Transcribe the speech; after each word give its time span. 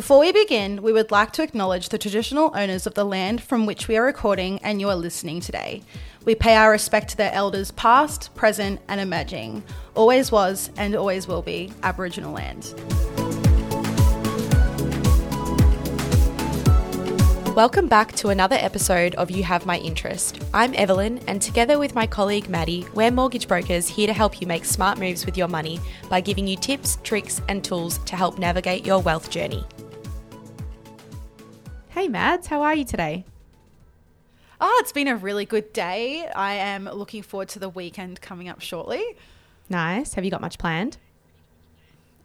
Before 0.00 0.20
we 0.20 0.32
begin, 0.32 0.80
we 0.80 0.94
would 0.94 1.10
like 1.10 1.30
to 1.32 1.42
acknowledge 1.42 1.90
the 1.90 1.98
traditional 1.98 2.52
owners 2.54 2.86
of 2.86 2.94
the 2.94 3.04
land 3.04 3.42
from 3.42 3.66
which 3.66 3.86
we 3.86 3.98
are 3.98 4.02
recording 4.02 4.58
and 4.62 4.80
you 4.80 4.88
are 4.88 4.96
listening 4.96 5.40
today. 5.40 5.82
We 6.24 6.34
pay 6.34 6.56
our 6.56 6.70
respect 6.70 7.10
to 7.10 7.18
their 7.18 7.34
elders 7.34 7.70
past, 7.72 8.34
present, 8.34 8.80
and 8.88 8.98
emerging. 8.98 9.62
Always 9.94 10.32
was 10.32 10.70
and 10.78 10.96
always 10.96 11.28
will 11.28 11.42
be 11.42 11.70
Aboriginal 11.82 12.32
land. 12.32 12.72
Welcome 17.54 17.86
back 17.86 18.12
to 18.12 18.30
another 18.30 18.56
episode 18.58 19.14
of 19.16 19.30
You 19.30 19.42
Have 19.42 19.66
My 19.66 19.76
Interest. 19.76 20.42
I'm 20.54 20.72
Evelyn, 20.76 21.18
and 21.26 21.42
together 21.42 21.78
with 21.78 21.94
my 21.94 22.06
colleague 22.06 22.48
Maddie, 22.48 22.86
we're 22.94 23.10
mortgage 23.10 23.46
brokers 23.46 23.86
here 23.86 24.06
to 24.06 24.14
help 24.14 24.40
you 24.40 24.46
make 24.46 24.64
smart 24.64 24.98
moves 24.98 25.26
with 25.26 25.36
your 25.36 25.48
money 25.48 25.78
by 26.08 26.22
giving 26.22 26.48
you 26.48 26.56
tips, 26.56 26.96
tricks, 27.02 27.42
and 27.50 27.62
tools 27.62 27.98
to 28.06 28.16
help 28.16 28.38
navigate 28.38 28.86
your 28.86 29.00
wealth 29.00 29.28
journey. 29.28 29.62
Hey 32.00 32.08
Mads, 32.08 32.46
how 32.46 32.62
are 32.62 32.74
you 32.74 32.86
today? 32.86 33.26
Oh, 34.58 34.78
it's 34.80 34.90
been 34.90 35.06
a 35.06 35.16
really 35.16 35.44
good 35.44 35.70
day. 35.74 36.26
I 36.34 36.54
am 36.54 36.86
looking 36.86 37.22
forward 37.22 37.50
to 37.50 37.58
the 37.58 37.68
weekend 37.68 38.22
coming 38.22 38.48
up 38.48 38.62
shortly. 38.62 39.04
Nice. 39.68 40.14
Have 40.14 40.24
you 40.24 40.30
got 40.30 40.40
much 40.40 40.56
planned? 40.56 40.96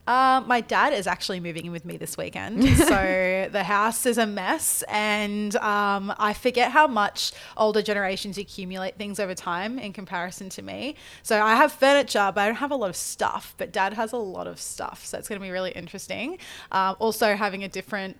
Uh, 0.07 0.41
my 0.45 0.61
dad 0.61 0.93
is 0.93 1.07
actually 1.07 1.41
moving 1.41 1.65
in 1.65 1.73
with 1.73 1.83
me 1.83 1.97
this 1.97 2.15
weekend. 2.15 2.63
so 2.77 3.49
the 3.51 3.63
house 3.65 4.05
is 4.05 4.17
a 4.17 4.25
mess. 4.25 4.81
And 4.87 5.53
um, 5.57 6.13
I 6.19 6.31
forget 6.31 6.71
how 6.71 6.87
much 6.87 7.33
older 7.57 7.81
generations 7.81 8.37
accumulate 8.37 8.97
things 8.97 9.19
over 9.19 9.35
time 9.35 9.77
in 9.77 9.91
comparison 9.91 10.47
to 10.51 10.61
me. 10.61 10.95
So 11.21 11.41
I 11.41 11.55
have 11.55 11.73
furniture, 11.73 12.31
but 12.33 12.39
I 12.39 12.45
don't 12.45 12.55
have 12.55 12.71
a 12.71 12.77
lot 12.77 12.89
of 12.89 12.95
stuff. 12.95 13.53
But 13.57 13.73
dad 13.73 13.91
has 13.95 14.13
a 14.13 14.17
lot 14.17 14.47
of 14.47 14.61
stuff. 14.61 15.05
So 15.05 15.17
it's 15.17 15.27
going 15.27 15.41
to 15.41 15.45
be 15.45 15.51
really 15.51 15.71
interesting. 15.71 16.37
Um, 16.71 16.95
also, 16.99 17.35
having 17.35 17.65
a 17.65 17.67
different 17.67 18.17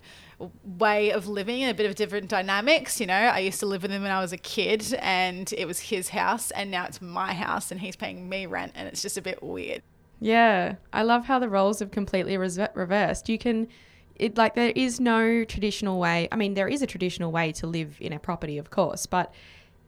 way 0.64 1.12
of 1.12 1.28
living 1.28 1.64
and 1.64 1.72
a 1.72 1.74
bit 1.74 1.86
of 1.86 1.96
different 1.96 2.30
dynamics. 2.30 3.00
You 3.00 3.08
know, 3.08 3.14
I 3.14 3.40
used 3.40 3.60
to 3.62 3.66
live 3.66 3.84
with 3.84 3.92
him 3.92 4.02
when 4.02 4.12
I 4.12 4.22
was 4.22 4.34
a 4.34 4.38
kid 4.38 4.94
and 5.00 5.52
it 5.58 5.66
was 5.66 5.80
his 5.80 6.10
house, 6.10 6.52
and 6.52 6.72
now 6.72 6.86
it's 6.86 7.02
my 7.02 7.34
house 7.34 7.72
and 7.72 7.80
he's 7.80 7.96
paying 7.96 8.28
me 8.28 8.46
rent, 8.46 8.74
and 8.76 8.88
it's 8.88 9.02
just 9.02 9.18
a 9.18 9.22
bit 9.22 9.42
weird. 9.42 9.82
Yeah, 10.20 10.76
I 10.94 11.04
love 11.04 11.26
how 11.26 11.40
the 11.40 11.50
roles 11.50 11.80
have 11.80 11.92
completely 11.92 12.38
reversed. 12.38 13.28
You 13.30 13.38
can, 13.38 13.68
it 14.16 14.38
like 14.38 14.56
there 14.56 14.72
is 14.76 15.00
no 15.00 15.44
traditional 15.44 16.00
way. 16.00 16.28
I 16.32 16.36
mean, 16.36 16.54
there 16.54 16.70
is 16.70 16.82
a 16.82 16.88
traditional 16.88 17.32
way 17.32 17.52
to 17.54 17.68
live 17.68 17.98
in 18.00 18.14
a 18.14 18.20
property, 18.20 18.58
of 18.58 18.70
course, 18.70 19.06
but 19.06 19.34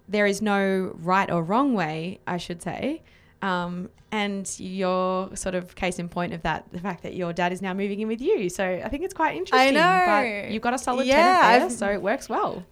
there 0.09 0.25
is 0.25 0.41
no 0.41 0.93
right 0.95 1.31
or 1.31 1.43
wrong 1.43 1.73
way, 1.73 2.19
I 2.27 2.37
should 2.37 2.61
say. 2.61 3.01
Um, 3.41 3.89
and 4.11 4.49
your 4.59 5.35
sort 5.35 5.53
of 5.53 5.75
case 5.75 5.99
in 5.99 6.09
point 6.09 6.33
of 6.33 6.41
that, 6.43 6.65
the 6.71 6.79
fact 6.79 7.03
that 7.03 7.13
your 7.13 7.33
dad 7.33 7.51
is 7.51 7.61
now 7.61 7.73
moving 7.73 7.99
in 7.99 8.07
with 8.07 8.21
you. 8.21 8.49
So 8.49 8.81
I 8.83 8.87
think 8.89 9.03
it's 9.03 9.13
quite 9.13 9.35
interesting. 9.35 9.77
I 9.77 9.79
know. 9.79 10.43
But 10.43 10.51
you've 10.51 10.61
got 10.61 10.73
a 10.73 10.77
solid 10.77 11.07
yeah, 11.07 11.15
tenant 11.15 11.41
there, 11.41 11.65
I've, 11.65 11.71
so 11.71 11.87
it 11.91 12.01
works 12.01 12.29
well. 12.29 12.63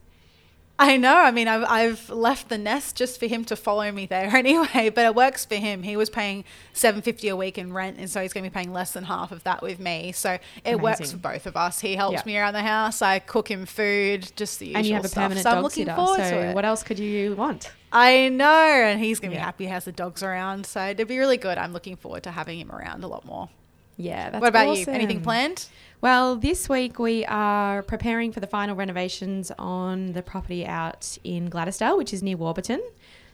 I 0.78 0.98
know. 0.98 1.16
I 1.16 1.32
mean, 1.32 1.48
I've, 1.48 1.64
I've 1.64 2.10
left 2.10 2.50
the 2.50 2.58
nest 2.58 2.98
just 2.98 3.18
for 3.18 3.28
him 3.28 3.46
to 3.46 3.56
follow 3.56 3.90
me 3.94 4.06
there 4.08 4.28
anyway, 4.36 4.90
but 4.94 5.06
it 5.06 5.16
works 5.16 5.46
for 5.46 5.56
him. 5.56 5.84
He 5.84 5.96
was 5.96 6.10
paying 6.10 6.44
seven 6.74 7.02
fifty 7.02 7.30
a 7.30 7.36
week 7.36 7.58
in 7.58 7.72
rent, 7.72 7.98
and 7.98 8.10
so 8.10 8.22
he's 8.22 8.34
going 8.34 8.44
to 8.44 8.50
be 8.50 8.54
paying 8.54 8.74
less 8.74 8.92
than 8.92 9.06
half 9.06 9.32
of 9.32 9.44
that 9.46 9.62
with 9.62 9.80
me. 9.80 10.12
So 10.12 10.32
it 10.32 10.42
Amazing. 10.66 10.82
works 10.82 11.12
for 11.14 11.18
both 11.18 11.46
of 11.46 11.56
us. 11.56 11.80
He 11.80 11.96
helps 11.96 12.26
me 12.26 12.38
around 12.38 12.56
the 12.56 12.62
house. 12.62 13.02
I 13.02 13.20
cook 13.20 13.50
him 13.50 13.66
food, 13.66 14.30
just 14.36 14.60
the 14.60 14.66
usual 14.66 14.78
And 14.80 14.86
you 14.88 14.94
have 14.96 15.06
a 15.06 15.08
stuff. 15.08 15.24
permanent 15.24 15.44
so 15.44 15.50
dog 15.52 15.58
I'm 15.60 15.64
looking 15.64 15.86
sitter. 15.86 15.96
forward 15.96 16.18
so 16.24 16.30
to 16.32 16.38
it. 16.50 16.56
what 16.56 16.66
else 16.66 16.84
could 16.84 17.00
you 17.00 17.36
want? 17.36 17.72
I 17.94 18.28
know, 18.28 18.46
and 18.46 19.00
he's 19.00 19.22
going 19.22 19.32
to 19.32 19.36
yeah. 19.38 19.44
be 19.44 19.46
happy 19.46 19.64
he 19.66 19.70
has 19.70 19.86
the 19.86 19.94
dogs 19.94 20.22
around. 20.24 20.66
So 20.66 20.84
it'd 20.88 21.08
be 21.08 21.18
really 21.20 21.38
good. 21.38 21.58
I'm 21.58 21.72
looking 21.72 21.96
forward 21.96 22.24
to 22.24 22.32
having 22.32 22.60
him 22.60 22.70
around 22.70 23.06
a 23.06 23.08
lot 23.08 23.24
more. 23.24 23.48
Yeah, 23.96 24.30
that's 24.30 24.42
What 24.42 24.50
about 24.50 24.68
awesome. 24.68 24.94
you? 24.94 25.00
Anything 25.00 25.22
planned? 25.22 25.68
Well, 26.06 26.36
this 26.36 26.70
week 26.70 27.00
we 27.00 27.26
are 27.26 27.82
preparing 27.82 28.32
for 28.32 28.40
the 28.40 28.46
final 28.46 28.76
renovations 28.76 29.52
on 29.58 30.14
the 30.14 30.22
property 30.22 30.64
out 30.64 31.18
in 31.24 31.50
Gladysdale, 31.50 31.98
which 31.98 32.14
is 32.14 32.22
near 32.22 32.38
Warburton. 32.38 32.84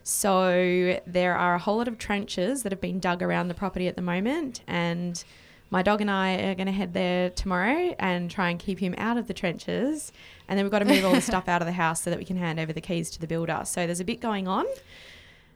So 0.04 0.98
there 1.06 1.36
are 1.36 1.56
a 1.56 1.60
whole 1.60 1.76
lot 1.76 1.90
of 1.90 1.98
trenches 1.98 2.64
that 2.64 2.72
have 2.72 2.80
been 2.80 3.02
dug 3.02 3.22
around 3.22 3.50
the 3.50 3.54
property 3.54 3.90
at 3.90 3.98
the 3.98 4.02
moment, 4.02 4.62
and 4.68 5.22
my 5.70 5.82
dog 5.82 6.00
and 6.00 6.10
I 6.10 6.36
are 6.36 6.56
going 6.56 6.68
to 6.68 6.72
head 6.72 6.94
there 6.94 7.30
tomorrow 7.32 7.94
and 8.00 8.32
try 8.32 8.50
and 8.50 8.58
keep 8.58 8.80
him 8.80 8.96
out 8.98 9.18
of 9.18 9.28
the 9.28 9.34
trenches. 9.34 10.14
And 10.48 10.58
then 10.58 10.64
we've 10.64 10.72
got 10.72 10.80
to 10.80 10.86
move 10.86 11.04
all 11.04 11.12
the 11.12 11.20
stuff 11.32 11.50
out 11.50 11.62
of 11.62 11.66
the 11.66 11.74
house 11.74 12.02
so 12.02 12.10
that 12.10 12.20
we 12.20 12.24
can 12.24 12.38
hand 12.38 12.58
over 12.58 12.72
the 12.72 12.80
keys 12.80 13.10
to 13.10 13.20
the 13.20 13.28
builder. 13.28 13.64
So 13.66 13.86
there's 13.86 14.00
a 14.00 14.06
bit 14.06 14.22
going 14.22 14.48
on. 14.48 14.66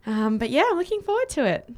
Um, 0.05 0.37
but 0.37 0.49
yeah, 0.49 0.65
I'm 0.69 0.77
looking 0.77 1.01
forward 1.01 1.29
to 1.29 1.45
it. 1.45 1.73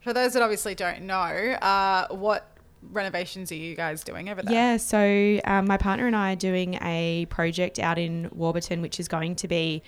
For 0.00 0.14
those 0.14 0.32
that 0.32 0.42
obviously 0.42 0.74
don't 0.74 1.02
know, 1.02 1.14
uh, 1.14 2.08
what 2.08 2.49
renovations 2.82 3.52
are 3.52 3.56
you 3.56 3.74
guys 3.74 4.04
doing 4.04 4.28
over 4.28 4.42
there? 4.42 4.52
Yeah, 4.52 4.76
so 4.76 5.40
um, 5.44 5.66
my 5.66 5.76
partner 5.76 6.06
and 6.06 6.16
I 6.16 6.32
are 6.32 6.36
doing 6.36 6.74
a 6.82 7.26
project 7.30 7.78
out 7.78 7.98
in 7.98 8.28
Warburton, 8.32 8.82
which 8.82 9.00
is 9.00 9.08
going 9.08 9.36
to 9.36 9.48
be 9.48 9.82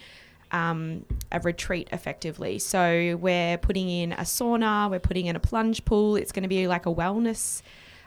um, 0.51 1.05
a 1.31 1.41
retreat 1.41 1.89
effectively. 1.93 2.59
So 2.59 3.19
we're 3.21 3.59
putting 3.59 3.89
in 3.89 4.13
a 4.13 4.23
sauna, 4.23 4.91
we're 4.91 5.01
putting 5.01 5.27
in 5.27 5.37
a 5.37 5.41
plunge 5.41 5.85
pool. 5.85 6.17
It's 6.17 6.33
going 6.33 6.43
to 6.43 6.49
be 6.49 6.69
like 6.69 6.87
a 6.87 6.95
wellness 6.95 7.63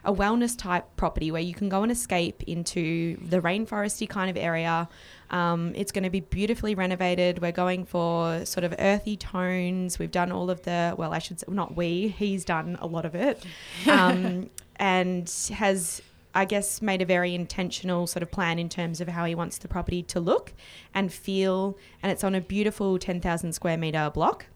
a 0.05 0.13
wellness 0.13 0.57
type 0.57 0.85
property 0.95 1.31
where 1.31 1.41
you 1.41 1.53
can 1.53 1.67
go 1.67 1.83
and 1.83 1.91
escape 1.91 2.43
into 2.43 3.17
the 3.27 3.41
rainforesty 3.41 4.07
kind 4.07 4.29
of 4.29 4.37
area. 4.37 4.87
Um, 5.31 5.73
it's 5.75 5.91
going 5.91 6.03
to 6.03 6.09
be 6.09 6.19
beautifully 6.19 6.75
renovated. 6.75 7.41
We're 7.41 7.51
going 7.51 7.85
for 7.85 8.45
sort 8.45 8.63
of 8.63 8.75
earthy 8.77 9.17
tones. 9.17 9.97
We've 9.97 10.11
done 10.11 10.31
all 10.31 10.49
of 10.49 10.61
the, 10.61 10.93
well, 10.97 11.11
I 11.11 11.19
should 11.19 11.39
say, 11.39 11.47
not 11.49 11.75
we, 11.75 12.09
he's 12.09 12.45
done 12.45 12.77
a 12.79 12.87
lot 12.87 13.05
of 13.05 13.15
it. 13.15 13.43
Um, 13.95 14.49
and 14.77 15.29
has 15.53 16.01
I 16.35 16.43
guess, 16.43 16.81
made 16.81 17.01
a 17.01 17.05
very 17.05 17.33
intentional 17.33 18.07
sort 18.07 18.21
of 18.21 18.29
plan 18.29 18.59
in 18.59 18.67
terms 18.67 18.99
of 18.99 19.07
how 19.07 19.23
he 19.23 19.33
wants 19.33 19.57
the 19.57 19.69
property 19.69 20.03
to 20.03 20.19
look 20.19 20.51
and 20.93 21.11
feel. 21.11 21.77
And 22.03 22.11
it's 22.11 22.25
on 22.25 22.35
a 22.35 22.41
beautiful 22.41 22.99
10,000 22.99 23.53
square 23.53 23.77
metre 23.77 24.11
block 24.13 24.47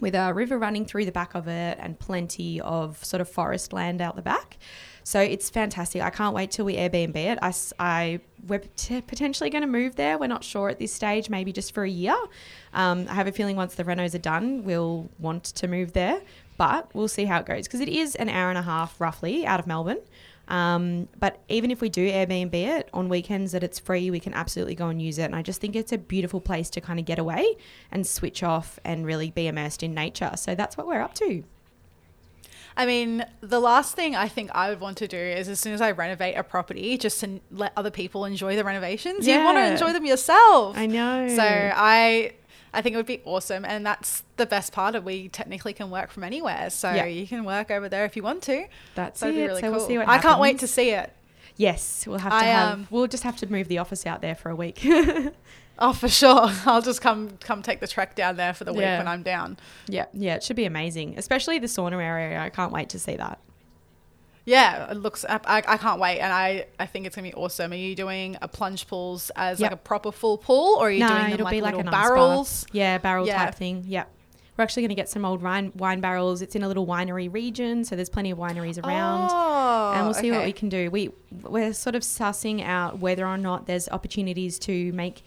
with 0.00 0.14
a 0.14 0.32
river 0.32 0.56
running 0.56 0.86
through 0.86 1.04
the 1.04 1.12
back 1.12 1.34
of 1.34 1.48
it 1.48 1.76
and 1.80 1.98
plenty 1.98 2.60
of 2.60 3.04
sort 3.04 3.20
of 3.20 3.28
forest 3.28 3.72
land 3.72 4.00
out 4.00 4.14
the 4.14 4.22
back. 4.22 4.58
So 5.02 5.20
it's 5.20 5.50
fantastic. 5.50 6.02
I 6.02 6.10
can't 6.10 6.36
wait 6.36 6.52
till 6.52 6.64
we 6.64 6.76
Airbnb 6.76 7.16
it. 7.16 7.38
I, 7.42 7.52
I 7.80 8.20
we're 8.46 8.62
t- 8.76 9.00
potentially 9.00 9.50
going 9.50 9.62
to 9.62 9.68
move 9.68 9.96
there. 9.96 10.18
We're 10.18 10.26
not 10.28 10.44
sure 10.44 10.68
at 10.68 10.78
this 10.78 10.92
stage, 10.92 11.30
maybe 11.30 11.50
just 11.50 11.72
for 11.72 11.82
a 11.82 11.90
year. 11.90 12.16
Um, 12.74 13.06
I 13.08 13.14
have 13.14 13.26
a 13.26 13.32
feeling 13.32 13.56
once 13.56 13.74
the 13.74 13.84
renos 13.84 14.14
are 14.14 14.18
done, 14.18 14.62
we'll 14.64 15.08
want 15.18 15.44
to 15.44 15.66
move 15.66 15.94
there, 15.94 16.20
but 16.58 16.90
we'll 16.94 17.08
see 17.08 17.24
how 17.24 17.40
it 17.40 17.46
goes 17.46 17.66
because 17.66 17.80
it 17.80 17.88
is 17.88 18.14
an 18.16 18.28
hour 18.28 18.50
and 18.50 18.58
a 18.58 18.62
half 18.62 19.00
roughly 19.00 19.46
out 19.46 19.58
of 19.58 19.66
Melbourne. 19.66 20.00
Um, 20.48 21.08
but 21.18 21.40
even 21.48 21.70
if 21.70 21.80
we 21.80 21.88
do 21.88 22.10
Airbnb 22.10 22.54
it 22.54 22.88
on 22.92 23.08
weekends 23.08 23.52
that 23.52 23.62
it's 23.62 23.78
free, 23.78 24.10
we 24.10 24.18
can 24.18 24.34
absolutely 24.34 24.74
go 24.74 24.88
and 24.88 25.00
use 25.00 25.18
it. 25.18 25.24
And 25.24 25.36
I 25.36 25.42
just 25.42 25.60
think 25.60 25.76
it's 25.76 25.92
a 25.92 25.98
beautiful 25.98 26.40
place 26.40 26.70
to 26.70 26.80
kind 26.80 26.98
of 26.98 27.04
get 27.04 27.18
away 27.18 27.56
and 27.90 28.06
switch 28.06 28.42
off 28.42 28.78
and 28.84 29.06
really 29.06 29.30
be 29.30 29.46
immersed 29.46 29.82
in 29.82 29.94
nature. 29.94 30.32
So 30.36 30.54
that's 30.54 30.76
what 30.76 30.86
we're 30.86 31.02
up 31.02 31.14
to. 31.14 31.44
I 32.78 32.86
mean, 32.86 33.26
the 33.40 33.60
last 33.60 33.96
thing 33.96 34.14
I 34.14 34.28
think 34.28 34.50
I 34.54 34.70
would 34.70 34.80
want 34.80 34.98
to 34.98 35.08
do 35.08 35.18
is 35.18 35.48
as 35.48 35.58
soon 35.58 35.74
as 35.74 35.80
I 35.80 35.90
renovate 35.90 36.36
a 36.36 36.44
property, 36.44 36.96
just 36.96 37.20
to 37.20 37.40
let 37.50 37.72
other 37.76 37.90
people 37.90 38.24
enjoy 38.24 38.54
the 38.54 38.62
renovations. 38.64 39.26
Yeah. 39.26 39.40
You 39.40 39.44
want 39.44 39.58
to 39.58 39.72
enjoy 39.72 39.92
them 39.92 40.06
yourself. 40.06 40.78
I 40.78 40.86
know. 40.86 41.28
So 41.28 41.42
I 41.42 42.34
I 42.72 42.82
think 42.82 42.94
it 42.94 42.96
would 42.96 43.06
be 43.06 43.20
awesome. 43.24 43.64
And 43.64 43.84
that's 43.84 44.22
the 44.36 44.46
best 44.46 44.72
part 44.72 44.94
of 44.94 45.04
we 45.04 45.28
technically 45.28 45.72
can 45.72 45.90
work 45.90 46.10
from 46.10 46.24
anywhere. 46.24 46.70
So 46.70 46.92
yeah. 46.92 47.06
you 47.06 47.26
can 47.26 47.44
work 47.44 47.70
over 47.70 47.88
there 47.88 48.04
if 48.04 48.16
you 48.16 48.22
want 48.22 48.42
to. 48.44 48.66
That's 48.94 49.20
That'd 49.20 49.36
it. 49.36 49.38
Be 49.38 49.46
really 49.46 49.60
so 49.60 49.68
cool. 49.68 49.78
we'll 49.78 49.86
see 49.86 49.98
what 49.98 50.08
I 50.08 50.14
happens. 50.14 50.30
can't 50.30 50.40
wait 50.40 50.58
to 50.60 50.66
see 50.66 50.90
it. 50.90 51.12
Yes, 51.56 52.06
we'll 52.06 52.18
have 52.18 52.30
to 52.32 52.36
I, 52.36 52.44
have. 52.44 52.72
um, 52.74 52.86
we'll 52.90 53.08
just 53.08 53.24
have 53.24 53.36
to 53.38 53.50
move 53.50 53.66
the 53.68 53.78
office 53.78 54.06
out 54.06 54.22
there 54.22 54.36
for 54.36 54.48
a 54.50 54.54
week. 54.56 54.80
oh, 55.78 55.92
for 55.92 56.08
sure. 56.08 56.50
I'll 56.66 56.82
just 56.82 57.00
come 57.00 57.30
come 57.40 57.62
take 57.62 57.80
the 57.80 57.88
trek 57.88 58.14
down 58.14 58.36
there 58.36 58.54
for 58.54 58.62
the 58.64 58.72
week 58.72 58.82
Yeah. 58.82 58.98
when 58.98 59.08
I'm 59.08 59.22
down. 59.24 59.56
yeah, 59.88 60.06
yeah, 60.12 60.36
it 60.36 60.44
should 60.44 60.54
be 60.56 60.66
amazing, 60.66 61.18
especially 61.18 61.58
the 61.58 61.66
sauna 61.66 62.00
area. 62.00 62.38
I 62.38 62.48
can't 62.50 62.70
wait 62.72 62.90
to 62.90 62.98
see 62.98 63.16
that. 63.16 63.40
Yeah, 64.48 64.90
it 64.90 64.96
looks. 64.96 65.24
I, 65.28 65.38
I 65.46 65.76
can't 65.76 66.00
wait, 66.00 66.18
and 66.20 66.32
I, 66.32 66.66
I 66.78 66.86
think 66.86 67.06
it's 67.06 67.14
gonna 67.14 67.28
be 67.28 67.34
awesome. 67.34 67.72
Are 67.72 67.76
you 67.76 67.94
doing 67.94 68.36
a 68.40 68.48
plunge 68.48 68.86
pools 68.86 69.30
as 69.36 69.60
Yep. 69.60 69.70
like 69.70 69.78
a 69.80 69.82
proper 69.82 70.10
full 70.10 70.38
pool, 70.38 70.76
or 70.80 70.88
are 70.88 70.90
you 70.90 71.00
no, 71.00 71.08
doing 71.08 71.32
it'll 71.32 71.44
like 71.44 71.52
be 71.52 71.60
like 71.60 71.74
little 71.74 71.80
an 71.80 71.88
ice 71.88 71.92
bath. 71.92 72.08
barrels? 72.08 72.66
Yeah, 72.72 72.98
barrel 72.98 73.26
Yeah. 73.26 73.44
type 73.44 73.54
thing. 73.56 73.84
Yeah. 73.86 74.04
We're 74.56 74.64
actually 74.64 74.82
going 74.82 74.88
to 74.88 74.96
get 74.96 75.08
some 75.08 75.24
old 75.24 75.40
wine, 75.40 75.70
wine 75.76 76.00
barrels. 76.00 76.42
It's 76.42 76.56
in 76.56 76.64
a 76.64 76.68
little 76.68 76.84
winery 76.84 77.32
region, 77.32 77.84
so 77.84 77.94
there's 77.94 78.08
plenty 78.08 78.32
of 78.32 78.38
wineries 78.38 78.82
around. 78.84 79.30
Oh, 79.32 79.92
and 79.94 80.04
we'll 80.04 80.14
see 80.14 80.32
what 80.32 80.44
we 80.44 80.52
can 80.52 80.68
do. 80.68 80.90
We 80.90 81.10
we're 81.42 81.72
sort 81.72 81.94
of 81.94 82.02
sussing 82.02 82.60
out 82.64 82.98
whether 82.98 83.24
or 83.24 83.38
not 83.38 83.66
there's 83.66 83.88
opportunities 83.88 84.58
to 84.60 84.90
make 84.94 85.22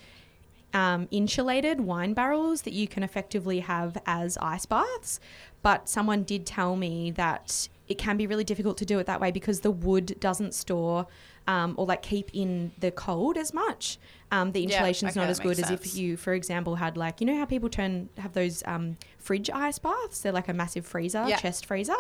um, 0.73 1.07
insulated 1.11 1.79
wine 1.81 2.13
barrels 2.13 2.63
that 2.63 2.73
you 2.73 2.87
can 2.89 3.03
effectively 3.03 3.61
have 3.61 3.97
as 4.05 4.37
ice 4.41 4.65
baths. 4.65 5.21
But 5.61 5.87
someone 5.87 6.23
did 6.23 6.45
tell 6.45 6.75
me 6.75 7.11
that 7.11 7.69
it 7.91 7.97
can 7.97 8.17
be 8.17 8.25
really 8.27 8.43
difficult 8.43 8.77
to 8.77 8.85
do 8.85 8.99
it 8.99 9.05
that 9.05 9.19
way 9.19 9.31
because 9.31 9.59
the 9.61 9.71
wood 9.71 10.15
doesn't 10.19 10.53
store 10.53 11.05
um, 11.47 11.73
or 11.77 11.85
like 11.85 12.01
keep 12.01 12.29
in 12.33 12.71
the 12.79 12.91
cold 12.91 13.37
as 13.37 13.53
much. 13.53 13.97
Um, 14.31 14.51
the 14.53 14.61
Yeah, 14.61 14.67
insulation's 14.67 15.11
okay, 15.11 15.19
not 15.19 15.29
as 15.29 15.39
good 15.39 15.59
as 15.59 15.69
if 15.69 15.95
you, 15.95 16.15
for 16.15 16.33
example, 16.33 16.75
had 16.75 16.95
like 16.97 17.19
you 17.19 17.27
know 17.27 17.37
how 17.37 17.45
people 17.45 17.67
turn 17.69 18.09
have 18.17 18.33
those 18.33 18.63
um, 18.65 18.97
fridge 19.17 19.49
ice 19.49 19.77
baths. 19.79 20.21
They're 20.21 20.31
like 20.31 20.47
a 20.47 20.53
massive 20.53 20.85
freezer, 20.85 21.25
Yeah. 21.27 21.35
chest 21.37 21.65
freezer. 21.65 21.95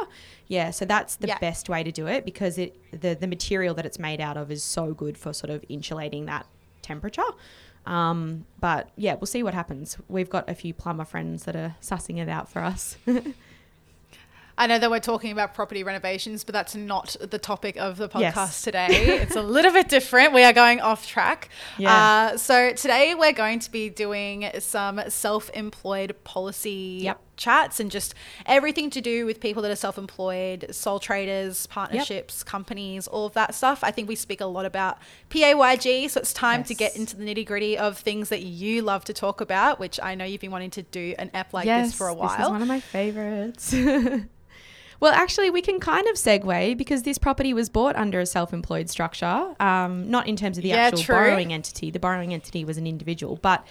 Yeah, 0.47 0.71
so 0.71 0.85
that's 0.85 1.17
the 1.17 1.27
Yeah. 1.27 1.39
best 1.39 1.67
way 1.69 1.83
to 1.83 1.91
do 1.91 2.07
it 2.07 2.23
because 2.23 2.57
it 2.57 2.75
the 2.91 3.15
the 3.15 3.27
material 3.27 3.73
that 3.75 3.85
it's 3.85 3.99
made 3.99 4.21
out 4.21 4.37
of 4.37 4.49
is 4.51 4.63
so 4.63 4.93
good 4.93 5.17
for 5.17 5.33
sort 5.33 5.49
of 5.49 5.65
insulating 5.69 6.25
that 6.27 6.45
temperature. 6.81 7.31
Um, 7.85 8.45
but 8.59 8.91
yeah, 8.95 9.15
we'll 9.15 9.25
see 9.25 9.41
what 9.43 9.53
happens. 9.55 9.97
We've 10.07 10.29
got 10.29 10.47
a 10.49 10.53
few 10.53 10.73
plumber 10.73 11.03
friends 11.05 11.43
that 11.45 11.55
are 11.55 11.75
sussing 11.81 12.17
it 12.19 12.29
out 12.29 12.47
for 12.47 12.61
us. 12.63 12.95
I 14.57 14.67
know 14.67 14.77
that 14.79 14.91
we're 14.91 14.99
talking 14.99 15.31
about 15.31 15.53
property 15.53 15.83
renovations, 15.83 16.43
but 16.43 16.53
that's 16.53 16.75
not 16.75 17.15
the 17.19 17.39
topic 17.39 17.77
of 17.77 17.97
the 17.97 18.09
podcast 18.09 18.21
Yes. 18.35 18.61
today. 18.63 18.87
it's 19.21 19.35
a 19.35 19.41
little 19.41 19.71
bit 19.71 19.89
different. 19.89 20.33
We 20.33 20.43
are 20.43 20.53
going 20.53 20.81
off 20.81 21.07
track. 21.07 21.49
Yeah. 21.77 22.31
Uh, 22.33 22.37
so 22.37 22.73
today 22.73 23.15
we're 23.15 23.31
going 23.33 23.59
to 23.59 23.71
be 23.71 23.89
doing 23.89 24.49
some 24.59 25.01
self-employed 25.07 26.15
policy 26.23 26.99
Yep. 27.03 27.21
Chats 27.37 27.79
and 27.79 27.89
just 27.89 28.13
everything 28.45 28.89
to 28.91 29.01
do 29.01 29.25
with 29.25 29.39
people 29.39 29.61
that 29.63 29.71
are 29.71 29.75
self-employed, 29.75 30.67
sole 30.71 30.99
traders, 30.99 31.65
partnerships, 31.67 32.43
companies, 32.43 33.07
all 33.07 33.25
of 33.25 33.33
that 33.33 33.55
stuff. 33.55 33.83
I 33.83 33.91
think 33.91 34.07
we 34.07 34.15
speak 34.15 34.41
a 34.41 34.45
lot 34.45 34.65
about 34.65 34.97
PAYG, 35.29 36.09
so 36.09 36.19
it's 36.19 36.33
time 36.33 36.63
to 36.65 36.75
get 36.75 36.95
into 36.95 37.15
the 37.15 37.23
nitty-gritty 37.23 37.77
of 37.77 37.97
things 37.97 38.29
that 38.29 38.41
you 38.43 38.81
love 38.81 39.03
to 39.05 39.13
talk 39.13 39.41
about, 39.41 39.79
which 39.79 39.99
I 40.01 40.15
know 40.15 40.25
you've 40.25 40.41
been 40.41 40.51
wanting 40.51 40.71
to 40.71 40.83
do 40.83 41.15
an 41.17 41.31
app 41.33 41.53
like 41.53 41.65
this 41.65 41.93
for 41.93 42.07
a 42.07 42.13
while. 42.13 42.37
This 42.37 42.45
is 42.45 42.51
one 42.51 42.61
of 42.61 42.67
my 42.67 42.79
favorites. 42.79 43.73
well, 44.99 45.13
actually, 45.13 45.49
we 45.49 45.61
can 45.61 45.79
kind 45.79 46.07
of 46.07 46.15
segue 46.15 46.77
because 46.77 47.03
this 47.03 47.17
property 47.17 47.53
was 47.53 47.69
bought 47.69 47.95
under 47.95 48.19
a 48.19 48.25
self-employed 48.25 48.89
structure, 48.89 49.55
um, 49.59 50.09
not 50.11 50.27
in 50.27 50.35
terms 50.35 50.57
of 50.57 50.63
the 50.63 50.69
Yeah, 50.69 50.77
actual 50.77 51.01
true. 51.01 51.15
borrowing 51.15 51.51
entity. 51.51 51.89
The 51.89 51.99
borrowing 51.99 52.33
entity 52.33 52.63
was 52.63 52.77
an 52.77 52.85
individual, 52.85 53.39
but 53.41 53.65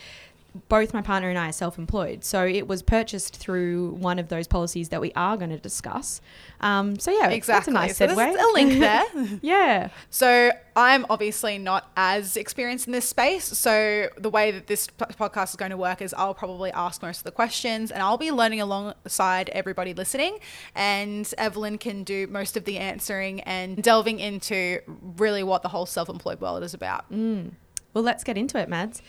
both 0.68 0.92
my 0.92 1.02
partner 1.02 1.28
and 1.30 1.38
I 1.38 1.48
are 1.48 1.52
self-employed, 1.52 2.24
so 2.24 2.44
it 2.44 2.66
was 2.66 2.82
purchased 2.82 3.36
through 3.36 3.90
one 3.92 4.18
of 4.18 4.28
those 4.28 4.46
policies 4.48 4.88
that 4.88 5.00
we 5.00 5.12
are 5.14 5.36
going 5.36 5.50
to 5.50 5.58
discuss. 5.58 6.20
Um, 6.60 6.98
so 6.98 7.10
yeah, 7.10 7.28
Exactly. 7.30 7.72
That's 7.72 7.96
a 7.96 7.96
so 7.98 8.06
nice 8.06 8.16
there's 8.16 8.36
segue. 8.36 8.50
a 8.50 8.52
link 8.52 8.80
there. 8.80 9.38
yeah. 9.42 9.88
So 10.10 10.50
I'm 10.76 11.06
obviously 11.08 11.56
not 11.58 11.90
as 11.96 12.36
experienced 12.36 12.86
in 12.86 12.92
this 12.92 13.08
space. 13.08 13.44
So 13.44 14.08
the 14.18 14.28
way 14.30 14.50
that 14.50 14.66
this 14.66 14.86
podcast 14.88 15.50
is 15.50 15.56
going 15.56 15.70
to 15.70 15.76
work 15.76 16.02
is 16.02 16.12
I'll 16.14 16.34
probably 16.34 16.70
ask 16.72 17.00
most 17.02 17.18
of 17.18 17.24
the 17.24 17.30
questions 17.32 17.90
and 17.90 18.02
I'll 18.02 18.18
be 18.18 18.30
learning 18.30 18.60
alongside 18.60 19.48
everybody 19.50 19.94
listening. 19.94 20.38
And 20.74 21.32
Evelyn 21.38 21.78
can 21.78 22.04
do 22.04 22.26
most 22.26 22.56
of 22.56 22.64
the 22.64 22.78
answering 22.78 23.40
and 23.42 23.82
delving 23.82 24.20
into 24.20 24.80
really 25.16 25.42
what 25.42 25.62
the 25.62 25.68
whole 25.68 25.86
self-employed 25.86 26.40
world 26.40 26.62
is 26.62 26.74
about. 26.74 27.10
Well, 27.10 28.04
let's 28.04 28.22
get 28.24 28.36
into 28.38 28.58
it, 28.58 28.68
Mads. 28.68 29.00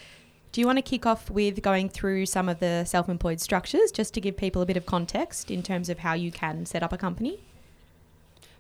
Do 0.52 0.60
you 0.60 0.68
want 0.68 0.78
to 0.78 0.82
kick 0.82 1.06
off 1.06 1.30
with 1.30 1.62
going 1.62 1.88
through 1.88 2.26
some 2.26 2.50
of 2.50 2.60
the 2.60 2.84
self 2.86 3.08
employed 3.08 3.40
structures 3.40 3.92
just 3.92 4.14
to 4.16 4.22
give 4.22 4.36
people 4.36 4.62
a 4.62 4.66
bit 4.66 4.78
of 4.78 4.86
context 4.86 5.50
in 5.50 5.64
terms 5.64 5.88
of 5.90 6.00
how 6.00 6.14
you 6.14 6.32
can 6.32 6.66
set 6.66 6.84
up 6.84 6.92
a 6.92 6.98
company? 6.98 7.40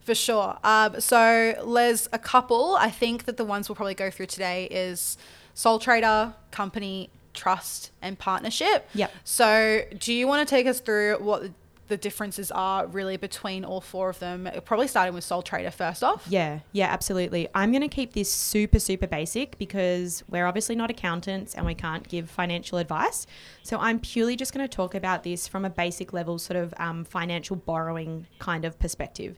For 0.01 0.15
sure. 0.15 0.57
Um, 0.63 0.99
so 0.99 1.53
there's 1.73 2.09
a 2.11 2.19
couple. 2.19 2.75
I 2.75 2.89
think 2.89 3.25
that 3.25 3.37
the 3.37 3.45
ones 3.45 3.69
we'll 3.69 3.75
probably 3.75 3.93
go 3.93 4.09
through 4.09 4.27
today 4.27 4.65
is 4.71 5.17
sole 5.53 5.79
trader, 5.79 6.33
company, 6.49 7.09
trust, 7.33 7.91
and 8.01 8.17
partnership. 8.17 8.89
Yep. 8.95 9.11
So 9.23 9.83
do 9.99 10.13
you 10.13 10.27
want 10.27 10.47
to 10.47 10.49
take 10.49 10.65
us 10.67 10.79
through 10.79 11.17
what 11.19 11.49
the 11.91 11.97
differences 11.97 12.51
are 12.51 12.87
really 12.87 13.17
between 13.17 13.65
all 13.65 13.81
four 13.81 14.09
of 14.09 14.17
them? 14.19 14.49
Probably 14.63 14.87
starting 14.87 15.13
with 15.13 15.25
sole 15.25 15.41
trader 15.41 15.71
first 15.71 16.03
off. 16.03 16.25
Yeah, 16.29 16.59
yeah, 16.71 16.87
absolutely. 16.87 17.49
I'm 17.53 17.71
going 17.71 17.81
to 17.81 17.89
keep 17.89 18.13
this 18.13 18.31
super, 18.31 18.79
super 18.79 19.07
basic 19.07 19.57
because 19.57 20.23
we're 20.29 20.45
obviously 20.47 20.75
not 20.75 20.89
accountants 20.89 21.53
and 21.53 21.65
we 21.65 21.75
can't 21.75 22.07
give 22.07 22.29
financial 22.29 22.77
advice. 22.77 23.27
So 23.63 23.77
I'm 23.77 23.99
purely 23.99 24.37
just 24.37 24.53
going 24.53 24.65
to 24.65 24.73
talk 24.73 24.95
about 24.95 25.23
this 25.23 25.49
from 25.49 25.65
a 25.65 25.69
basic 25.69 26.13
level, 26.13 26.39
sort 26.39 26.55
of 26.55 26.73
um, 26.77 27.03
financial 27.03 27.57
borrowing 27.57 28.25
kind 28.39 28.63
of 28.63 28.79
perspective. 28.79 29.37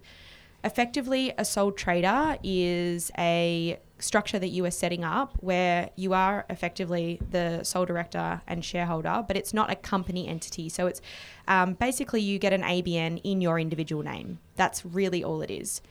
Effectively, 0.63 1.33
a 1.39 1.43
sole 1.43 1.71
trader 1.71 2.37
is 2.43 3.11
a 3.17 3.79
structure 4.03 4.37
that 4.37 4.49
you 4.49 4.65
are 4.65 4.71
setting 4.71 5.03
up 5.03 5.35
where 5.39 5.89
you 5.95 6.13
are 6.13 6.45
effectively 6.49 7.19
the 7.31 7.63
sole 7.63 7.85
director 7.85 8.41
and 8.47 8.63
shareholder, 8.63 9.23
but 9.27 9.37
it's 9.37 9.53
not 9.53 9.71
a 9.71 9.75
company 9.75 10.27
entity. 10.27 10.69
So 10.69 10.87
it's 10.87 11.01
um, 11.47 11.73
basically 11.73 12.21
you 12.21 12.39
get 12.39 12.53
an 12.53 12.61
ABN 12.61 13.21
in 13.23 13.41
your 13.41 13.59
individual 13.59 14.03
name. 14.03 14.39
That's 14.55 14.85
really 14.85 15.23
all 15.23 15.41
it 15.41 15.51
is. 15.51 15.81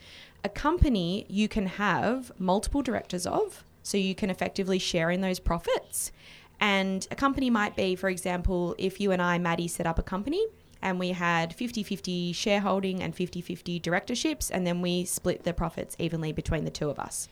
A 0.45 0.49
company 0.49 1.27
you 1.29 1.49
can 1.49 1.67
have 1.67 2.33
multiple 2.39 2.83
directors 2.83 3.27
of, 3.27 3.65
so 3.83 3.97
you 3.97 4.15
can 4.15 4.31
effectively 4.31 4.79
share 4.79 5.11
in 5.11 5.21
those 5.21 5.41
profits. 5.41 6.13
And 6.61 7.07
a 7.11 7.17
company 7.17 7.51
might 7.51 7.75
be, 7.75 7.97
for 7.97 8.09
example, 8.09 8.75
if 8.79 9.01
you 9.01 9.11
and 9.11 9.21
I, 9.21 9.39
Maddie, 9.39 9.69
set 9.69 9.87
up 9.87 9.99
a 9.99 10.03
company 10.03 10.47
and 10.83 10.99
we 10.99 11.11
had 11.11 11.55
50 11.55 11.83
50 11.83 12.33
shareholding 12.33 13.03
and 13.03 13.15
50 13.15 13.41
50 13.41 13.79
directorships, 13.81 14.51
and 14.51 14.67
then 14.67 14.83
we 14.83 15.05
split 15.05 15.45
the 15.45 15.53
profits 15.53 15.97
evenly 15.99 16.33
between 16.33 16.65
the 16.65 16.71
two 16.71 16.91
of 16.91 16.99
us. 16.99 17.29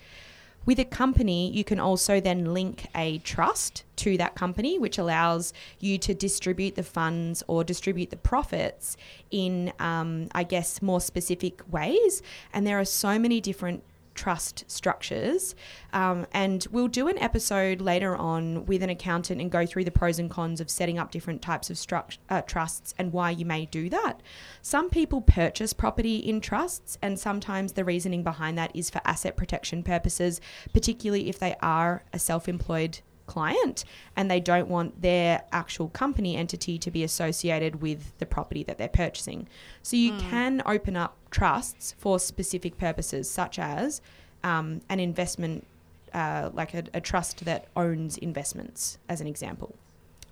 With 0.67 0.79
a 0.79 0.85
company, 0.85 1.51
you 1.51 1.65
can 1.65 1.81
also 1.81 2.21
then 2.21 2.53
link 2.53 2.87
a 2.95 3.19
trust 3.19 3.85
to 3.97 4.17
that 4.19 4.35
company, 4.35 4.79
which 4.79 4.99
allows 4.99 5.53
you 5.79 5.97
to 5.99 6.15
distribute 6.15 6.75
the 6.75 6.83
funds 6.83 7.43
or 7.47 7.65
distribute 7.65 8.11
the 8.11 8.17
profits 8.17 8.97
in, 9.31 9.73
um, 9.79 10.29
I 10.33 10.45
guess, 10.45 10.83
more 10.83 11.01
specific 11.01 11.63
ways. 11.71 12.23
And 12.53 12.67
there 12.67 12.79
are 12.79 12.85
so 12.85 13.19
many 13.19 13.41
different 13.41 13.83
trust 14.15 14.71
structures. 14.71 15.55
Um, 15.93 16.27
and 16.33 16.67
we'll 16.71 16.89
do 16.89 17.09
an 17.09 17.19
episode 17.19 17.81
later 17.81 18.15
on 18.17 18.67
with 18.67 18.83
an 18.83 18.91
accountant 18.91 19.41
and 19.41 19.51
go 19.51 19.67
through 19.67 19.85
the 19.85 19.91
pros 19.91 20.19
and 20.19 20.31
cons 20.31 20.61
of 20.61 20.71
setting 20.71 20.99
up 20.99 21.11
different 21.11 21.43
types 21.43 21.71
of 21.71 22.05
uh, 22.29 22.43
trusts 22.43 22.95
and 22.99 23.13
why 23.13 23.31
you 23.31 23.45
may 23.45 23.67
do 23.67 23.89
that. 23.91 24.21
Some 24.63 24.91
people 24.91 25.21
purchase 25.21 25.73
property 25.73 26.17
in 26.17 26.41
trusts, 26.41 26.99
and 27.03 27.19
sometimes 27.19 27.73
the 27.73 27.85
reasoning 27.85 28.23
behind 28.23 28.59
that 28.59 28.75
is 28.75 28.91
for 28.91 29.01
asset 29.05 29.37
protection 29.37 29.83
purposes, 29.83 30.41
particularly 30.73 31.29
if 31.29 31.39
they 31.39 31.57
are 31.63 32.05
a 32.13 32.19
self 32.19 32.49
employed 32.49 33.01
client 33.35 33.85
and 34.17 34.25
they 34.31 34.41
don't 34.53 34.69
want 34.69 34.91
their 35.03 35.43
actual 35.53 35.89
company 36.03 36.33
entity 36.37 36.77
to 36.79 36.91
be 36.91 37.03
associated 37.11 37.73
with 37.87 38.01
the 38.19 38.27
property 38.27 38.63
that 38.65 38.77
they're 38.79 38.97
purchasing. 39.05 39.41
So 39.83 39.97
you 39.97 40.13
can 40.31 40.63
open 40.75 40.97
up 40.97 41.13
trusts 41.31 41.95
for 42.03 42.19
specific 42.19 42.73
purposes, 42.87 43.31
such 43.31 43.57
as 43.59 44.03
um, 44.43 44.67
an 44.89 44.99
investment, 45.01 45.67
uh, 46.13 46.51
like 46.61 46.73
a, 46.75 46.83
a 46.93 47.01
trust 47.01 47.45
that 47.45 47.61
owns 47.77 48.19
investments, 48.19 48.99
as 49.09 49.21
an 49.21 49.27
example. 49.27 49.71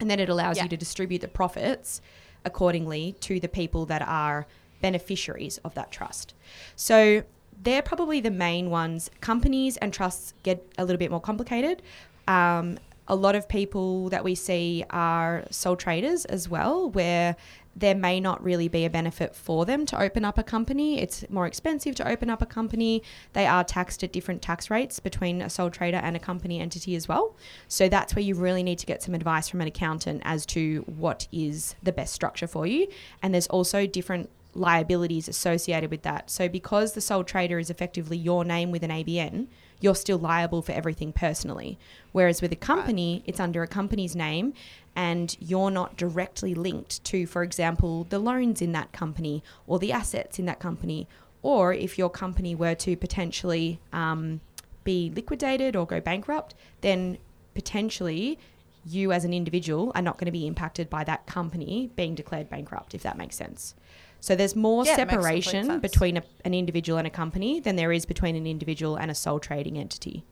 And 0.01 0.11
then 0.11 0.21
it 0.21 0.29
allows 0.29 0.57
Yeah. 0.57 0.65
you 0.65 0.69
to 0.71 0.77
distribute 0.77 1.21
the 1.21 1.29
profits 1.41 2.01
accordingly 2.45 3.05
to 3.21 3.41
the 3.41 3.49
people 3.61 3.87
that 3.87 4.03
are 4.03 4.47
beneficiaries 4.81 5.59
of 5.67 5.75
that 5.75 5.91
trust. 5.91 6.35
So 6.77 7.23
they're 7.65 7.83
probably 7.83 8.21
the 8.21 8.31
main 8.31 8.71
ones. 8.71 9.11
Companies 9.21 9.77
and 9.83 9.93
trusts 9.93 10.35
get 10.43 10.59
a 10.79 10.85
little 10.85 10.99
bit 11.05 11.11
more 11.11 11.21
complicated. 11.21 11.83
Um, 12.29 12.79
a 13.09 13.17
lot 13.17 13.35
of 13.35 13.49
people 13.49 14.09
that 14.11 14.23
we 14.23 14.35
see 14.35 14.85
are 14.91 15.45
sole 15.51 15.77
traders 15.77 16.25
as 16.27 16.49
well, 16.49 16.91
where 16.91 17.37
there 17.75 17.95
may 17.95 18.19
not 18.19 18.43
really 18.43 18.69
be 18.69 18.85
a 18.85 18.91
benefit 18.91 19.35
for 19.35 19.65
them 19.65 19.87
to 19.87 20.01
open 20.01 20.25
up 20.25 20.37
a 20.37 20.43
company. 20.43 21.01
It's 21.01 21.25
more 21.31 21.47
expensive 21.47 21.95
to 21.97 22.09
open 22.09 22.29
up 22.29 22.43
a 22.43 22.47
company. 22.47 23.03
They 23.33 23.47
are 23.47 23.63
taxed 23.63 24.03
at 24.03 24.13
different 24.13 24.43
tax 24.43 24.69
rates 24.69 24.99
between 25.01 25.41
a 25.41 25.49
sole 25.49 25.71
trader 25.71 25.99
and 25.99 26.17
a 26.17 26.19
company 26.19 26.61
entity 26.61 26.97
as 26.97 27.07
well. 27.09 27.37
So 27.69 27.89
that's 27.89 28.15
where 28.15 28.23
you 28.23 28.35
really 28.35 28.63
need 28.63 28.79
to 28.81 28.87
get 28.87 29.03
some 29.03 29.15
advice 29.15 29.49
from 29.49 29.61
an 29.61 29.69
accountant 29.69 30.23
as 30.25 30.45
to 30.47 30.85
what 30.87 31.29
is 31.31 31.77
the 31.83 31.93
best 31.93 32.13
structure 32.13 32.49
for 32.49 32.67
you. 32.67 32.89
And 33.23 33.33
there's 33.33 33.47
also 33.47 33.87
different 33.87 34.29
liabilities 34.55 35.29
associated 35.29 35.91
with 35.91 36.03
that. 36.03 36.31
So 36.31 36.49
because 36.49 36.93
the 36.93 37.01
sole 37.01 37.25
trader 37.25 37.59
is 37.59 37.71
effectively 37.71 38.17
your 38.17 38.45
name 38.45 38.71
with 38.71 38.83
an 38.83 38.91
ABN, 38.91 39.49
you're 39.81 39.95
still 39.95 40.19
liable 40.19 40.63
for 40.63 40.73
everything 40.73 41.13
personally. 41.13 41.79
Whereas 42.13 42.43
with 42.43 42.53
a 42.53 42.57
company, 42.57 43.23
it's 43.27 43.41
under 43.41 43.63
a 43.63 43.69
company's 43.69 44.17
name 44.17 44.55
and 44.97 45.37
you're 45.39 45.71
not 45.71 45.97
directly 45.97 46.55
linked 46.55 47.05
to, 47.05 47.27
for 47.27 47.43
example, 47.43 48.05
the 48.09 48.19
loans 48.19 48.61
in 48.61 48.73
that 48.73 48.93
company 48.93 49.45
or 49.67 49.79
the 49.79 49.93
assets 49.93 50.39
in 50.39 50.47
that 50.47 50.59
company. 50.59 51.07
Or 51.43 51.73
if 51.73 51.99
your 51.99 52.11
company 52.11 52.55
were 52.55 52.75
to 52.77 52.97
potentially 52.97 53.79
um, 53.93 54.41
be 54.83 55.13
liquidated 55.15 55.77
or 55.77 55.87
go 55.87 56.01
bankrupt, 56.01 56.55
then 56.81 57.19
potentially 57.55 58.39
you 58.85 59.13
as 59.13 59.25
an 59.25 59.33
individual 59.33 59.93
are 59.95 60.03
not 60.03 60.19
going 60.19 60.27
to 60.27 60.33
be 60.33 60.47
impacted 60.47 60.89
by 60.89 61.05
that 61.05 61.27
company 61.27 61.91
being 61.95 62.15
declared 62.15 62.49
bankrupt, 62.49 62.95
if 62.95 63.03
that 63.03 63.17
makes 63.17 63.37
sense. 63.37 63.75
So 64.21 64.35
there's 64.35 64.57
more 64.57 64.85
Yeah, 64.85 64.95
it 64.95 64.99
makes 64.99 65.13
complete 65.13 65.43
separation 65.53 65.81
between 65.81 66.17
a, 66.17 66.23
an 66.45 66.55
individual 66.55 66.99
and 66.99 67.07
a 67.07 67.11
company 67.11 67.61
than 67.61 67.77
there 67.77 67.93
is 67.93 68.05
between 68.05 68.37
an 68.37 68.47
individual 68.47 68.97
and 68.97 69.11
a 69.11 69.15
sole 69.15 69.39
trading 69.39 69.79
entity. 69.79 70.25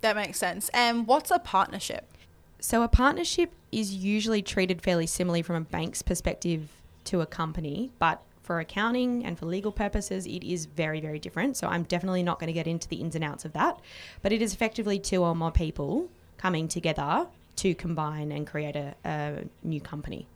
That 0.00 0.16
makes 0.16 0.38
sense. 0.38 0.70
And 0.70 1.06
what's 1.06 1.30
a 1.30 1.38
partnership? 1.38 2.06
So 2.58 2.82
a 2.82 2.88
partnership 2.88 3.52
is 3.72 3.94
usually 3.94 4.42
treated 4.42 4.82
fairly 4.82 5.06
similarly 5.06 5.42
from 5.42 5.56
a 5.56 5.60
bank's 5.60 6.02
perspective 6.02 6.68
to 7.04 7.20
a 7.20 7.26
company, 7.26 7.90
but 7.98 8.22
for 8.42 8.58
accounting 8.58 9.24
and 9.24 9.38
for 9.38 9.46
legal 9.46 9.72
purposes, 9.72 10.26
it 10.26 10.42
is 10.42 10.66
very, 10.66 11.00
very 11.00 11.18
different. 11.18 11.56
So 11.56 11.68
I'm 11.68 11.84
definitely 11.84 12.22
not 12.22 12.38
going 12.38 12.48
to 12.48 12.52
get 12.52 12.66
into 12.66 12.88
the 12.88 12.96
ins 12.96 13.14
and 13.14 13.22
outs 13.22 13.44
of 13.44 13.52
that. 13.52 13.80
But 14.22 14.32
it 14.32 14.42
is 14.42 14.52
effectively 14.52 14.98
two 14.98 15.22
or 15.22 15.34
more 15.34 15.52
people 15.52 16.10
coming 16.36 16.66
together 16.66 17.28
to 17.56 17.74
combine 17.74 18.32
and 18.32 18.46
create 18.46 18.76
a, 18.76 18.94
a 19.04 19.44
new 19.62 19.80
company. 19.80 20.26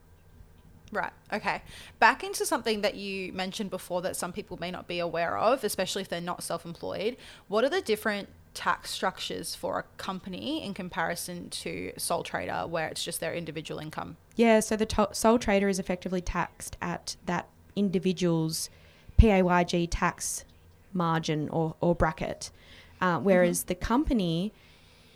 Right. 0.94 1.12
Okay. 1.32 1.60
Back 1.98 2.22
into 2.22 2.46
something 2.46 2.82
that 2.82 2.94
you 2.94 3.32
mentioned 3.32 3.68
before 3.68 4.00
that 4.02 4.14
some 4.14 4.32
people 4.32 4.58
may 4.60 4.70
not 4.70 4.86
be 4.86 5.00
aware 5.00 5.36
of, 5.36 5.64
especially 5.64 6.02
if 6.02 6.08
they're 6.08 6.20
not 6.20 6.42
self 6.42 6.64
employed. 6.64 7.16
What 7.48 7.64
are 7.64 7.68
the 7.68 7.80
different 7.80 8.28
tax 8.54 8.92
structures 8.92 9.56
for 9.56 9.80
a 9.80 9.82
company 9.98 10.64
in 10.64 10.72
comparison 10.72 11.50
to 11.50 11.92
sole 11.96 12.22
trader 12.22 12.64
where 12.68 12.86
it's 12.86 13.04
just 13.04 13.18
their 13.18 13.34
individual 13.34 13.80
income? 13.80 14.16
Yeah, 14.36 14.60
so 14.60 14.76
the 14.76 14.86
to- 14.86 15.08
sole 15.12 15.38
trader 15.40 15.68
is 15.68 15.80
effectively 15.80 16.20
taxed 16.20 16.76
at 16.80 17.16
that 17.26 17.48
individual's 17.74 18.70
PAYG 19.18 19.88
tax 19.90 20.44
margin 20.92 21.48
or, 21.48 21.74
or 21.80 21.96
bracket, 21.96 22.52
uh, 23.00 23.18
whereas 23.18 23.60
mm-hmm. 23.60 23.68
the 23.68 23.74
company 23.74 24.52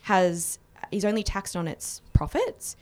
has 0.02 0.58
is 0.90 1.04
only 1.04 1.23
taxed 1.23 1.54
on 1.54 1.68
its 1.68 2.00
profits, 2.12 2.76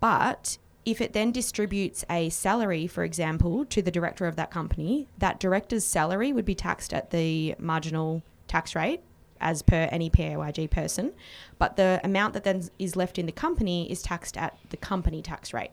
but 0.00 0.58
if 0.84 1.00
it 1.00 1.12
then 1.12 1.30
distributes 1.30 2.04
a 2.10 2.28
salary, 2.30 2.86
for 2.86 3.04
example, 3.04 3.64
to 3.66 3.82
the 3.82 3.90
director 3.90 4.26
of 4.26 4.36
that 4.36 4.50
company, 4.50 5.08
that 5.18 5.38
director's 5.38 5.84
salary 5.84 6.32
would 6.32 6.44
be 6.44 6.54
taxed 6.54 6.92
at 6.92 7.10
the 7.10 7.54
marginal 7.58 8.22
tax 8.48 8.74
rate 8.74 9.00
as 9.40 9.62
per 9.62 9.88
any 9.90 10.08
PAYG 10.08 10.70
person, 10.70 11.12
but 11.58 11.76
the 11.76 12.00
amount 12.04 12.34
that 12.34 12.44
then 12.44 12.68
is 12.78 12.96
left 12.96 13.18
in 13.18 13.26
the 13.26 13.32
company 13.32 13.90
is 13.90 14.02
taxed 14.02 14.36
at 14.36 14.56
the 14.70 14.76
company 14.76 15.20
tax 15.20 15.52
rate. 15.52 15.72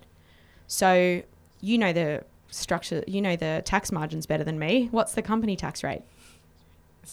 So 0.68 1.22
you 1.62 1.78
know 1.78 1.94
the 1.94 2.24
structure, 2.50 3.04
you 3.08 3.22
know 3.22 3.36
the 3.36 3.62
tax 3.66 3.92
margins 3.92 4.26
better 4.26 4.44
than 4.44 4.58
me. 4.60 4.90
What's 4.92 5.14
the 5.14 5.22
company 5.22 5.56
tax 5.56 5.84
rate? 5.84 6.02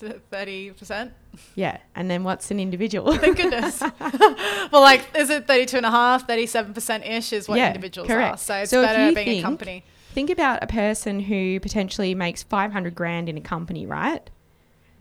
It 0.02 0.30
30%? 0.30 1.10
Yeah. 1.54 1.78
And 1.94 2.10
then 2.10 2.24
what's 2.24 2.50
an 2.50 2.60
individual? 2.60 3.16
Thank 3.16 3.36
goodness. 3.36 3.80
well, 4.00 4.82
like, 4.82 5.04
is 5.16 5.30
it 5.30 5.46
32 5.46 5.78
and 5.78 5.86
a 5.86 5.90
half, 5.90 6.26
37% 6.26 7.08
ish 7.08 7.32
is 7.32 7.48
what 7.48 7.58
yeah, 7.58 7.68
individuals 7.68 8.08
correct. 8.08 8.34
are. 8.34 8.38
So 8.38 8.54
it's 8.56 8.70
so 8.70 8.82
better 8.82 9.14
being 9.14 9.26
think, 9.26 9.40
a 9.40 9.42
company. 9.42 9.84
Think 10.12 10.30
about 10.30 10.62
a 10.62 10.66
person 10.66 11.20
who 11.20 11.60
potentially 11.60 12.14
makes 12.14 12.42
500 12.42 12.94
grand 12.94 13.28
in 13.28 13.36
a 13.36 13.40
company, 13.40 13.86
right? 13.86 14.28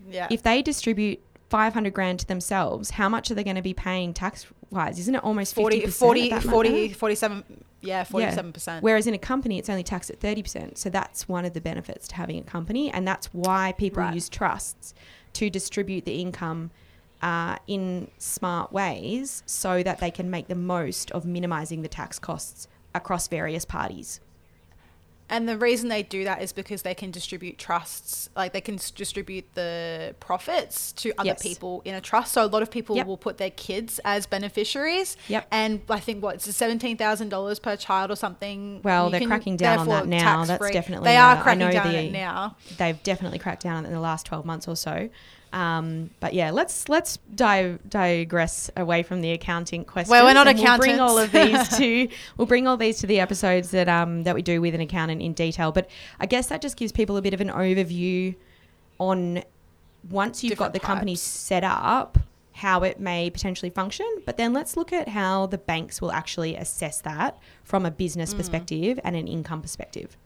Yeah. 0.10 0.28
If 0.30 0.44
they 0.44 0.62
distribute 0.62 1.22
500 1.50 1.94
grand 1.94 2.20
to 2.20 2.28
themselves, 2.28 2.92
how 2.92 3.10
much 3.10 3.32
are 3.32 3.36
they 3.36 3.44
going 3.44 3.56
to 3.56 3.62
be 3.62 3.74
paying 3.74 4.14
tax 4.14 4.46
wise? 4.70 5.00
Isn't 5.00 5.16
it 5.16 5.24
almost 5.24 5.56
50 5.56 5.88
40, 5.88 6.30
40, 6.32 6.40
40 6.42 6.94
47 6.94 7.44
yeah, 7.86 8.04
47%. 8.04 8.68
Yeah. 8.68 8.80
Whereas 8.82 9.08
in 9.08 9.14
a 9.14 9.18
company, 9.20 9.58
it's 9.58 9.70
only 9.70 9.84
taxed 9.84 10.10
at 10.10 10.20
30%. 10.20 10.78
So 10.78 10.90
that's 10.90 11.28
one 11.28 11.46
of 11.46 11.54
the 11.54 11.62
benefits 11.62 12.08
to 12.10 12.16
having 12.16 12.40
a 12.40 12.44
company. 12.44 12.92
And 12.92 13.08
that's 13.08 13.28
why 13.28 13.74
people 13.78 14.04
right. 14.04 14.14
use 14.14 14.30
trusts 14.30 14.94
to 15.34 15.50
distribute 15.50 16.06
the 16.06 16.22
income 16.22 16.72
uh, 17.22 17.58
in 17.68 18.10
smart 18.18 18.72
ways 18.72 19.44
so 19.46 19.84
that 19.84 20.00
they 20.00 20.12
can 20.12 20.30
make 20.30 20.48
the 20.48 20.56
most 20.56 21.12
of 21.12 21.26
minimizing 21.26 21.82
the 21.82 21.88
tax 21.88 22.20
costs 22.20 22.68
across 22.94 23.28
various 23.28 23.66
parties. 23.66 24.20
And 25.28 25.50
the 25.50 25.58
reason 25.58 25.90
they 25.90 26.04
do 26.04 26.24
that 26.26 26.44
is 26.44 26.54
because 26.54 26.84
they 26.84 26.94
can 26.94 27.10
distribute 27.10 27.58
trusts, 27.58 28.30
like 28.36 28.54
they 28.54 28.62
can 28.62 28.76
distribute 28.76 29.46
the 29.56 30.14
profits 30.20 30.92
to 30.94 31.14
other 31.18 31.30
yes. 31.30 31.42
people 31.42 31.82
in 31.84 31.96
a 31.96 32.02
trust. 32.02 32.34
So 32.34 32.46
a 32.46 32.48
lot 32.48 32.62
of 32.62 32.70
people 32.70 32.96
yep. 32.96 33.08
will 33.08 33.18
put 33.18 33.40
their 33.40 33.50
kids 33.50 34.00
as 34.06 34.28
beneficiaries. 34.28 35.18
Yep. 35.28 35.48
And 35.52 35.82
I 35.90 36.00
think 36.00 36.22
what 36.22 36.36
it's 36.36 36.56
seventeen 36.56 36.96
thousand 36.96 37.30
dollars 37.30 37.58
per 37.58 37.76
child 37.76 38.12
or 38.12 38.16
something. 38.16 38.82
Well, 38.84 39.10
they're 39.10 39.26
cracking 39.26 39.58
down 39.58 39.80
on 39.80 39.88
that 39.88 40.08
now. 40.08 40.46
That's 40.46 40.70
definitely 40.70 41.06
they 41.06 41.18
are 41.18 41.42
cracking 41.42 41.72
down 41.72 41.92
the, 41.92 41.98
on 41.98 42.06
it 42.06 42.12
now. 42.12 42.56
They've 42.78 43.02
definitely 43.02 43.40
cracked 43.40 43.64
down 43.64 43.78
on 43.78 43.86
it 43.86 43.88
in 43.88 43.94
the 43.96 44.00
last 44.00 44.28
twelve 44.28 44.46
months 44.46 44.68
or 44.68 44.76
so. 44.76 45.10
Um, 45.56 46.10
but 46.20 46.34
yeah, 46.34 46.52
let's 46.52 46.90
let's 46.90 47.18
di- 47.34 47.78
digress 47.88 48.70
away 48.76 49.04
from 49.04 49.22
the 49.22 49.32
accounting 49.32 49.86
questions. 49.86 50.12
Well, 50.12 50.26
we're 50.26 50.34
not 50.34 50.50
accountants. 50.50 50.86
We'll 50.86 50.98
bring 50.98 51.00
all 51.00 51.18
of 51.18 51.32
these 51.32 51.78
to 51.78 52.10
we'll 52.38 52.46
bring 52.46 52.68
all 52.68 52.76
these 52.76 53.00
to 53.00 53.08
the 53.08 53.22
episodes 53.22 53.72
that 53.72 53.88
um, 53.88 54.24
that 54.24 54.36
we 54.36 54.42
do 54.42 54.60
with 54.60 54.76
an 54.76 54.82
accountant 54.82 55.22
in 55.22 55.32
detail. 55.32 55.72
But 55.72 55.90
I 56.20 56.26
guess 56.26 56.48
that 56.48 56.62
just 56.62 56.76
gives 56.76 56.92
people 56.92 57.16
a 57.16 57.22
bit 57.22 57.34
of 57.34 57.40
an 57.40 57.48
overview 57.48 58.36
on 59.00 59.44
once 60.10 60.44
you've 60.44 60.52
Different 60.52 60.74
got 60.74 60.74
the 60.74 60.80
types. 60.80 60.88
company 60.88 61.16
set 61.16 61.64
up, 61.64 62.20
how 62.52 62.84
it 62.84 63.00
may 63.00 63.30
potentially 63.30 63.70
function. 63.70 64.06
But 64.26 64.36
then 64.36 64.52
let's 64.52 64.76
look 64.76 64.92
at 64.92 65.08
how 65.08 65.46
the 65.46 65.58
banks 65.58 66.02
will 66.02 66.12
actually 66.12 66.58
assess 66.58 67.00
that 67.02 67.40
from 67.64 67.86
a 67.86 67.92
business 67.92 68.34
mm. 68.34 68.38
perspective 68.38 69.00
and 69.06 69.16
an 69.16 69.30
income 69.30 69.62
perspective. 69.62 70.18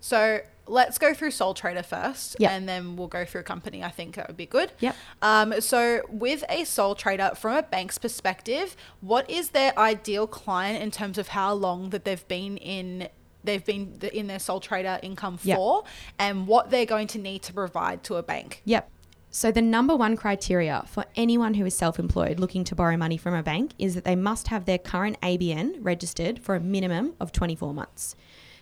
So 0.00 0.40
let's 0.66 0.98
go 0.98 1.14
through 1.14 1.30
Sole 1.32 1.54
Trader 1.54 1.82
first, 1.82 2.36
yep. 2.38 2.50
and 2.50 2.68
then 2.68 2.96
we'll 2.96 3.08
go 3.08 3.24
through 3.24 3.42
a 3.42 3.44
company. 3.44 3.82
I 3.82 3.90
think 3.90 4.16
that 4.16 4.28
would 4.28 4.36
be 4.36 4.46
good. 4.46 4.72
Yep. 4.80 4.96
Um, 5.20 5.60
so, 5.60 6.02
with 6.08 6.44
a 6.48 6.64
Sole 6.64 6.94
Trader, 6.94 7.32
from 7.36 7.56
a 7.56 7.62
bank's 7.62 7.98
perspective, 7.98 8.76
what 9.00 9.28
is 9.30 9.50
their 9.50 9.76
ideal 9.78 10.26
client 10.26 10.82
in 10.82 10.90
terms 10.90 11.18
of 11.18 11.28
how 11.28 11.52
long 11.52 11.90
that 11.90 12.04
they've 12.04 12.26
been 12.28 12.56
in? 12.56 13.08
They've 13.44 13.64
been 13.64 13.98
in 14.12 14.28
their 14.28 14.38
sole 14.38 14.60
trader 14.60 15.00
income 15.02 15.36
for, 15.36 15.82
and 16.16 16.46
what 16.46 16.70
they're 16.70 16.86
going 16.86 17.08
to 17.08 17.18
need 17.18 17.42
to 17.42 17.52
provide 17.52 18.04
to 18.04 18.14
a 18.14 18.22
bank. 18.22 18.62
Yep. 18.66 18.88
So, 19.34 19.50
the 19.50 19.62
number 19.62 19.96
one 19.96 20.14
criteria 20.14 20.84
for 20.86 21.06
anyone 21.16 21.54
who 21.54 21.64
is 21.64 21.74
self 21.74 21.98
employed 21.98 22.38
looking 22.38 22.64
to 22.64 22.76
borrow 22.76 22.98
money 22.98 23.16
from 23.16 23.34
a 23.34 23.42
bank 23.42 23.72
is 23.78 23.94
that 23.94 24.04
they 24.04 24.14
must 24.14 24.48
have 24.48 24.66
their 24.66 24.78
current 24.78 25.18
ABN 25.22 25.78
registered 25.80 26.38
for 26.38 26.54
a 26.54 26.60
minimum 26.60 27.14
of 27.18 27.32
24 27.32 27.74
months. 27.74 28.14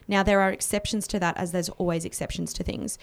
Now, 0.09 0.23
there 0.23 0.41
are 0.41 0.51
exceptions 0.51 1.07
to 1.09 1.19
that, 1.21 1.37
as 1.37 1.53
there's 1.53 1.69
always 1.71 2.05
exceptions 2.05 2.53
to 2.55 2.65
things. 2.65 2.99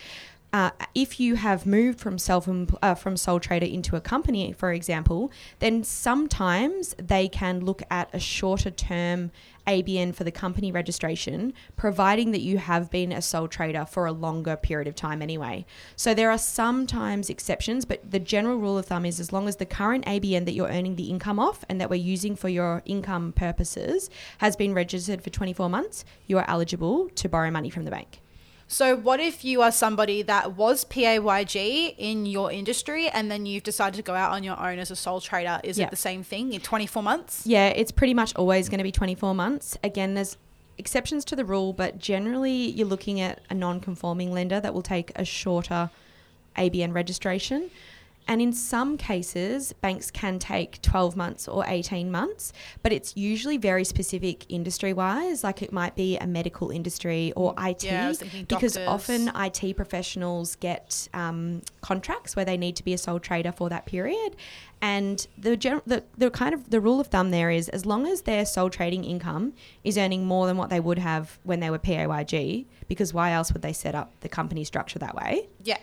Uh, 0.53 0.71
if 0.95 1.19
you 1.19 1.35
have 1.35 1.65
moved 1.65 1.99
from 1.99 2.17
self 2.17 2.47
uh, 2.81 2.95
from 2.95 3.17
sole 3.17 3.39
trader 3.39 3.65
into 3.65 3.95
a 3.95 4.01
company, 4.01 4.53
for 4.53 4.71
example, 4.71 5.31
then 5.59 5.83
sometimes 5.83 6.95
they 6.97 7.27
can 7.27 7.59
look 7.59 7.83
at 7.91 8.09
a 8.13 8.19
shorter 8.19 8.71
term 8.71 9.31
ABN 9.67 10.15
for 10.15 10.23
the 10.23 10.31
company 10.31 10.71
registration, 10.71 11.53
providing 11.75 12.31
that 12.31 12.41
you 12.41 12.57
have 12.57 12.89
been 12.89 13.11
a 13.11 13.21
sole 13.21 13.47
trader 13.47 13.85
for 13.85 14.05
a 14.05 14.11
longer 14.11 14.55
period 14.55 14.87
of 14.87 14.95
time 14.95 15.21
anyway. 15.21 15.65
So 15.95 16.13
there 16.13 16.31
are 16.31 16.37
sometimes 16.37 17.29
exceptions, 17.29 17.85
but 17.85 18.09
the 18.09 18.19
general 18.19 18.57
rule 18.57 18.77
of 18.77 18.85
thumb 18.85 19.05
is 19.05 19.19
as 19.19 19.33
long 19.33 19.47
as 19.47 19.57
the 19.57 19.65
current 19.65 20.05
ABN 20.05 20.45
that 20.45 20.53
you're 20.53 20.69
earning 20.69 20.95
the 20.95 21.09
income 21.09 21.39
off 21.39 21.65
and 21.69 21.79
that 21.81 21.89
we're 21.89 21.95
using 21.95 22.35
for 22.35 22.49
your 22.49 22.81
income 22.85 23.33
purposes 23.33 24.09
has 24.39 24.55
been 24.55 24.73
registered 24.73 25.21
for 25.21 25.29
24 25.29 25.69
months, 25.69 26.05
you 26.25 26.37
are 26.37 26.45
eligible 26.47 27.09
to 27.09 27.29
borrow 27.29 27.51
money 27.51 27.69
from 27.69 27.83
the 27.83 27.91
bank. 27.91 28.21
So, 28.69 28.97
what 28.97 29.21
if 29.21 29.45
you 29.45 29.61
are 29.61 29.71
somebody 29.71 30.21
that 30.23 30.57
was 30.57 30.83
PAYG 30.85 31.95
in 31.97 32.25
your 32.25 32.51
industry 32.51 33.07
and 33.07 33.31
then 33.31 33.45
you've 33.45 33.63
decided 33.63 33.95
to 33.95 34.03
go 34.03 34.13
out 34.13 34.31
on 34.31 34.43
your 34.43 34.59
own 34.59 34.77
as 34.77 34.91
a 34.91 34.95
sole 34.95 35.21
trader? 35.21 35.61
Is 35.63 35.79
it 35.79 35.89
the 35.89 35.95
same 35.95 36.21
thing 36.21 36.51
in 36.51 36.59
24 36.59 37.01
months? 37.01 37.43
Yeah, 37.45 37.67
it's 37.67 37.91
pretty 37.93 38.13
much 38.13 38.35
always 38.35 38.67
going 38.67 38.79
to 38.79 38.83
be 38.83 38.91
24 38.91 39.33
months. 39.33 39.77
Again, 39.85 40.15
there's 40.15 40.35
exceptions 40.77 41.23
to 41.25 41.35
the 41.35 41.45
rule, 41.45 41.71
but 41.71 41.97
generally 41.97 42.51
you're 42.51 42.87
looking 42.87 43.21
at 43.21 43.39
a 43.49 43.53
non 43.53 43.79
conforming 43.79 44.33
lender 44.33 44.59
that 44.59 44.73
will 44.73 44.81
take 44.81 45.13
a 45.15 45.23
shorter 45.23 45.89
ABN 46.57 46.93
registration. 46.93 47.71
And 48.27 48.41
in 48.41 48.51
some 48.51 48.97
cases, 48.97 49.73
banks 49.73 50.11
can 50.11 50.37
take 50.37 50.81
12 50.81 51.15
months 51.15 51.47
or 51.47 51.63
18 51.65 52.11
months, 52.11 52.51
but 52.83 52.91
it's 52.91 53.15
usually 53.15 53.57
very 53.57 53.85
specific 53.85 54.45
industry 54.49 54.91
wise. 54.91 55.43
Like 55.43 55.61
it 55.61 55.71
might 55.71 55.95
be 55.95 56.17
a 56.17 56.27
medical 56.27 56.69
industry 56.69 57.31
or 57.35 57.53
IT, 57.57 57.83
yeah, 57.83 58.11
because 58.47 58.77
often 58.77 59.31
IT 59.33 59.75
professionals 59.77 60.55
get 60.57 61.07
um, 61.13 61.61
contracts 61.81 62.35
where 62.35 62.45
they 62.45 62.57
need 62.57 62.75
to 62.75 62.83
be 62.83 62.93
a 62.93 62.97
sole 62.97 63.19
trader 63.19 63.53
for 63.53 63.69
that 63.69 63.85
period. 63.85 64.35
And 64.81 65.25
the, 65.37 65.57
general, 65.57 65.81
the 65.87 66.03
the 66.17 66.29
kind 66.29 66.53
of 66.53 66.69
the 66.69 66.79
rule 66.79 66.99
of 66.99 67.07
thumb 67.07 67.31
there 67.31 67.49
is 67.49 67.67
as 67.69 67.85
long 67.85 68.05
as 68.05 68.23
their 68.23 68.45
sole 68.45 68.69
trading 68.69 69.03
income 69.05 69.53
is 69.83 69.97
earning 69.97 70.25
more 70.25 70.45
than 70.45 70.55
what 70.55 70.69
they 70.69 70.79
would 70.79 70.99
have 70.99 71.39
when 71.43 71.61
they 71.61 71.71
were 71.71 71.79
PAYG, 71.79 72.65
because 72.87 73.11
why 73.13 73.31
else 73.31 73.51
would 73.53 73.63
they 73.63 73.73
set 73.73 73.95
up 73.95 74.11
the 74.19 74.29
company 74.29 74.63
structure 74.63 74.99
that 74.99 75.15
way? 75.15 75.47
Yeah 75.63 75.77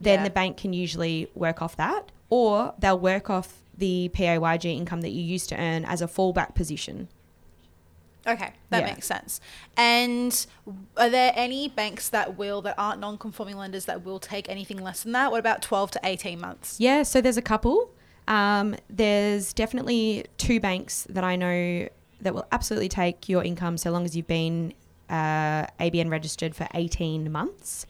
then 0.00 0.20
yeah. 0.20 0.24
the 0.24 0.30
bank 0.30 0.56
can 0.56 0.72
usually 0.72 1.28
work 1.34 1.62
off 1.62 1.76
that, 1.76 2.10
or 2.28 2.74
they'll 2.78 2.98
work 2.98 3.30
off 3.30 3.62
the 3.76 4.10
PAYG 4.14 4.76
income 4.76 5.02
that 5.02 5.10
you 5.10 5.22
used 5.22 5.48
to 5.50 5.56
earn 5.60 5.84
as 5.84 6.00
a 6.00 6.06
fallback 6.06 6.54
position. 6.54 7.08
Okay, 8.26 8.52
that 8.70 8.80
yeah. 8.80 8.86
makes 8.86 9.06
sense. 9.06 9.40
And 9.76 10.46
are 10.96 11.08
there 11.08 11.32
any 11.36 11.68
banks 11.68 12.08
that 12.08 12.36
will 12.36 12.60
that 12.62 12.74
aren't 12.76 13.00
non-conforming 13.00 13.56
lenders 13.56 13.84
that 13.84 14.04
will 14.04 14.18
take 14.18 14.48
anything 14.48 14.78
less 14.82 15.04
than 15.04 15.12
that? 15.12 15.30
What 15.30 15.38
about 15.38 15.62
12 15.62 15.92
to 15.92 16.00
18 16.02 16.40
months? 16.40 16.80
Yeah, 16.80 17.04
so 17.04 17.20
there's 17.20 17.36
a 17.36 17.42
couple. 17.42 17.90
Um, 18.26 18.74
there's 18.90 19.52
definitely 19.52 20.26
two 20.38 20.58
banks 20.58 21.06
that 21.08 21.22
I 21.22 21.36
know 21.36 21.88
that 22.20 22.34
will 22.34 22.46
absolutely 22.50 22.88
take 22.88 23.28
your 23.28 23.44
income 23.44 23.78
so 23.78 23.92
long 23.92 24.04
as 24.04 24.16
you've 24.16 24.26
been 24.26 24.74
uh, 25.08 25.66
ABN 25.78 26.10
registered 26.10 26.56
for 26.56 26.66
18 26.74 27.30
months. 27.30 27.86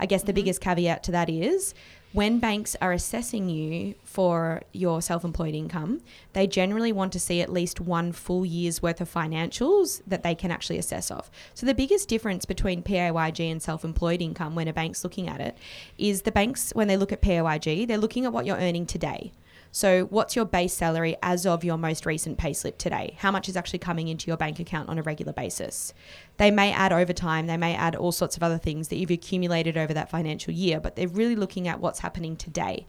I 0.00 0.06
guess 0.06 0.22
the 0.22 0.28
mm-hmm. 0.28 0.36
biggest 0.36 0.60
caveat 0.60 1.02
to 1.04 1.12
that 1.12 1.28
is 1.28 1.74
when 2.12 2.38
banks 2.38 2.74
are 2.80 2.92
assessing 2.92 3.50
you 3.50 3.94
for 4.02 4.62
your 4.72 5.02
self 5.02 5.24
employed 5.24 5.54
income, 5.54 6.00
they 6.32 6.46
generally 6.46 6.92
want 6.92 7.12
to 7.12 7.20
see 7.20 7.42
at 7.42 7.52
least 7.52 7.80
one 7.80 8.12
full 8.12 8.46
year's 8.46 8.80
worth 8.80 9.00
of 9.00 9.12
financials 9.12 10.00
that 10.06 10.22
they 10.22 10.34
can 10.34 10.50
actually 10.50 10.78
assess 10.78 11.10
off. 11.10 11.30
So, 11.54 11.66
the 11.66 11.74
biggest 11.74 12.08
difference 12.08 12.46
between 12.46 12.82
PAYG 12.82 13.50
and 13.50 13.62
self 13.62 13.84
employed 13.84 14.22
income 14.22 14.54
when 14.54 14.68
a 14.68 14.72
bank's 14.72 15.04
looking 15.04 15.28
at 15.28 15.40
it 15.40 15.58
is 15.98 16.22
the 16.22 16.32
banks, 16.32 16.70
when 16.74 16.88
they 16.88 16.96
look 16.96 17.12
at 17.12 17.20
PAYG, 17.20 17.86
they're 17.86 17.98
looking 17.98 18.24
at 18.24 18.32
what 18.32 18.46
you're 18.46 18.56
earning 18.56 18.86
today. 18.86 19.32
So, 19.70 20.04
what's 20.04 20.34
your 20.34 20.46
base 20.46 20.72
salary 20.72 21.16
as 21.22 21.44
of 21.44 21.62
your 21.62 21.76
most 21.76 22.06
recent 22.06 22.38
payslip 22.38 22.78
today? 22.78 23.16
How 23.18 23.30
much 23.30 23.48
is 23.48 23.56
actually 23.56 23.80
coming 23.80 24.08
into 24.08 24.26
your 24.26 24.36
bank 24.36 24.58
account 24.58 24.88
on 24.88 24.98
a 24.98 25.02
regular 25.02 25.32
basis? 25.32 25.92
They 26.38 26.50
may 26.50 26.72
add 26.72 26.92
overtime, 26.92 27.46
they 27.46 27.56
may 27.56 27.74
add 27.74 27.94
all 27.94 28.12
sorts 28.12 28.36
of 28.36 28.42
other 28.42 28.58
things 28.58 28.88
that 28.88 28.96
you've 28.96 29.10
accumulated 29.10 29.76
over 29.76 29.92
that 29.92 30.10
financial 30.10 30.54
year, 30.54 30.80
but 30.80 30.96
they're 30.96 31.08
really 31.08 31.36
looking 31.36 31.68
at 31.68 31.80
what's 31.80 32.00
happening 32.00 32.36
today. 32.36 32.86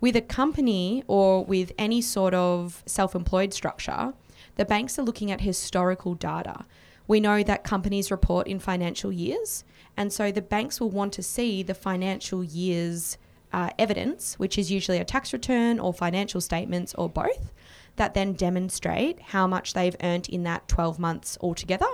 With 0.00 0.14
a 0.14 0.20
company 0.20 1.02
or 1.08 1.44
with 1.44 1.72
any 1.76 2.00
sort 2.00 2.34
of 2.34 2.82
self 2.86 3.14
employed 3.14 3.52
structure, 3.52 4.12
the 4.54 4.64
banks 4.64 4.98
are 4.98 5.02
looking 5.02 5.30
at 5.30 5.40
historical 5.40 6.14
data. 6.14 6.64
We 7.08 7.20
know 7.20 7.42
that 7.42 7.64
companies 7.64 8.10
report 8.10 8.46
in 8.46 8.58
financial 8.58 9.12
years, 9.12 9.64
and 9.96 10.12
so 10.12 10.30
the 10.30 10.42
banks 10.42 10.80
will 10.80 10.90
want 10.90 11.12
to 11.14 11.22
see 11.22 11.62
the 11.62 11.74
financial 11.74 12.44
year's 12.44 13.16
uh, 13.56 13.70
evidence, 13.78 14.38
which 14.38 14.58
is 14.58 14.70
usually 14.70 14.98
a 14.98 15.04
tax 15.04 15.32
return 15.32 15.80
or 15.80 15.92
financial 15.92 16.42
statements 16.42 16.94
or 16.94 17.08
both, 17.08 17.54
that 17.96 18.12
then 18.12 18.34
demonstrate 18.34 19.18
how 19.18 19.46
much 19.46 19.72
they've 19.72 19.96
earned 20.02 20.28
in 20.28 20.42
that 20.42 20.68
12 20.68 20.98
months 20.98 21.38
altogether. 21.40 21.86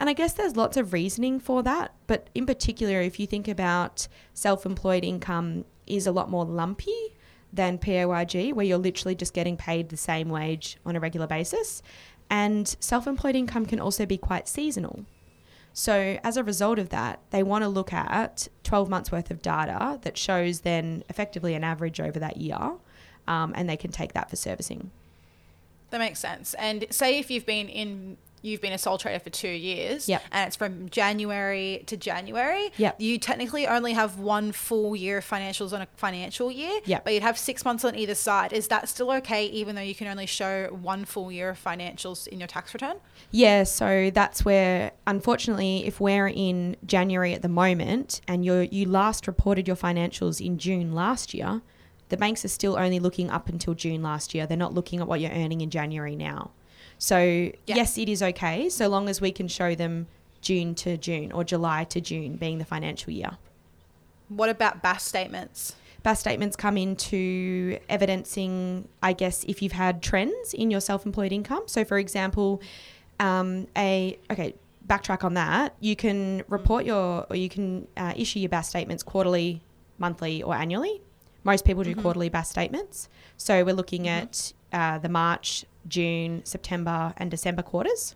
And 0.00 0.08
I 0.08 0.14
guess 0.14 0.32
there's 0.32 0.56
lots 0.56 0.78
of 0.78 0.94
reasoning 0.94 1.38
for 1.38 1.62
that, 1.64 1.94
but 2.06 2.30
in 2.34 2.46
particular, 2.46 3.02
if 3.02 3.20
you 3.20 3.26
think 3.26 3.46
about 3.46 4.08
self 4.32 4.64
employed 4.64 5.04
income 5.04 5.66
is 5.86 6.06
a 6.06 6.12
lot 6.12 6.30
more 6.30 6.46
lumpy 6.46 7.14
than 7.52 7.76
PAYG, 7.76 8.54
where 8.54 8.64
you're 8.64 8.78
literally 8.78 9.14
just 9.14 9.34
getting 9.34 9.58
paid 9.58 9.90
the 9.90 9.98
same 9.98 10.30
wage 10.30 10.78
on 10.86 10.96
a 10.96 11.00
regular 11.00 11.26
basis. 11.26 11.82
And 12.30 12.74
self 12.80 13.06
employed 13.06 13.36
income 13.36 13.66
can 13.66 13.80
also 13.80 14.06
be 14.06 14.16
quite 14.16 14.48
seasonal. 14.48 15.04
So, 15.78 16.18
as 16.24 16.38
a 16.38 16.42
result 16.42 16.78
of 16.78 16.88
that, 16.88 17.20
they 17.32 17.42
want 17.42 17.62
to 17.62 17.68
look 17.68 17.92
at 17.92 18.48
12 18.64 18.88
months 18.88 19.12
worth 19.12 19.30
of 19.30 19.42
data 19.42 19.98
that 20.04 20.16
shows 20.16 20.60
then 20.60 21.04
effectively 21.10 21.52
an 21.52 21.62
average 21.64 22.00
over 22.00 22.18
that 22.18 22.38
year, 22.38 22.72
um, 23.28 23.52
and 23.54 23.68
they 23.68 23.76
can 23.76 23.92
take 23.92 24.14
that 24.14 24.30
for 24.30 24.36
servicing. 24.36 24.90
That 25.90 25.98
makes 25.98 26.18
sense. 26.18 26.54
And 26.54 26.86
say 26.88 27.18
if 27.18 27.30
you've 27.30 27.44
been 27.44 27.68
in 27.68 28.16
you've 28.46 28.60
been 28.60 28.72
a 28.72 28.78
sole 28.78 28.96
trader 28.98 29.18
for 29.18 29.30
two 29.30 29.48
years 29.48 30.08
Yep. 30.08 30.22
and 30.32 30.46
it's 30.46 30.56
from 30.56 30.88
January 30.88 31.82
to 31.86 31.96
January, 31.96 32.70
Yep. 32.76 33.00
you 33.00 33.18
technically 33.18 33.66
only 33.66 33.92
have 33.92 34.18
one 34.18 34.52
full 34.52 34.94
year 34.94 35.18
of 35.18 35.28
financials 35.28 35.72
on 35.72 35.82
a 35.82 35.88
financial 35.96 36.50
year, 36.50 36.80
Yep. 36.84 37.04
but 37.04 37.12
you'd 37.12 37.22
have 37.22 37.36
six 37.38 37.64
months 37.64 37.84
on 37.84 37.94
either 37.96 38.14
side. 38.14 38.52
Is 38.52 38.68
that 38.68 38.88
still 38.88 39.10
okay, 39.12 39.46
even 39.46 39.74
though 39.74 39.82
you 39.82 39.94
can 39.94 40.06
only 40.06 40.26
show 40.26 40.68
one 40.80 41.04
full 41.04 41.30
year 41.32 41.50
of 41.50 41.62
financials 41.62 42.26
in 42.28 42.38
your 42.38 42.46
tax 42.46 42.72
return? 42.72 42.96
Yeah, 43.30 43.64
so 43.64 44.10
that's 44.14 44.44
where, 44.44 44.92
unfortunately, 45.06 45.86
if 45.86 46.00
we're 46.00 46.28
in 46.28 46.76
January 46.86 47.34
at 47.34 47.42
the 47.42 47.48
moment 47.48 48.20
and 48.28 48.44
you 48.44 48.68
you 48.70 48.86
last 48.86 49.26
reported 49.26 49.66
your 49.66 49.76
financials 49.76 50.44
in 50.44 50.58
June 50.58 50.94
last 50.94 51.34
year, 51.34 51.62
the 52.08 52.16
banks 52.16 52.44
are 52.44 52.48
still 52.48 52.78
only 52.78 53.00
looking 53.00 53.30
up 53.30 53.48
until 53.48 53.74
June 53.74 54.02
last 54.02 54.34
year. 54.34 54.46
They're 54.46 54.56
not 54.56 54.74
looking 54.74 55.00
at 55.00 55.08
what 55.08 55.20
you're 55.20 55.32
earning 55.32 55.60
in 55.60 55.70
January 55.70 56.14
now. 56.14 56.52
So 56.98 57.50
yes, 57.66 57.98
it 57.98 58.08
is 58.08 58.22
okay 58.22 58.68
so 58.68 58.88
long 58.88 59.08
as 59.08 59.20
we 59.20 59.32
can 59.32 59.48
show 59.48 59.74
them 59.74 60.06
June 60.40 60.74
to 60.76 60.96
June 60.96 61.32
or 61.32 61.44
July 61.44 61.84
to 61.84 62.00
June 62.00 62.36
being 62.36 62.58
the 62.58 62.64
financial 62.64 63.12
year. 63.12 63.38
What 64.28 64.48
about 64.48 64.82
BAS 64.82 65.02
statements? 65.02 65.76
BAS 66.02 66.20
statements 66.20 66.56
come 66.56 66.76
into 66.76 67.78
evidencing, 67.88 68.88
I 69.02 69.12
guess, 69.12 69.44
if 69.44 69.60
you've 69.62 69.72
had 69.72 70.02
trends 70.02 70.54
in 70.54 70.70
your 70.70 70.80
self-employed 70.80 71.32
income. 71.32 71.64
So, 71.66 71.84
for 71.84 71.98
example, 71.98 72.60
um, 73.18 73.66
a 73.76 74.18
okay, 74.30 74.54
backtrack 74.86 75.24
on 75.24 75.34
that. 75.34 75.74
You 75.80 75.96
can 75.96 76.42
report 76.48 76.84
your, 76.84 77.26
or 77.28 77.36
you 77.36 77.48
can 77.48 77.88
uh, 77.96 78.12
issue 78.16 78.38
your 78.38 78.48
BAS 78.48 78.68
statements 78.68 79.02
quarterly, 79.02 79.62
monthly, 79.98 80.42
or 80.42 80.54
annually. 80.54 81.00
Most 81.44 81.64
people 81.64 81.84
do 81.84 81.94
quarterly 81.94 82.28
BAS 82.28 82.48
statements. 82.48 83.08
So 83.36 83.64
we're 83.64 83.74
looking 83.74 84.08
at 84.08 84.52
uh, 84.72 84.98
the 84.98 85.08
March, 85.08 85.64
June, 85.88 86.44
September, 86.44 87.14
and 87.16 87.30
December 87.30 87.62
quarters. 87.62 88.14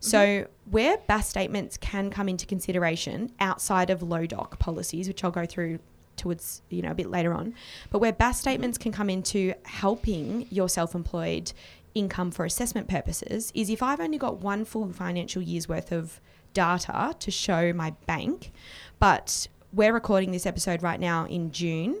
So, 0.00 0.18
mm-hmm. 0.18 0.70
where 0.70 0.98
BAS 1.08 1.28
statements 1.28 1.76
can 1.76 2.10
come 2.10 2.28
into 2.28 2.46
consideration 2.46 3.32
outside 3.40 3.90
of 3.90 4.02
low 4.02 4.26
doc 4.26 4.58
policies, 4.58 5.08
which 5.08 5.24
I'll 5.24 5.30
go 5.30 5.44
through 5.44 5.80
towards 6.16 6.62
you 6.68 6.82
know 6.82 6.90
a 6.90 6.94
bit 6.94 7.10
later 7.10 7.32
on, 7.32 7.54
but 7.90 8.00
where 8.00 8.12
BAS 8.12 8.38
statements 8.38 8.78
can 8.78 8.92
come 8.92 9.10
into 9.10 9.54
helping 9.64 10.46
your 10.50 10.68
self-employed 10.68 11.52
income 11.94 12.30
for 12.30 12.44
assessment 12.44 12.88
purposes 12.88 13.50
is 13.54 13.70
if 13.70 13.82
I've 13.82 14.00
only 14.00 14.18
got 14.18 14.38
one 14.38 14.64
full 14.64 14.92
financial 14.92 15.42
year's 15.42 15.68
worth 15.68 15.90
of 15.90 16.20
data 16.52 17.14
to 17.18 17.30
show 17.30 17.72
my 17.72 17.90
bank, 18.06 18.52
but 18.98 19.48
we're 19.72 19.92
recording 19.92 20.32
this 20.32 20.46
episode 20.46 20.82
right 20.82 21.00
now 21.00 21.26
in 21.26 21.50
June. 21.50 22.00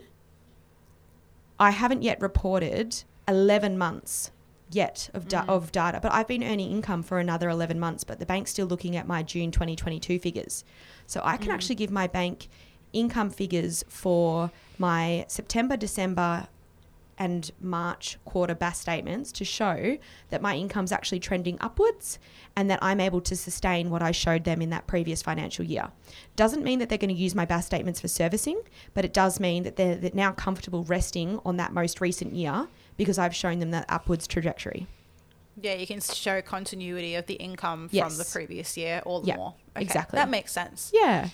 I 1.60 1.70
haven't 1.70 2.02
yet 2.02 2.20
reported 2.20 3.02
11 3.26 3.76
months 3.76 4.30
yet 4.70 5.10
of, 5.14 5.28
da- 5.28 5.42
mm-hmm. 5.42 5.50
of 5.50 5.72
data, 5.72 6.00
but 6.02 6.12
I've 6.12 6.28
been 6.28 6.44
earning 6.44 6.70
income 6.70 7.02
for 7.02 7.18
another 7.18 7.48
11 7.48 7.78
months, 7.78 8.04
but 8.04 8.18
the 8.18 8.26
bank's 8.26 8.50
still 8.50 8.66
looking 8.66 8.96
at 8.96 9.06
my 9.06 9.22
June 9.22 9.50
2022 9.50 10.18
figures. 10.18 10.64
So 11.06 11.20
I 11.24 11.36
can 11.36 11.50
mm. 11.50 11.54
actually 11.54 11.76
give 11.76 11.90
my 11.90 12.06
bank 12.06 12.48
income 12.92 13.30
figures 13.30 13.84
for 13.88 14.50
my 14.78 15.24
September, 15.28 15.76
December, 15.76 16.48
and 17.18 17.50
March 17.60 18.16
quarter 18.24 18.54
BAS 18.54 18.78
statements 18.78 19.32
to 19.32 19.44
show 19.44 19.98
that 20.30 20.40
my 20.40 20.54
income's 20.54 20.92
actually 20.92 21.20
trending 21.20 21.58
upwards 21.60 22.18
and 22.56 22.70
that 22.70 22.78
I'm 22.82 23.00
able 23.00 23.20
to 23.22 23.36
sustain 23.36 23.90
what 23.90 24.02
I 24.02 24.10
showed 24.12 24.44
them 24.44 24.62
in 24.62 24.70
that 24.70 24.86
previous 24.86 25.20
financial 25.22 25.64
year. 25.64 25.88
Doesn't 26.36 26.62
mean 26.64 26.78
that 26.78 26.88
they're 26.88 26.98
going 26.98 27.14
to 27.14 27.20
use 27.20 27.34
my 27.34 27.44
BAS 27.44 27.66
statements 27.66 28.00
for 28.00 28.08
servicing, 28.08 28.60
but 28.94 29.04
it 29.04 29.12
does 29.12 29.40
mean 29.40 29.64
that 29.64 29.76
they're, 29.76 29.96
they're 29.96 30.10
now 30.14 30.32
comfortable 30.32 30.84
resting 30.84 31.40
on 31.44 31.56
that 31.58 31.72
most 31.72 32.00
recent 32.00 32.34
year 32.34 32.68
because 32.96 33.18
I've 33.18 33.34
shown 33.34 33.58
them 33.58 33.70
that 33.72 33.86
upwards 33.88 34.26
trajectory. 34.26 34.86
Yeah, 35.60 35.74
you 35.74 35.88
can 35.88 36.00
show 36.00 36.40
continuity 36.40 37.16
of 37.16 37.26
the 37.26 37.34
income 37.34 37.88
Yes. 37.90 38.06
from 38.08 38.18
the 38.18 38.24
previous 38.32 38.76
year 38.76 39.02
or 39.04 39.22
Yeah, 39.24 39.36
more. 39.36 39.54
exactly. 39.74 40.16
That 40.16 40.28
makes 40.30 40.52
sense. 40.52 40.92
Yeah. 40.94 41.28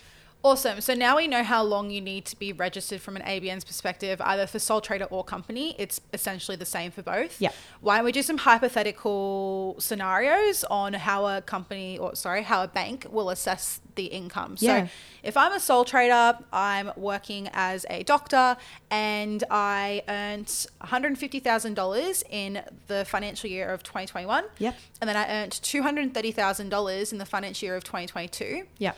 Awesome. 0.44 0.83
So 0.83 0.92
now 0.92 1.16
we 1.16 1.26
know 1.26 1.42
how 1.42 1.62
long 1.62 1.88
you 1.88 2.02
need 2.02 2.26
to 2.26 2.38
be 2.38 2.52
registered 2.52 3.00
from 3.00 3.16
an 3.16 3.22
ABN's 3.22 3.64
perspective, 3.64 4.20
either 4.20 4.46
for 4.46 4.59
sole 4.59 4.83
trader 4.83 5.07
or 5.07 5.24
company. 5.24 5.74
It's 5.78 6.02
essentially 6.12 6.54
the 6.59 6.66
same 6.66 6.90
for 6.90 7.02
both. 7.02 7.40
Yeah. 7.40 7.50
Why 7.80 7.96
don't 7.96 8.04
we 8.04 8.12
do 8.12 8.20
some 8.20 8.37
hypothetical 8.37 9.76
scenarios 9.78 10.62
on 10.64 10.92
how 10.92 11.26
a 11.26 11.40
company 11.40 11.96
or 11.96 12.14
sorry, 12.14 12.42
how 12.42 12.62
a 12.62 12.68
bank 12.68 13.07
will 13.11 13.30
assess 13.30 13.80
the 13.94 14.04
income. 14.04 14.57
Yeah. 14.59 14.85
So 14.85 14.90
if 15.22 15.35
I'm 15.38 15.52
a 15.52 15.61
sole 15.61 15.87
trader, 15.87 16.37
I'm 16.52 16.92
working 16.94 17.48
as 17.54 17.87
a 17.88 18.02
doctor 18.02 18.59
and 18.90 19.42
I 19.50 20.02
earned 20.09 20.48
$150,000 20.83 22.22
in 22.28 22.62
the 22.88 23.07
financial 23.07 23.48
year 23.48 23.70
of 23.70 23.83
2021. 23.83 24.44
Yep. 24.59 24.76
And 25.00 25.09
then 25.09 25.16
I 25.16 25.42
earned 25.42 25.52
$230,000 25.52 27.12
in 27.12 27.18
the 27.18 27.24
financial 27.24 27.66
year 27.66 27.76
of 27.76 27.85
2022 27.85 28.64
Yeah. 28.76 28.92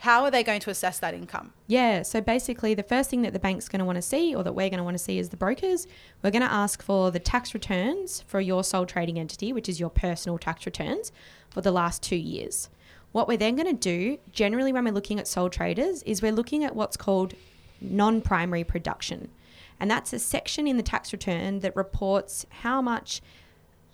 How 0.00 0.24
are 0.24 0.30
they 0.30 0.42
going 0.42 0.60
to 0.60 0.70
assess 0.70 0.98
that 1.00 1.12
income? 1.12 1.52
Yeah, 1.66 2.00
so 2.02 2.22
basically, 2.22 2.72
the 2.72 2.82
first 2.82 3.10
thing 3.10 3.20
that 3.20 3.34
the 3.34 3.38
bank's 3.38 3.68
going 3.68 3.80
to 3.80 3.84
want 3.84 3.96
to 3.96 4.02
see, 4.02 4.34
or 4.34 4.42
that 4.42 4.54
we're 4.54 4.70
going 4.70 4.78
to 4.78 4.84
want 4.84 4.96
to 4.96 5.02
see 5.02 5.18
as 5.18 5.28
the 5.28 5.36
brokers, 5.36 5.86
we're 6.22 6.30
going 6.30 6.40
to 6.40 6.50
ask 6.50 6.82
for 6.82 7.10
the 7.10 7.18
tax 7.18 7.52
returns 7.52 8.22
for 8.26 8.40
your 8.40 8.64
sole 8.64 8.86
trading 8.86 9.18
entity, 9.18 9.52
which 9.52 9.68
is 9.68 9.78
your 9.78 9.90
personal 9.90 10.38
tax 10.38 10.64
returns 10.64 11.12
for 11.50 11.60
the 11.60 11.70
last 11.70 12.02
two 12.02 12.16
years. 12.16 12.70
What 13.12 13.28
we're 13.28 13.36
then 13.36 13.56
going 13.56 13.66
to 13.66 13.74
do, 13.74 14.16
generally, 14.32 14.72
when 14.72 14.86
we're 14.86 14.94
looking 14.94 15.20
at 15.20 15.28
sole 15.28 15.50
traders, 15.50 16.02
is 16.04 16.22
we're 16.22 16.32
looking 16.32 16.64
at 16.64 16.74
what's 16.74 16.96
called 16.96 17.34
non 17.82 18.22
primary 18.22 18.64
production. 18.64 19.28
And 19.78 19.90
that's 19.90 20.14
a 20.14 20.18
section 20.18 20.66
in 20.66 20.78
the 20.78 20.82
tax 20.82 21.12
return 21.12 21.58
that 21.58 21.76
reports 21.76 22.46
how 22.48 22.80
much 22.80 23.20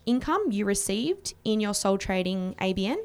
income 0.05 0.53
you 0.53 0.67
received 0.67 1.35
in 1.43 1.59
your 1.59 1.75
sole 1.75 1.99
trading 1.99 2.55
ABN 2.61 2.99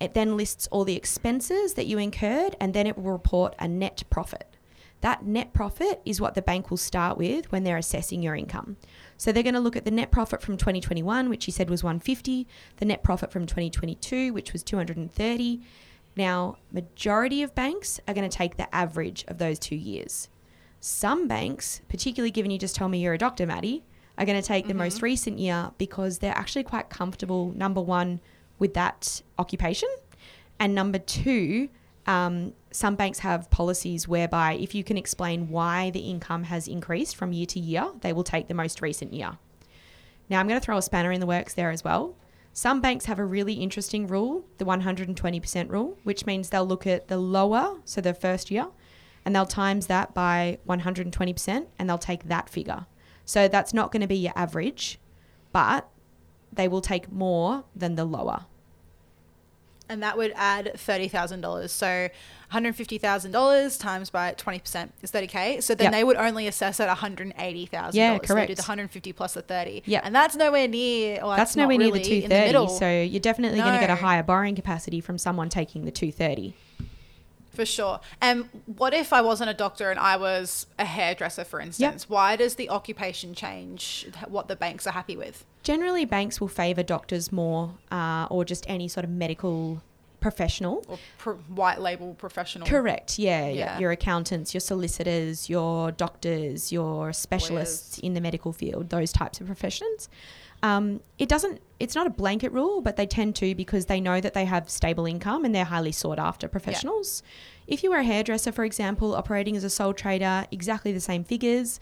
it 0.00 0.14
then 0.14 0.36
lists 0.36 0.68
all 0.70 0.84
the 0.84 0.96
expenses 0.96 1.74
that 1.74 1.86
you 1.86 1.98
incurred 1.98 2.56
and 2.60 2.74
then 2.74 2.86
it 2.86 2.96
will 2.96 3.12
report 3.12 3.54
a 3.58 3.68
net 3.68 4.04
profit. 4.10 4.56
That 5.00 5.24
net 5.24 5.52
profit 5.52 6.00
is 6.04 6.20
what 6.20 6.34
the 6.34 6.42
bank 6.42 6.70
will 6.70 6.76
start 6.76 7.18
with 7.18 7.50
when 7.52 7.62
they're 7.62 7.76
assessing 7.76 8.22
your 8.22 8.34
income. 8.34 8.76
So 9.16 9.30
they're 9.30 9.44
going 9.44 9.54
to 9.54 9.60
look 9.60 9.76
at 9.76 9.84
the 9.84 9.90
net 9.92 10.10
profit 10.10 10.42
from 10.42 10.56
2021, 10.56 11.28
which 11.28 11.46
you 11.46 11.52
said 11.52 11.70
was 11.70 11.84
150, 11.84 12.46
the 12.78 12.84
net 12.84 13.04
profit 13.04 13.30
from 13.30 13.46
2022, 13.46 14.32
which 14.32 14.52
was 14.52 14.64
230. 14.64 15.60
Now, 16.16 16.56
majority 16.72 17.42
of 17.42 17.54
banks 17.54 18.00
are 18.08 18.14
going 18.14 18.28
to 18.28 18.36
take 18.36 18.56
the 18.56 18.72
average 18.74 19.24
of 19.28 19.38
those 19.38 19.60
two 19.60 19.76
years. 19.76 20.28
Some 20.80 21.28
banks, 21.28 21.80
particularly 21.88 22.30
given 22.32 22.50
you 22.50 22.58
just 22.58 22.74
told 22.74 22.90
me 22.90 22.98
you're 22.98 23.14
a 23.14 23.18
doctor, 23.18 23.46
Maddie, 23.46 23.84
are 24.16 24.24
going 24.24 24.40
to 24.40 24.46
take 24.46 24.66
the 24.66 24.72
mm-hmm. 24.72 24.78
most 24.78 25.02
recent 25.02 25.38
year 25.38 25.70
because 25.78 26.18
they're 26.18 26.36
actually 26.36 26.64
quite 26.64 26.90
comfortable, 26.90 27.52
number 27.54 27.80
one, 27.80 28.20
with 28.58 28.74
that 28.74 29.22
occupation. 29.38 29.88
And 30.58 30.74
number 30.74 30.98
two, 30.98 31.68
Um, 32.08 32.54
some 32.70 32.96
banks 32.96 33.18
have 33.18 33.50
policies 33.50 34.08
whereby 34.08 34.54
if 34.54 34.74
you 34.74 34.82
can 34.82 34.96
explain 34.96 35.50
why 35.50 35.90
the 35.90 36.00
income 36.00 36.44
has 36.44 36.66
increased 36.66 37.14
from 37.16 37.32
year 37.32 37.44
to 37.44 37.60
year, 37.60 37.90
they 38.00 38.14
will 38.14 38.24
take 38.24 38.48
the 38.48 38.54
most 38.54 38.80
recent 38.80 39.12
year. 39.12 39.32
Now, 40.30 40.40
I'm 40.40 40.48
going 40.48 40.58
to 40.58 40.64
throw 40.64 40.78
a 40.78 40.82
spanner 40.82 41.12
in 41.12 41.20
the 41.20 41.26
works 41.26 41.52
there 41.52 41.70
as 41.70 41.84
well. 41.84 42.16
Some 42.54 42.80
banks 42.80 43.04
have 43.04 43.18
a 43.18 43.26
really 43.26 43.54
interesting 43.54 44.06
rule, 44.06 44.46
the 44.56 44.64
120% 44.64 45.68
rule, 45.68 45.98
which 46.02 46.24
means 46.24 46.48
they'll 46.48 46.66
look 46.66 46.86
at 46.86 47.08
the 47.08 47.18
lower, 47.18 47.76
so 47.84 48.00
the 48.00 48.14
first 48.14 48.50
year, 48.50 48.68
and 49.26 49.36
they'll 49.36 49.44
times 49.44 49.86
that 49.88 50.14
by 50.14 50.58
120% 50.66 51.66
and 51.78 51.90
they'll 51.90 51.98
take 51.98 52.24
that 52.24 52.48
figure. 52.48 52.86
So 53.26 53.48
that's 53.48 53.74
not 53.74 53.92
going 53.92 54.00
to 54.00 54.08
be 54.08 54.16
your 54.16 54.32
average, 54.34 54.98
but 55.52 55.86
they 56.52 56.68
will 56.68 56.80
take 56.80 57.10
more 57.12 57.64
than 57.74 57.94
the 57.96 58.04
lower. 58.04 58.46
And 59.90 60.02
that 60.02 60.18
would 60.18 60.32
add 60.36 60.72
$30,000. 60.76 61.70
So 61.70 62.08
$150,000 62.52 63.78
times 63.80 64.10
by 64.10 64.34
20% 64.34 64.90
is 65.02 65.10
30K. 65.10 65.62
So 65.62 65.74
then 65.74 65.86
Yep. 65.86 65.92
they 65.92 66.04
would 66.04 66.16
only 66.16 66.46
assess 66.46 66.78
at 66.80 66.88
$180,000. 66.94 67.94
Yeah, 67.94 68.14
So 68.16 68.18
they 68.20 68.26
correct. 68.26 68.48
do 68.48 68.54
the 68.54 68.62
150 68.62 69.12
plus 69.12 69.32
the 69.34 69.40
30. 69.42 69.82
Yep. 69.86 70.02
And 70.04 70.14
that's 70.14 70.36
nowhere 70.36 70.68
near, 70.68 71.22
or 71.22 71.36
That's, 71.36 71.56
not 71.56 71.62
nowhere 71.64 71.78
near 71.78 71.86
really 71.88 72.02
the 72.02 72.24
in 72.24 72.28
the 72.30 72.36
230. 72.36 72.78
so 72.78 73.02
you're 73.02 73.20
definitely 73.20 73.60
going 73.60 73.72
to 73.74 73.80
get 73.80 73.90
a 73.90 73.94
higher 73.96 74.22
borrowing 74.22 74.54
capacity 74.54 75.00
from 75.00 75.16
someone 75.16 75.48
taking 75.48 75.84
the 75.86 75.90
230. 75.90 76.54
For 77.58 77.66
sure. 77.66 77.98
And 78.20 78.48
what 78.66 78.94
if 78.94 79.12
I 79.12 79.20
wasn't 79.20 79.50
a 79.50 79.54
doctor 79.54 79.90
and 79.90 79.98
I 79.98 80.16
was 80.16 80.68
a 80.78 80.84
hairdresser, 80.84 81.42
for 81.42 81.58
instance? 81.58 82.08
Why 82.08 82.36
does 82.36 82.54
the 82.54 82.70
occupation 82.70 83.34
change 83.34 84.06
what 84.28 84.46
the 84.46 84.54
banks 84.54 84.86
are 84.86 84.92
happy 84.92 85.16
with? 85.16 85.44
Generally, 85.64 86.04
banks 86.04 86.40
will 86.40 86.46
favour 86.46 86.84
doctors 86.84 87.32
more 87.32 87.74
uh, 87.90 88.28
or 88.30 88.44
just 88.44 88.64
any 88.70 88.86
sort 88.86 89.02
of 89.02 89.10
medical 89.10 89.82
professional. 90.20 90.84
Or 90.86 91.00
pro- 91.18 91.34
white 91.34 91.80
label 91.80 92.14
professional? 92.14 92.68
Correct. 92.68 93.18
Yeah, 93.18 93.48
yeah. 93.48 93.52
Yeah. 93.54 93.78
Your 93.80 93.90
accountants, 93.90 94.54
your 94.54 94.60
solicitors, 94.60 95.50
your 95.50 95.90
doctors, 95.90 96.70
your 96.70 97.12
specialists 97.12 97.98
in 97.98 98.14
the 98.14 98.20
medical 98.20 98.52
field, 98.52 98.90
those 98.90 99.10
types 99.10 99.40
of 99.40 99.48
professions. 99.48 100.08
Um, 100.62 101.00
it 101.18 101.28
doesn't. 101.28 101.60
It's 101.78 101.94
not 101.94 102.06
a 102.08 102.10
blanket 102.10 102.52
rule, 102.52 102.80
but 102.80 102.96
they 102.96 103.06
tend 103.06 103.36
to 103.36 103.54
because 103.54 103.86
they 103.86 104.00
know 104.00 104.20
that 104.20 104.34
they 104.34 104.44
have 104.46 104.68
stable 104.68 105.06
income 105.06 105.44
and 105.44 105.54
they're 105.54 105.64
highly 105.64 105.92
sought 105.92 106.18
after 106.18 106.48
professionals. 106.48 107.22
If 107.68 107.84
you 107.84 107.90
were 107.90 107.98
a 107.98 108.02
hairdresser, 108.04 108.50
for 108.50 108.64
example, 108.64 109.14
operating 109.14 109.56
as 109.56 109.62
a 109.62 109.70
sole 109.70 109.94
trader, 109.94 110.46
exactly 110.50 110.90
the 110.90 111.00
same 111.00 111.22
figures. 111.22 111.78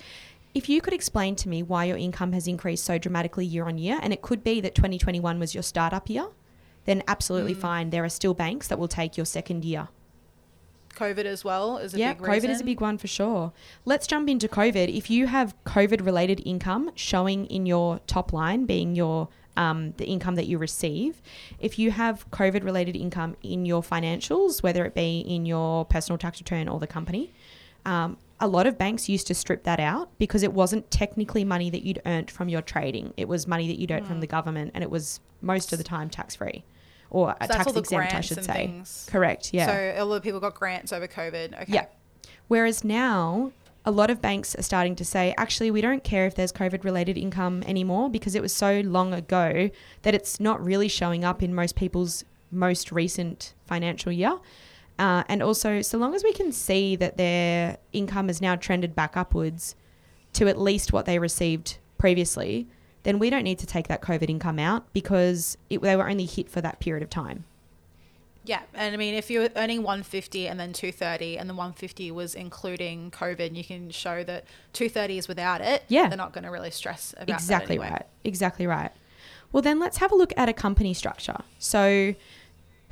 If 0.54 0.68
you 0.68 0.82
could 0.82 0.92
explain 0.92 1.34
to 1.36 1.48
me 1.48 1.62
why 1.62 1.84
your 1.86 1.96
income 1.96 2.32
has 2.32 2.46
increased 2.46 2.84
so 2.84 2.98
dramatically 2.98 3.46
year 3.46 3.66
on 3.66 3.78
year, 3.78 3.98
and 4.02 4.12
it 4.12 4.20
could 4.20 4.44
be 4.44 4.60
that 4.60 4.74
2021 4.74 5.38
was 5.38 5.54
your 5.54 5.62
startup 5.62 6.10
year, 6.10 6.26
then 6.84 7.02
absolutely 7.08 7.54
Mm. 7.54 7.60
fine. 7.60 7.90
There 7.90 8.04
are 8.04 8.08
still 8.10 8.34
banks 8.34 8.68
that 8.68 8.78
will 8.78 8.88
take 8.88 9.16
your 9.16 9.26
second 9.26 9.64
year. 9.64 9.88
COVID 10.96 11.24
as 11.24 11.44
well 11.44 11.78
is 11.78 11.94
a 11.94 11.98
yeah, 11.98 12.14
big 12.14 12.22
COVID 12.22 12.48
is 12.48 12.60
a 12.60 12.64
big 12.64 12.80
one 12.80 12.98
for 12.98 13.06
sure. 13.06 13.52
Let's 13.84 14.06
jump 14.06 14.28
into 14.28 14.48
COVID. 14.48 14.94
If 14.94 15.10
you 15.10 15.26
have 15.26 15.54
COVID 15.64 16.04
related 16.04 16.42
income 16.44 16.90
showing 16.94 17.46
in 17.46 17.66
your 17.66 18.00
top 18.06 18.32
line, 18.32 18.64
being 18.64 18.94
your 18.94 19.28
um, 19.56 19.94
the 19.96 20.04
income 20.04 20.34
that 20.34 20.46
you 20.46 20.58
receive, 20.58 21.22
if 21.58 21.78
you 21.78 21.90
have 21.90 22.30
COVID 22.30 22.64
related 22.64 22.94
income 22.96 23.36
in 23.42 23.64
your 23.64 23.82
financials, 23.82 24.62
whether 24.62 24.84
it 24.84 24.94
be 24.94 25.20
in 25.20 25.46
your 25.46 25.84
personal 25.86 26.18
tax 26.18 26.40
return 26.40 26.68
or 26.68 26.78
the 26.78 26.86
company, 26.86 27.32
um, 27.86 28.18
a 28.38 28.46
lot 28.46 28.66
of 28.66 28.76
banks 28.76 29.08
used 29.08 29.26
to 29.28 29.34
strip 29.34 29.62
that 29.64 29.80
out 29.80 30.10
because 30.18 30.42
it 30.42 30.52
wasn't 30.52 30.90
technically 30.90 31.42
money 31.42 31.70
that 31.70 31.84
you'd 31.84 32.02
earned 32.04 32.30
from 32.30 32.50
your 32.50 32.60
trading. 32.60 33.14
It 33.16 33.28
was 33.28 33.46
money 33.46 33.66
that 33.68 33.78
you'd 33.78 33.90
earned 33.90 34.06
from 34.06 34.20
the 34.20 34.26
government, 34.26 34.72
and 34.74 34.84
it 34.84 34.90
was 34.90 35.20
most 35.40 35.72
of 35.72 35.78
the 35.78 35.84
time 35.84 36.10
tax 36.10 36.36
free 36.36 36.64
or 37.10 37.34
So 37.40 37.46
tax 37.46 37.72
exempt, 37.74 38.14
I 38.14 38.20
should 38.20 38.44
say. 38.44 38.52
things. 38.52 39.06
Correct. 39.10 39.52
Yeah. 39.52 39.66
So 39.66 39.94
a 39.96 40.04
lot 40.04 40.16
of 40.16 40.22
people 40.22 40.40
got 40.40 40.54
grants 40.54 40.92
over 40.92 41.06
COVID. 41.06 41.62
Okay. 41.62 41.72
Yeah. 41.72 41.86
Whereas 42.48 42.84
now, 42.84 43.52
a 43.84 43.90
lot 43.90 44.10
of 44.10 44.20
banks 44.20 44.54
are 44.56 44.62
starting 44.62 44.96
to 44.96 45.04
say, 45.04 45.34
actually, 45.38 45.70
we 45.70 45.80
don't 45.80 46.02
care 46.02 46.26
if 46.26 46.34
there's 46.34 46.52
COVID 46.52 46.84
related 46.84 47.16
income 47.16 47.62
anymore 47.66 48.10
because 48.10 48.34
it 48.34 48.42
was 48.42 48.52
so 48.52 48.80
long 48.80 49.14
ago 49.14 49.70
that 50.02 50.14
it's 50.14 50.40
not 50.40 50.62
really 50.64 50.88
showing 50.88 51.24
up 51.24 51.42
in 51.42 51.54
most 51.54 51.76
people's 51.76 52.24
most 52.50 52.90
recent 52.92 53.54
financial 53.66 54.10
year. 54.12 54.38
Uh, 54.98 55.22
and 55.28 55.42
also, 55.42 55.82
so 55.82 55.98
long 55.98 56.14
as 56.14 56.24
we 56.24 56.32
can 56.32 56.50
see 56.50 56.96
that 56.96 57.16
their 57.16 57.76
income 57.92 58.28
has 58.28 58.40
now 58.40 58.56
trended 58.56 58.94
back 58.94 59.16
upwards 59.16 59.76
to 60.32 60.48
at 60.48 60.58
least 60.58 60.92
what 60.92 61.06
they 61.06 61.18
received 61.18 61.78
previously, 61.98 62.66
then 63.06 63.20
we 63.20 63.30
don't 63.30 63.44
need 63.44 63.60
to 63.60 63.66
take 63.66 63.86
that 63.86 64.02
COVID 64.02 64.28
income 64.28 64.58
out 64.58 64.92
because 64.92 65.56
it, 65.70 65.80
they 65.80 65.94
were 65.94 66.10
only 66.10 66.24
hit 66.24 66.50
for 66.50 66.60
that 66.60 66.80
period 66.80 67.04
of 67.04 67.08
time. 67.08 67.44
Yeah, 68.44 68.62
and 68.74 68.92
I 68.92 68.96
mean, 68.96 69.14
if 69.14 69.30
you're 69.30 69.48
earning 69.54 69.84
150 69.84 70.48
and 70.48 70.58
then 70.58 70.72
230, 70.72 71.38
and 71.38 71.48
the 71.48 71.54
150 71.54 72.10
was 72.10 72.34
including 72.34 73.12
COVID, 73.12 73.54
you 73.54 73.62
can 73.62 73.90
show 73.90 74.24
that 74.24 74.46
230 74.72 75.18
is 75.18 75.28
without 75.28 75.60
it. 75.60 75.84
Yeah. 75.86 76.08
they're 76.08 76.18
not 76.18 76.32
going 76.32 76.42
to 76.44 76.50
really 76.50 76.72
stress 76.72 77.12
about 77.12 77.28
that 77.28 77.34
exactly 77.34 77.76
anyway. 77.76 77.90
right 77.90 78.06
exactly 78.24 78.66
right 78.66 78.90
well 79.52 79.62
then 79.62 79.78
let's 79.78 79.98
have 79.98 80.10
a 80.10 80.14
look 80.16 80.32
at 80.36 80.48
a 80.48 80.52
company 80.52 80.92
structure 80.92 81.38
so 81.58 82.12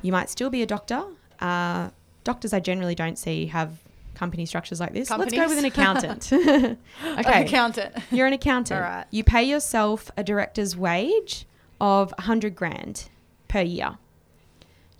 you 0.01 0.11
might 0.13 0.29
still 0.29 0.49
be 0.49 0.61
a 0.61 0.65
doctor 0.65 1.03
uh, 1.41 1.89
doctors 2.23 2.53
i 2.53 2.59
generally 2.59 2.95
don't 2.95 3.17
see 3.17 3.47
have 3.47 3.79
company 4.15 4.45
structures 4.45 4.79
like 4.79 4.93
this 4.93 5.09
let's 5.09 5.33
go 5.33 5.47
with 5.47 5.57
an 5.57 5.65
accountant 5.65 6.31
Okay. 6.33 6.77
okay 7.19 7.45
accountant. 7.45 7.93
you're 8.11 8.27
an 8.27 8.33
accountant 8.33 8.81
All 8.81 8.89
right. 8.89 9.05
you 9.11 9.23
pay 9.23 9.43
yourself 9.43 10.09
a 10.17 10.23
director's 10.23 10.75
wage 10.75 11.45
of 11.79 12.11
100 12.17 12.55
grand 12.55 13.09
per 13.47 13.61
year 13.61 13.97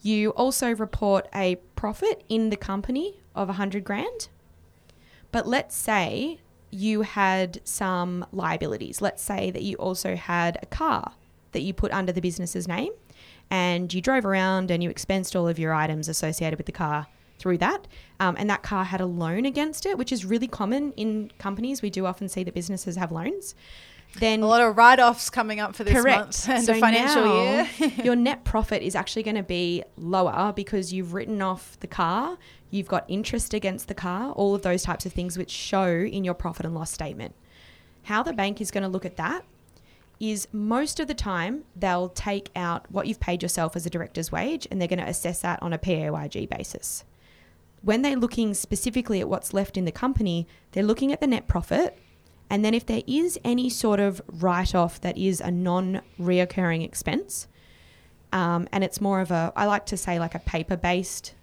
you 0.01 0.29
also 0.31 0.75
report 0.75 1.27
a 1.33 1.55
profit 1.75 2.23
in 2.29 2.49
the 2.49 2.57
company 2.57 3.19
of 3.33 3.47
100 3.47 3.83
grand 3.83 4.27
but 5.31 5.47
let's 5.47 5.75
say 5.75 6.39
you 6.71 7.03
had 7.03 7.61
some 7.63 8.25
liabilities. 8.31 9.01
Let's 9.01 9.23
say 9.23 9.49
that 9.51 9.61
you 9.63 9.75
also 9.77 10.15
had 10.15 10.57
a 10.61 10.65
car 10.65 11.13
that 11.53 11.61
you 11.61 11.73
put 11.73 11.91
under 11.93 12.11
the 12.11 12.19
business's 12.21 12.67
name 12.67 12.91
and 13.49 13.93
you 13.93 14.01
drove 14.01 14.25
around 14.25 14.71
and 14.71 14.83
you 14.83 14.89
expensed 14.89 15.35
all 15.39 15.47
of 15.47 15.57
your 15.57 15.73
items 15.73 16.09
associated 16.09 16.57
with 16.59 16.65
the 16.65 16.71
car 16.73 17.07
through 17.39 17.57
that. 17.59 17.87
Um, 18.19 18.35
and 18.37 18.49
that 18.49 18.63
car 18.63 18.83
had 18.85 19.01
a 19.01 19.05
loan 19.05 19.45
against 19.45 19.85
it, 19.85 19.97
which 19.97 20.11
is 20.11 20.25
really 20.25 20.47
common 20.47 20.91
in 20.93 21.31
companies. 21.37 21.81
We 21.81 21.89
do 21.89 22.05
often 22.05 22.29
see 22.29 22.43
that 22.43 22.53
businesses 22.53 22.95
have 22.95 23.11
loans. 23.11 23.55
Then 24.19 24.41
A 24.43 24.47
lot 24.47 24.61
of 24.61 24.77
write-offs 24.77 25.29
coming 25.29 25.59
up 25.59 25.75
for 25.75 25.83
this 25.83 25.93
Correct. 25.93 26.19
month 26.19 26.49
and 26.49 26.63
So 26.63 26.73
the 26.73 26.79
financial 26.79 27.25
now, 27.25 27.67
year. 27.77 27.91
your 28.03 28.15
net 28.15 28.45
profit 28.45 28.81
is 28.81 28.95
actually 28.95 29.23
going 29.23 29.35
to 29.35 29.43
be 29.43 29.83
lower 29.97 30.53
because 30.55 30.93
you've 30.93 31.13
written 31.13 31.41
off 31.41 31.77
the 31.81 31.87
car, 31.87 32.37
you've 32.69 32.87
got 32.87 33.03
interest 33.09 33.53
against 33.53 33.89
the 33.89 33.93
car, 33.93 34.31
all 34.31 34.55
of 34.55 34.61
those 34.61 34.83
types 34.83 35.05
of 35.05 35.11
things 35.11 35.37
which 35.37 35.51
show 35.51 35.89
in 35.89 36.23
your 36.23 36.33
profit 36.33 36.65
and 36.65 36.73
loss 36.73 36.91
statement. 36.91 37.35
How 38.03 38.23
the 38.23 38.31
bank 38.31 38.61
is 38.61 38.71
going 38.71 38.83
to 38.83 38.87
look 38.89 39.05
at 39.05 39.17
that 39.17 39.43
is 40.17 40.47
most 40.53 41.01
of 41.01 41.07
the 41.07 41.13
time 41.13 41.65
they'll 41.75 42.07
take 42.07 42.49
out 42.55 42.89
what 42.89 43.07
you've 43.07 43.19
paid 43.19 43.43
yourself 43.43 43.75
as 43.75 43.85
a 43.85 43.89
director's 43.89 44.31
wage 44.31 44.65
and 44.71 44.79
they're 44.79 44.87
going 44.87 44.99
to 44.99 45.05
assess 45.09 45.41
that 45.41 45.61
on 45.61 45.73
a 45.73 45.77
PAYG 45.77 46.47
basis. 46.47 47.03
When 47.85 48.01
they're 48.01 48.17
looking 48.17 48.53
specifically 48.53 49.21
at 49.21 49.29
what's 49.29 49.53
left 49.53 49.77
in 49.77 49.85
the 49.85 49.91
company, 49.91 50.47
they're 50.73 50.83
looking 50.83 51.13
at 51.13 51.21
the 51.21 51.27
net 51.27 51.47
profit 51.47 51.97
and 52.49 52.63
then 52.63 52.73
if 52.73 52.85
there 52.85 53.01
is 53.07 53.39
any 53.43 53.69
sort 53.69 53.99
of 53.99 54.21
write 54.27 54.75
off 54.75 55.01
that 55.01 55.17
is 55.17 55.41
a 55.41 55.51
non 55.51 56.01
reoccurring 56.19 56.83
expense, 56.83 57.47
um, 58.31 58.67
and 58.71 58.83
it's 58.83 59.01
more 59.01 59.19
of 59.19 59.31
a, 59.31 59.51
I 59.55 59.65
like 59.65 59.85
to 59.87 59.97
say 59.97 60.19
like 60.19 60.35
a 60.35 60.39
paper 60.39 60.77
based 60.77 61.33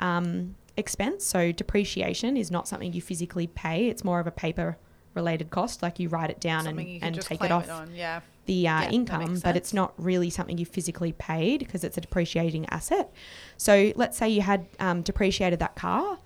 um, 0.00 0.56
expense. 0.76 1.24
So 1.24 1.52
depreciation 1.52 2.36
is 2.36 2.50
not 2.50 2.66
something 2.66 2.92
you 2.92 3.02
physically 3.02 3.46
pay, 3.46 3.88
it's 3.88 4.02
more 4.02 4.20
of 4.20 4.26
a 4.26 4.32
paper 4.32 4.76
related 5.14 5.50
cost. 5.50 5.82
Like 5.82 5.98
you 5.98 6.08
write 6.08 6.30
it 6.30 6.40
down 6.40 6.64
Something 6.64 7.00
and, 7.02 7.16
and 7.16 7.24
take 7.24 7.42
it 7.44 7.52
off 7.52 7.70
on. 7.70 7.94
Yeah. 7.94 8.20
The 8.50 8.66
uh, 8.66 8.80
Yeah, 8.82 8.90
income, 8.90 9.38
but 9.44 9.56
it's 9.56 9.72
not 9.72 9.94
really 9.96 10.28
something 10.28 10.58
you 10.58 10.66
physically 10.66 11.12
paid 11.12 11.60
because 11.60 11.84
it's 11.84 11.96
a 11.96 12.00
depreciating 12.00 12.66
asset. 12.68 13.12
So 13.56 13.92
let's 13.94 14.18
say 14.18 14.28
you 14.28 14.42
had 14.42 14.66
um, 14.80 15.02
depreciated 15.02 15.60
that 15.60 15.76
car. 15.76 16.18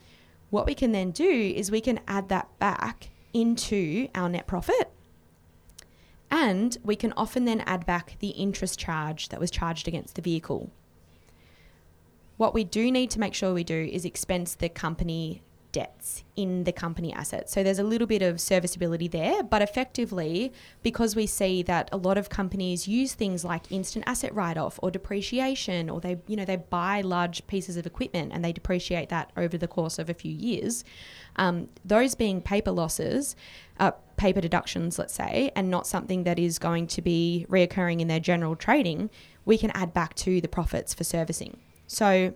What 0.49 0.65
we 0.65 0.75
can 0.75 0.93
then 0.93 1.11
do 1.11 1.29
is 1.29 1.71
we 1.71 1.83
can 1.83 2.01
add 2.09 2.31
that 2.31 2.49
back 2.59 3.11
into 3.35 4.09
our 4.15 4.31
net 4.31 4.47
profit. 4.47 4.91
And 6.31 6.79
we 6.83 6.97
can 6.97 7.13
often 7.15 7.45
then 7.45 7.61
add 7.61 7.85
back 7.85 8.17
the 8.21 8.29
interest 8.29 8.79
charge 8.79 9.29
that 9.29 9.39
was 9.39 9.51
charged 9.51 9.87
against 9.87 10.15
the 10.15 10.23
vehicle. 10.23 10.71
What 12.39 12.55
we 12.55 12.65
do 12.65 12.91
need 12.91 13.11
to 13.11 13.21
make 13.21 13.35
sure 13.35 13.53
we 13.53 13.65
do 13.65 13.91
is 13.93 14.07
expense 14.07 14.55
the 14.55 14.71
company 14.71 15.43
debts 15.75 16.25
in 16.37 16.65
the 16.65 16.73
company 16.73 17.13
assets. 17.13 17.53
So 17.53 17.63
there's 17.63 17.81
a 17.81 17.89
little 17.93 18.07
bit 18.07 18.23
of 18.23 18.41
serviceability 18.41 19.09
there, 19.09 19.43
but 19.43 19.61
effectively, 19.61 20.53
because 20.83 21.17
we 21.17 21.27
see 21.27 21.63
that 21.65 21.89
a 21.91 21.97
lot 21.97 22.17
of 22.17 22.29
companies 22.29 22.87
use 22.87 23.13
things 23.15 23.45
like 23.45 23.71
instant 23.71 24.05
asset 24.07 24.33
write-off 24.35 24.79
or 24.83 24.91
depreciation, 24.91 25.91
or 25.91 26.01
they, 26.01 26.17
you 26.29 26.37
know, 26.37 26.45
they 26.45 26.57
buy 26.57 27.01
large 27.01 27.47
pieces 27.47 27.77
of 27.77 27.85
equipment 27.87 28.33
and 28.33 28.45
they 28.45 28.53
depreciate 28.53 29.09
that 29.09 29.33
over 29.37 29.59
the 29.59 29.69
course 29.69 29.99
of 29.99 30.09
a 30.09 30.15
few 30.15 30.33
years. 30.33 30.85
Um, 31.37 31.69
those 31.85 32.15
being 32.15 32.41
paper 32.41 32.71
losses, 32.71 33.35
uh, 33.81 33.91
paper 34.17 34.41
deductions, 34.41 34.99
let's 34.99 35.15
say, 35.15 35.51
and 35.57 35.71
not 35.71 35.87
something 35.87 36.23
that 36.25 36.39
is 36.39 36.61
going 36.61 36.87
to 36.87 37.03
be 37.03 37.47
reoccurring 37.51 38.01
in 38.01 38.07
their 38.07 38.21
general 38.21 38.55
trading, 38.55 39.11
we 39.45 39.59
can 39.59 39.71
add 39.73 39.93
back 39.93 40.15
to 40.15 40.41
the 40.41 40.49
profits 40.49 40.95
for 40.95 41.05
servicing. 41.05 41.59
So 41.87 42.33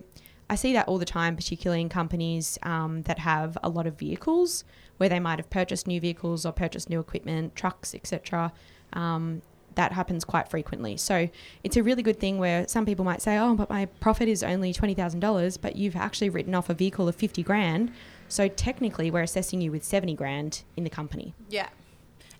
I 0.49 0.55
see 0.55 0.73
that 0.73 0.87
all 0.87 0.97
the 0.97 1.05
time, 1.05 1.35
particularly 1.35 1.81
in 1.81 1.89
companies 1.89 2.57
um, 2.63 3.03
that 3.03 3.19
have 3.19 3.57
a 3.63 3.69
lot 3.69 3.85
of 3.85 3.97
vehicles, 3.97 4.63
where 4.97 5.09
they 5.09 5.19
might 5.19 5.39
have 5.39 5.49
purchased 5.49 5.87
new 5.87 6.01
vehicles 6.01 6.45
or 6.45 6.51
purchased 6.51 6.89
new 6.89 6.99
equipment, 6.99 7.55
trucks, 7.55 7.93
etc. 7.93 8.51
Um, 8.93 9.41
that 9.75 9.93
happens 9.93 10.25
quite 10.25 10.49
frequently. 10.49 10.97
So 10.97 11.29
it's 11.63 11.77
a 11.77 11.83
really 11.83 12.03
good 12.03 12.19
thing 12.19 12.37
where 12.37 12.67
some 12.67 12.85
people 12.85 13.05
might 13.05 13.21
say, 13.21 13.37
"Oh, 13.37 13.55
but 13.55 13.69
my 13.69 13.85
profit 13.85 14.27
is 14.27 14.43
only 14.43 14.73
twenty 14.73 14.93
thousand 14.93 15.19
dollars," 15.19 15.57
but 15.57 15.75
you've 15.75 15.95
actually 15.95 16.29
written 16.29 16.55
off 16.55 16.69
a 16.69 16.73
vehicle 16.73 17.07
of 17.07 17.15
fifty 17.15 17.43
grand. 17.43 17.91
So 18.27 18.47
technically, 18.47 19.09
we're 19.11 19.23
assessing 19.23 19.61
you 19.61 19.71
with 19.71 19.83
seventy 19.83 20.15
grand 20.15 20.63
in 20.75 20.83
the 20.83 20.89
company. 20.89 21.33
Yeah. 21.49 21.69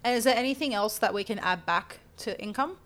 And 0.04 0.16
is 0.16 0.24
there 0.24 0.36
anything 0.36 0.74
else 0.74 0.98
that 0.98 1.14
we 1.14 1.24
can 1.24 1.40
add 1.40 1.66
back 1.66 2.00
to 2.18 2.40
income? 2.42 2.78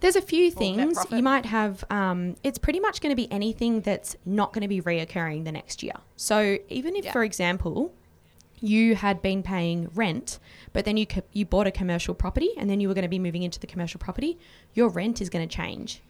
There's 0.00 0.16
a 0.16 0.22
few 0.22 0.50
things 0.50 0.98
you 1.10 1.22
might 1.22 1.46
have. 1.46 1.84
Um, 1.90 2.36
it's 2.42 2.58
pretty 2.58 2.80
much 2.80 3.00
going 3.00 3.10
to 3.10 3.16
be 3.16 3.30
anything 3.32 3.80
that's 3.80 4.16
not 4.24 4.52
going 4.52 4.62
to 4.62 4.68
be 4.68 4.80
reoccurring 4.82 5.44
the 5.44 5.52
next 5.52 5.82
year. 5.82 5.94
So 6.16 6.58
even 6.68 6.94
if, 6.96 7.06
Yeah. 7.06 7.12
for 7.12 7.24
example, 7.24 7.92
you 8.60 8.94
had 8.94 9.20
been 9.22 9.42
paying 9.42 9.88
rent, 9.94 10.38
but 10.72 10.84
then 10.84 10.96
you 10.96 11.06
co- 11.06 11.22
you 11.32 11.44
bought 11.44 11.66
a 11.66 11.70
commercial 11.70 12.14
property, 12.14 12.50
and 12.56 12.68
then 12.70 12.80
you 12.80 12.88
were 12.88 12.94
going 12.94 13.02
to 13.02 13.08
be 13.08 13.18
moving 13.18 13.42
into 13.42 13.58
the 13.60 13.66
commercial 13.66 13.98
property, 13.98 14.38
your 14.74 14.88
rent 14.88 15.20
is 15.20 15.28
going 15.28 15.46
to 15.46 15.54
change. 15.56 16.00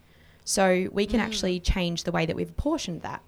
So 0.44 0.88
we 0.92 1.06
Mm. 1.06 1.10
can 1.10 1.20
actually 1.20 1.58
change 1.60 2.04
the 2.04 2.12
way 2.12 2.24
that 2.26 2.36
we've 2.36 2.50
apportioned 2.50 3.02
that. 3.02 3.20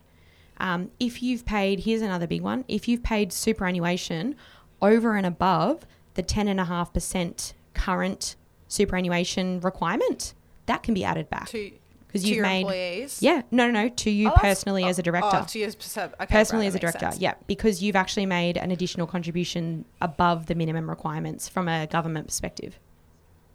Um, 0.60 0.90
if 1.00 1.22
you've 1.22 1.44
paid, 1.44 1.80
here's 1.80 2.02
another 2.02 2.26
big 2.26 2.42
one. 2.42 2.64
If 2.68 2.86
you've 2.88 3.02
paid 3.02 3.32
superannuation 3.32 4.34
over 4.82 5.16
and 5.16 5.26
above 5.26 5.84
the 6.14 6.22
ten 6.22 6.46
and 6.48 6.58
a 6.60 6.64
half 6.64 6.92
percent 6.92 7.54
current 7.74 8.34
superannuation 8.68 9.60
requirement, 9.60 10.34
that 10.66 10.82
can 10.82 10.94
be 10.94 11.04
added 11.04 11.28
back 11.30 11.48
To, 11.48 11.70
because 12.06 12.24
you've 12.26 12.36
your 12.36 12.46
made. 12.46 12.60
employees? 12.60 13.20
Yeah, 13.22 13.42
no, 13.50 13.70
no, 13.70 13.82
no. 13.82 13.88
To 13.88 14.10
you 14.10 14.28
Oh, 14.28 14.30
that's- 14.36 14.42
personally 14.58 14.84
as 14.84 14.98
a 14.98 15.02
oh, 15.02 15.04
director. 15.04 15.40
Oh, 15.42 15.44
to 15.46 15.58
your 15.58 15.72
percent- 15.72 16.14
okay, 16.20 16.26
personally 16.26 16.66
right, 16.66 16.68
as 16.68 16.74
a 16.74 16.76
makes 16.76 16.92
director, 16.92 17.10
sense. 17.12 17.18
yeah, 17.20 17.34
because 17.46 17.82
you've 17.82 17.96
actually 17.96 18.26
made 18.26 18.56
an 18.56 18.70
additional 18.70 19.06
contribution 19.06 19.84
above 20.00 20.46
the 20.46 20.54
minimum 20.54 20.88
requirements 20.88 21.48
from 21.48 21.68
a 21.68 21.86
government 21.86 22.26
perspective. 22.28 22.78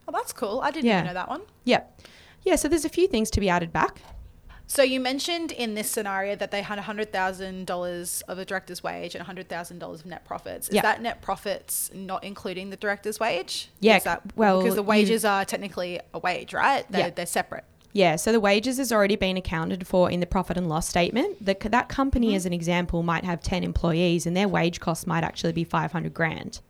Oh, 0.07 0.11
that's 0.11 0.33
cool. 0.33 0.59
I 0.61 0.71
didn't 0.71 0.85
Yeah. 0.85 0.95
even 0.97 1.07
know 1.07 1.13
that 1.13 1.29
one. 1.29 1.41
Yeah, 1.63 1.81
yeah. 2.43 2.55
So 2.57 2.67
there's 2.67 2.85
a 2.85 2.89
few 2.89 3.07
things 3.07 3.31
to 3.31 3.39
be 3.39 3.47
added 3.49 3.71
back. 3.71 4.01
So 4.65 4.81
you 4.81 4.99
mentioned 4.99 5.51
in 5.51 5.75
this 5.75 5.89
scenario 5.89 6.35
that 6.37 6.49
they 6.51 6.61
had 6.61 6.79
hundred 6.79 7.11
thousand 7.11 7.67
dollars 7.67 8.23
of 8.27 8.39
a 8.39 8.45
director's 8.45 8.81
wage 8.81 9.13
and 9.13 9.23
hundred 9.25 9.49
thousand 9.49 9.79
dollars 9.79 9.99
of 10.01 10.05
net 10.07 10.25
profits. 10.25 10.69
Is 10.69 10.75
Yeah. 10.75 10.81
that 10.81 11.01
net 11.01 11.21
profits 11.21 11.91
not 11.93 12.23
including 12.23 12.69
the 12.69 12.77
director's 12.77 13.19
wage? 13.19 13.69
Yeah, 13.79 13.97
Is 13.97 14.03
that, 14.05 14.21
well, 14.35 14.61
because 14.61 14.75
the 14.75 14.81
you- 14.81 14.87
wages 14.87 15.25
are 15.25 15.45
technically 15.45 15.99
a 16.13 16.19
wage, 16.19 16.53
right? 16.53 16.85
They're, 16.89 17.01
Yeah. 17.01 17.09
they're 17.11 17.25
separate. 17.25 17.65
Yeah, 17.91 18.15
so 18.15 18.31
the 18.31 18.39
wages 18.39 18.77
has 18.77 18.91
already 18.91 19.15
been 19.15 19.37
accounted 19.37 19.85
for 19.85 20.09
in 20.09 20.19
the 20.19 20.25
profit 20.25 20.57
and 20.57 20.67
loss 20.67 20.87
statement. 20.87 21.45
The, 21.45 21.55
that 21.69 21.89
company, 21.89 22.27
Mm-hmm. 22.29 22.35
as 22.37 22.45
an 22.47 22.53
example, 22.53 23.03
might 23.03 23.23
have 23.23 23.41
10 23.43 23.63
employees 23.63 24.25
and 24.25 24.35
their 24.35 24.47
wage 24.47 24.79
cost 24.79 25.05
might 25.05 25.23
actually 25.23 25.53
be 25.53 25.63
500 25.63 26.11
grand. 26.13 26.61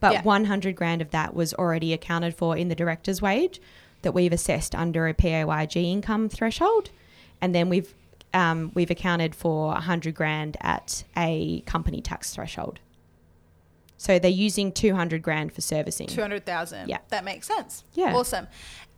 But 0.00 0.12
Yeah. 0.12 0.22
100 0.22 0.76
grand 0.76 1.00
of 1.00 1.10
that 1.12 1.34
was 1.34 1.54
already 1.54 1.94
accounted 1.94 2.34
for 2.34 2.56
in 2.56 2.68
the 2.68 2.74
director's 2.74 3.22
wage 3.22 3.60
that 4.02 4.12
we've 4.12 4.32
assessed 4.32 4.74
under 4.74 5.08
a 5.08 5.14
PAYG 5.14 5.90
income 5.90 6.28
threshold. 6.28 6.90
And 7.40 7.54
then 7.54 7.68
we've 7.68 7.94
um, 8.32 8.70
we've 8.74 8.90
accounted 8.90 9.34
for 9.34 9.68
100 9.68 10.14
grand 10.14 10.56
at 10.60 11.04
a 11.16 11.62
company 11.62 12.00
tax 12.00 12.32
threshold. 12.34 12.78
So 13.96 14.18
they're 14.18 14.30
using 14.30 14.72
200 14.72 15.22
grand 15.22 15.52
for 15.52 15.60
servicing. 15.60 16.06
Two 16.06 16.22
hundred 16.22 16.46
thousand. 16.46 16.88
Yeah. 16.88 16.98
that 17.08 17.24
makes 17.24 17.46
sense. 17.46 17.84
Yeah. 17.94 18.14
awesome. 18.14 18.46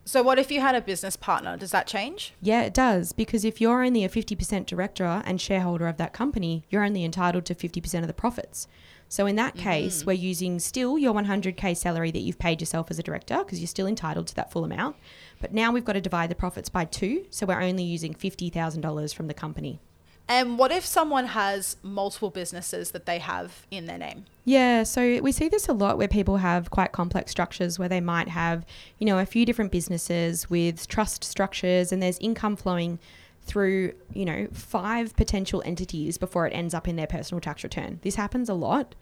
So 0.05 0.21
what 0.21 0.37
if 0.37 0.51
you 0.51 0.59
had 0.59 0.75
a 0.75 0.81
business 0.81 1.15
partner? 1.15 1.55
Does 1.57 1.71
that 1.71 1.87
change? 1.87 2.33
Yeah, 2.41 2.63
it 2.63 2.73
does. 2.73 3.13
Because 3.13 3.45
if 3.45 3.61
you're 3.61 3.83
only 3.83 4.03
a 4.03 4.09
50% 4.09 4.65
director 4.65 5.23
and 5.25 5.39
shareholder 5.39 5.87
of 5.87 5.95
that 5.97 6.11
company, 6.11 6.65
you're 6.69 6.83
only 6.83 7.05
entitled 7.05 7.45
to 7.45 7.55
50% 7.55 8.01
of 8.01 8.07
the 8.07 8.13
profits. 8.13 8.67
So 9.07 9.25
in 9.27 9.35
that 9.37 9.55
case, 9.55 10.05
we're 10.05 10.13
using 10.13 10.59
still 10.59 10.97
your 10.97 11.13
100K 11.13 11.77
salary 11.77 12.11
that 12.11 12.19
you've 12.19 12.39
paid 12.39 12.59
yourself 12.61 12.89
as 12.89 12.97
a 12.97 13.03
director 13.03 13.37
because 13.39 13.59
you're 13.59 13.67
still 13.67 13.87
entitled 13.87 14.27
to 14.27 14.35
that 14.35 14.51
full 14.51 14.65
amount. 14.65 14.95
But 15.43 15.53
now 15.53 15.73
we've 15.73 15.83
got 15.83 15.93
to 15.93 16.01
divide 16.01 16.31
the 16.31 16.35
profits 16.35 16.69
by 16.69 16.85
two. 16.85 17.25
So 17.29 17.45
we're 17.45 17.59
only 17.59 17.83
using 17.83 18.13
$50,000 18.13 19.13
from 19.13 19.27
the 19.27 19.33
company. 19.33 19.81
And 20.29 20.57
what 20.57 20.71
if 20.71 20.85
someone 20.85 21.25
has 21.25 21.75
multiple 21.83 22.29
businesses 22.29 22.91
that 22.91 23.05
they 23.05 23.19
have 23.19 23.67
in 23.69 23.85
their 23.85 23.97
name? 23.97 24.23
Yeah, 24.45 24.83
so 24.83 25.19
we 25.19 25.33
see 25.33 25.49
this 25.49 25.67
a 25.67 25.73
lot 25.73 25.97
where 25.97 26.07
people 26.07 26.37
have 26.37 26.69
quite 26.71 26.93
complex 26.93 27.31
structures 27.31 27.77
where 27.77 27.89
they 27.89 27.99
might 27.99 28.29
have, 28.29 28.65
you 28.99 29.05
know, 29.05 29.19
a 29.19 29.25
few 29.25 29.45
different 29.45 29.73
businesses 29.73 30.49
with 30.49 30.87
trust 30.87 31.25
structures 31.25 31.91
and 31.91 32.01
there's 32.01 32.17
income 32.19 32.55
flowing 32.55 32.97
through, 33.41 33.91
you 34.13 34.23
know, 34.23 34.47
five 34.53 35.13
potential 35.17 35.61
entities 35.65 36.17
before 36.17 36.47
it 36.47 36.51
ends 36.51 36.73
up 36.73 36.87
in 36.87 36.95
their 36.95 37.05
personal 37.05 37.41
tax 37.41 37.65
return. 37.65 37.99
This 38.01 38.15
happens 38.15 38.47
a 38.47 38.53
lot. 38.53 38.95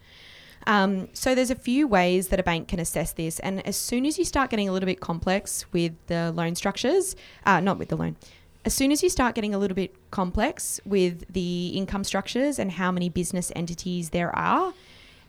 Um, 0.66 1.08
so 1.12 1.34
there's 1.34 1.50
a 1.50 1.56
few 1.56 1.86
ways 1.86 2.28
that 2.28 2.38
a 2.38 2.42
bank 2.42 2.68
can 2.68 2.78
assess 2.78 3.12
this, 3.12 3.40
and 3.40 3.66
as 3.66 3.76
soon 3.76 4.06
as 4.06 4.18
you 4.18 4.24
start 4.24 4.50
getting 4.50 4.68
a 4.68 4.72
little 4.72 4.86
bit 4.86 5.00
complex 5.00 5.64
with 5.72 5.92
the 6.06 6.32
loan 6.32 6.54
structures, 6.54 7.16
uh, 7.44 7.60
not 7.60 7.78
with 7.78 7.88
the 7.88 7.96
loan, 7.96 8.16
as 8.64 8.74
soon 8.74 8.92
as 8.92 9.02
you 9.02 9.08
start 9.08 9.34
getting 9.34 9.54
a 9.54 9.58
little 9.58 9.74
bit 9.74 9.94
complex 10.10 10.80
with 10.84 11.24
the 11.32 11.68
income 11.68 12.04
structures 12.04 12.58
and 12.58 12.72
how 12.72 12.92
many 12.92 13.08
business 13.08 13.50
entities 13.56 14.10
there 14.10 14.34
are, 14.36 14.72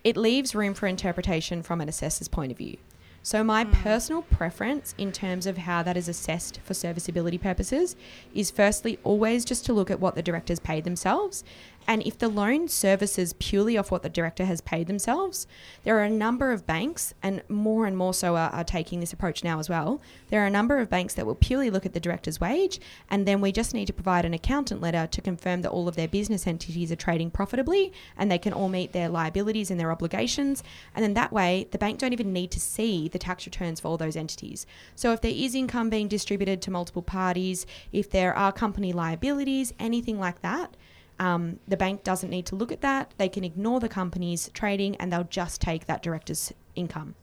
it 0.04 0.18
leaves 0.18 0.54
room 0.54 0.74
for 0.74 0.86
interpretation 0.86 1.64
from 1.64 1.82
an 1.82 1.90
assessor's 1.90 2.28
point 2.28 2.52
of 2.52 2.58
view. 2.58 2.78
So, 3.26 3.42
my 3.42 3.64
personal 3.64 4.22
preference 4.22 4.94
in 4.98 5.14
terms 5.14 5.48
of 5.48 5.60
how 5.60 5.82
that 5.84 5.96
is 5.96 6.10
assessed 6.10 6.60
for 6.66 6.74
serviceability 6.74 7.38
purposes 7.38 7.96
is 8.36 8.52
firstly 8.52 9.00
always 9.06 9.46
just 9.46 9.66
to 9.66 9.74
look 9.74 9.90
at 9.90 10.02
what 10.02 10.16
the 10.16 10.22
directors 10.22 10.60
paid 10.60 10.84
themselves. 10.84 11.46
And 11.88 12.02
if 12.04 12.18
the 12.18 12.30
loan 12.30 12.68
services 12.68 13.34
purely 13.34 13.78
off 13.78 13.92
what 13.92 14.04
the 14.04 14.10
director 14.10 14.46
has 14.46 14.62
paid 14.62 14.88
themselves, 14.88 15.48
there 15.84 15.98
are 15.98 16.04
a 16.04 16.10
number 16.10 16.52
of 16.52 16.66
banks, 16.66 17.14
and 17.22 17.42
more 17.50 17.86
and 17.86 17.98
more 17.98 18.14
so 18.14 18.36
are, 18.36 18.50
are 18.52 18.64
taking 18.64 19.00
this 19.00 19.14
approach 19.14 19.44
now 19.44 19.60
as 19.60 19.70
well. 19.70 20.02
There 20.30 20.42
are 20.42 20.48
a 20.48 20.52
number 20.52 20.80
of 20.80 20.90
banks 20.90 21.14
that 21.16 21.26
will 21.26 21.36
purely 21.36 21.70
look 21.70 21.86
at 21.86 21.94
the 21.94 22.00
director's 22.00 22.40
wage, 22.40 22.80
and 23.10 23.28
then 23.28 23.42
we 23.42 23.52
just 23.52 23.74
need 23.74 23.88
to 23.88 23.94
provide 23.94 24.26
an 24.26 24.34
accountant 24.34 24.82
letter 24.82 25.08
to 25.08 25.22
confirm 25.22 25.62
that 25.62 25.72
all 25.72 25.88
of 25.88 25.96
their 25.96 26.08
business 26.08 26.48
entities 26.48 26.92
are 26.92 26.96
trading 26.96 27.32
profitably 27.32 27.92
and 28.18 28.32
they 28.32 28.38
can 28.38 28.54
all 28.54 28.70
meet 28.70 28.94
their 28.94 29.10
liabilities 29.10 29.70
and 29.70 29.80
their 29.80 29.92
obligations. 29.92 30.64
And 30.96 31.04
then 31.04 31.14
that 31.16 31.32
way, 31.32 31.68
the 31.72 31.78
bank 31.78 32.00
don't 32.00 32.14
even 32.14 32.34
need 32.34 32.52
to 32.52 32.60
see 32.60 33.08
the 33.08 33.20
tax 33.20 33.46
returns 33.46 33.80
for 33.80 33.88
all 33.90 33.98
those 33.98 34.16
entities. 34.16 34.66
So 34.96 35.12
if 35.12 35.22
there 35.22 35.32
is 35.34 35.56
income 35.56 35.90
being 35.90 36.08
distributed 36.08 36.62
to 36.64 36.72
multiple 36.72 37.02
parties, 37.02 37.66
if 37.92 38.10
there 38.10 38.34
are 38.34 38.52
company 38.52 38.94
liabilities, 38.94 39.74
anything 39.80 40.20
like 40.20 40.42
that, 40.42 40.76
um, 41.20 41.60
the 41.68 41.78
bank 41.78 42.04
doesn't 42.04 42.30
need 42.30 42.46
to 42.48 42.56
look 42.56 42.72
at 42.72 42.82
that. 42.82 43.14
They 43.18 43.30
can 43.30 43.44
ignore 43.44 43.80
the 43.80 43.90
company's 43.90 44.50
trading 44.54 44.96
and 44.98 45.12
they'll 45.12 45.24
just 45.24 45.62
take 45.62 45.86
that 45.86 46.02
director's 46.02 46.54
income. 46.76 47.16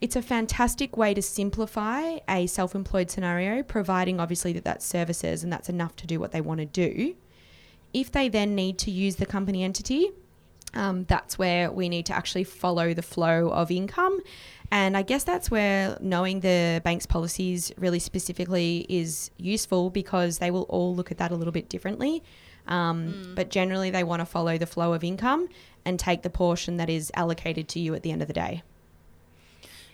It's 0.00 0.16
a 0.16 0.22
fantastic 0.22 0.96
way 0.96 1.14
to 1.14 1.22
simplify 1.22 2.18
a 2.28 2.48
self 2.48 2.74
employed 2.74 3.10
scenario, 3.10 3.62
providing 3.62 4.18
obviously 4.18 4.52
that 4.54 4.64
that's 4.64 4.84
services 4.84 5.44
and 5.44 5.52
that's 5.52 5.68
enough 5.68 5.94
to 5.96 6.06
do 6.06 6.18
what 6.18 6.32
they 6.32 6.40
want 6.40 6.58
to 6.58 6.66
do. 6.66 7.14
If 7.92 8.10
they 8.10 8.28
then 8.28 8.54
need 8.54 8.78
to 8.78 8.90
use 8.90 9.16
the 9.16 9.26
company 9.26 9.62
entity, 9.62 10.10
um, 10.74 11.04
that's 11.04 11.38
where 11.38 11.70
we 11.70 11.88
need 11.88 12.06
to 12.06 12.14
actually 12.14 12.44
follow 12.44 12.94
the 12.94 13.02
flow 13.02 13.50
of 13.50 13.70
income. 13.70 14.20
And 14.72 14.96
I 14.96 15.02
guess 15.02 15.22
that's 15.22 15.50
where 15.50 15.98
knowing 16.00 16.40
the 16.40 16.80
bank's 16.82 17.04
policies 17.04 17.72
really 17.76 17.98
specifically 17.98 18.86
is 18.88 19.30
useful 19.36 19.90
because 19.90 20.38
they 20.38 20.50
will 20.50 20.62
all 20.62 20.96
look 20.96 21.10
at 21.10 21.18
that 21.18 21.30
a 21.30 21.36
little 21.36 21.52
bit 21.52 21.68
differently. 21.68 22.22
Um, 22.66 23.32
But 23.34 23.50
generally, 23.50 23.90
they 23.90 24.04
want 24.04 24.20
to 24.20 24.26
follow 24.26 24.56
the 24.58 24.66
flow 24.66 24.92
of 24.92 25.02
income 25.04 25.48
and 25.84 25.98
take 25.98 26.22
the 26.22 26.30
portion 26.30 26.76
that 26.76 26.88
is 26.88 27.10
allocated 27.14 27.68
to 27.68 27.80
you 27.80 27.94
at 27.94 28.02
the 28.02 28.12
end 28.12 28.22
of 28.22 28.28
the 28.28 28.34
day. 28.34 28.62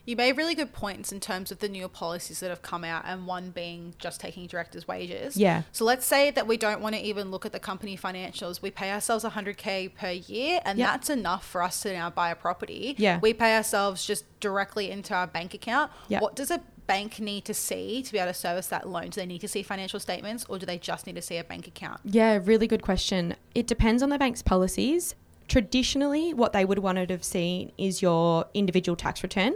You 0.04 0.16
made 0.16 0.38
really 0.38 0.54
good 0.54 0.72
points 0.72 1.12
in 1.12 1.20
terms 1.20 1.52
of 1.52 1.58
the 1.58 1.68
newer 1.68 1.88
policies 1.88 2.40
that 2.40 2.48
have 2.48 2.62
come 2.62 2.82
out, 2.82 3.02
and 3.06 3.26
one 3.26 3.50
being 3.50 3.92
just 3.98 4.22
taking 4.22 4.46
directors' 4.46 4.88
wages. 4.88 5.36
Yeah. 5.36 5.64
So 5.70 5.84
let's 5.84 6.06
say 6.06 6.30
that 6.30 6.46
we 6.46 6.56
don't 6.56 6.80
want 6.80 6.94
to 6.94 7.00
even 7.02 7.30
look 7.30 7.44
at 7.44 7.52
the 7.52 7.58
company 7.60 7.94
financials. 7.94 8.62
We 8.62 8.70
pay 8.70 8.90
ourselves 8.90 9.22
100k 9.22 9.88
per 9.94 10.10
year, 10.12 10.60
and 10.64 10.78
Yep. 10.78 10.88
that's 10.88 11.10
enough 11.10 11.44
for 11.46 11.62
us 11.62 11.82
to 11.82 11.92
now 11.92 12.08
buy 12.08 12.30
a 12.30 12.34
property. 12.36 12.94
Yeah. 12.96 13.18
We 13.20 13.34
pay 13.34 13.54
ourselves 13.54 14.06
just 14.06 14.24
directly 14.40 14.90
into 14.90 15.12
our 15.12 15.26
bank 15.26 15.52
account. 15.52 15.92
Yep. 16.08 16.22
What 16.22 16.34
does 16.36 16.50
a 16.50 16.62
bank 16.88 17.20
need 17.20 17.44
to 17.44 17.54
see 17.54 18.02
to 18.02 18.12
be 18.12 18.18
able 18.18 18.32
to 18.32 18.34
service 18.34 18.66
that 18.68 18.88
loan? 18.88 19.10
Do 19.10 19.20
they 19.20 19.26
need 19.26 19.42
to 19.42 19.48
see 19.48 19.62
financial 19.62 20.00
statements, 20.00 20.44
or 20.48 20.58
do 20.58 20.66
they 20.66 20.78
just 20.78 21.06
need 21.06 21.14
to 21.14 21.22
see 21.22 21.36
a 21.36 21.44
bank 21.44 21.68
account? 21.68 22.00
Yeah, 22.04 22.40
really 22.42 22.66
good 22.66 22.82
question. 22.82 23.36
It 23.54 23.68
depends 23.68 24.02
on 24.02 24.08
the 24.08 24.18
bank's 24.18 24.42
policies. 24.42 25.14
Traditionally, 25.46 26.34
what 26.34 26.52
they 26.52 26.64
would 26.64 26.80
want 26.80 26.96
to 26.96 27.06
have 27.14 27.22
seen 27.22 27.70
is 27.78 28.02
your 28.02 28.46
individual 28.54 28.96
tax 28.96 29.22
return 29.22 29.54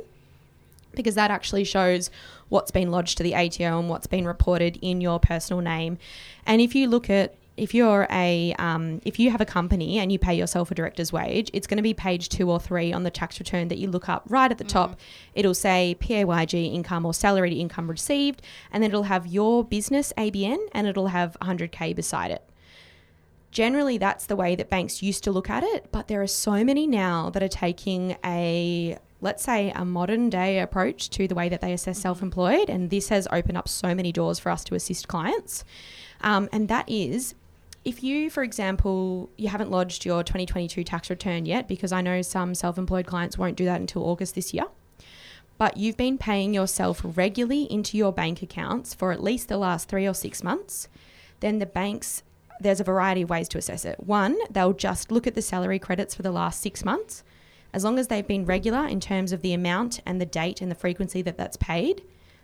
because 0.94 1.14
that 1.14 1.30
actually 1.30 1.64
shows 1.64 2.10
what's 2.48 2.70
been 2.70 2.90
lodged 2.90 3.16
to 3.16 3.22
the 3.22 3.34
ATO 3.34 3.78
and 3.78 3.88
what's 3.88 4.06
been 4.06 4.26
reported 4.26 4.78
in 4.82 5.00
your 5.00 5.18
personal 5.18 5.62
name. 5.62 5.98
And 6.46 6.60
if 6.60 6.74
you 6.74 6.86
look 6.86 7.08
at 7.08 7.34
if 7.56 7.74
you're 7.74 8.06
a 8.10 8.54
um, 8.58 9.00
if 9.04 9.18
you 9.18 9.30
have 9.30 9.40
a 9.40 9.44
company 9.44 9.98
and 9.98 10.10
you 10.10 10.18
pay 10.18 10.34
yourself 10.34 10.70
a 10.70 10.74
director's 10.74 11.12
wage, 11.12 11.50
it's 11.52 11.66
going 11.66 11.76
to 11.76 11.82
be 11.82 11.92
page 11.92 12.28
two 12.28 12.50
or 12.50 12.58
three 12.58 12.92
on 12.92 13.02
the 13.02 13.10
tax 13.10 13.38
return 13.38 13.68
that 13.68 13.78
you 13.78 13.88
look 13.88 14.08
up 14.08 14.24
right 14.28 14.50
at 14.50 14.58
the 14.58 14.64
top. 14.64 14.98
It'll 15.34 15.54
say 15.54 15.96
PAYG 16.00 16.72
income 16.72 17.04
or 17.04 17.12
salaried 17.12 17.52
income 17.52 17.90
received, 17.90 18.42
and 18.70 18.82
then 18.82 18.90
it'll 18.90 19.04
have 19.04 19.26
your 19.26 19.64
business 19.64 20.12
ABN 20.16 20.58
and 20.72 20.86
it'll 20.86 21.08
have 21.08 21.36
100k 21.42 21.94
beside 21.94 22.30
it. 22.30 22.42
Generally 23.50 23.98
that's 23.98 24.26
the 24.26 24.36
way 24.36 24.54
that 24.56 24.70
banks 24.70 25.02
used 25.02 25.22
to 25.24 25.30
look 25.30 25.50
at 25.50 25.62
it, 25.62 25.92
but 25.92 26.08
there 26.08 26.22
are 26.22 26.26
so 26.26 26.64
many 26.64 26.86
now 26.86 27.28
that 27.30 27.42
are 27.42 27.48
taking 27.48 28.16
a 28.24 28.98
let's 29.20 29.44
say 29.44 29.70
a 29.76 29.84
modern 29.84 30.28
day 30.28 30.58
approach 30.58 31.08
to 31.08 31.28
the 31.28 31.34
way 31.34 31.48
that 31.48 31.60
they 31.60 31.72
assess 31.72 31.96
self-employed 31.96 32.68
and 32.68 32.90
this 32.90 33.08
has 33.08 33.28
opened 33.30 33.56
up 33.56 33.68
so 33.68 33.94
many 33.94 34.10
doors 34.10 34.40
for 34.40 34.50
us 34.50 34.64
to 34.64 34.74
assist 34.74 35.06
clients. 35.06 35.64
Um, 36.22 36.48
and 36.52 36.66
that 36.68 36.88
is 36.88 37.36
if 37.84 38.02
you 38.02 38.30
for 38.30 38.42
example 38.42 39.30
you 39.36 39.48
haven't 39.48 39.70
lodged 39.70 40.04
your 40.04 40.22
2022 40.22 40.84
tax 40.84 41.10
return 41.10 41.46
yet 41.46 41.66
because 41.68 41.92
i 41.92 42.00
know 42.00 42.22
some 42.22 42.54
self-employed 42.54 43.06
clients 43.06 43.36
won't 43.36 43.56
do 43.56 43.64
that 43.64 43.80
until 43.80 44.04
august 44.04 44.34
this 44.34 44.54
year 44.54 44.66
but 45.58 45.76
you've 45.76 45.96
been 45.96 46.18
paying 46.18 46.52
yourself 46.54 47.00
regularly 47.04 47.64
into 47.70 47.96
your 47.96 48.12
bank 48.12 48.42
accounts 48.42 48.94
for 48.94 49.12
at 49.12 49.22
least 49.22 49.48
the 49.48 49.56
last 49.56 49.88
three 49.88 50.06
or 50.06 50.14
six 50.14 50.42
months 50.42 50.88
then 51.40 51.58
the 51.58 51.66
banks 51.66 52.22
there's 52.62 52.80
a 52.80 52.84
variety 52.84 53.22
of 53.22 53.30
ways 53.30 53.48
to 53.48 53.58
assess 53.58 53.84
it. 53.84 53.98
One, 54.04 54.38
they'll 54.50 54.72
just 54.72 55.10
look 55.10 55.26
at 55.26 55.34
the 55.34 55.42
salary 55.42 55.78
credits 55.78 56.14
for 56.14 56.22
the 56.22 56.30
last 56.30 56.60
six 56.60 56.84
months. 56.84 57.22
As 57.72 57.84
long 57.84 57.98
as 57.98 58.08
they've 58.08 58.26
been 58.26 58.44
regular 58.44 58.86
in 58.86 59.00
terms 59.00 59.32
of 59.32 59.42
the 59.42 59.52
amount 59.52 60.00
and 60.06 60.20
the 60.20 60.26
date 60.26 60.60
and 60.60 60.70
the 60.70 60.76
frequency 60.76 61.22
that 61.22 61.36
that's 61.36 61.56
paid, 61.56 62.02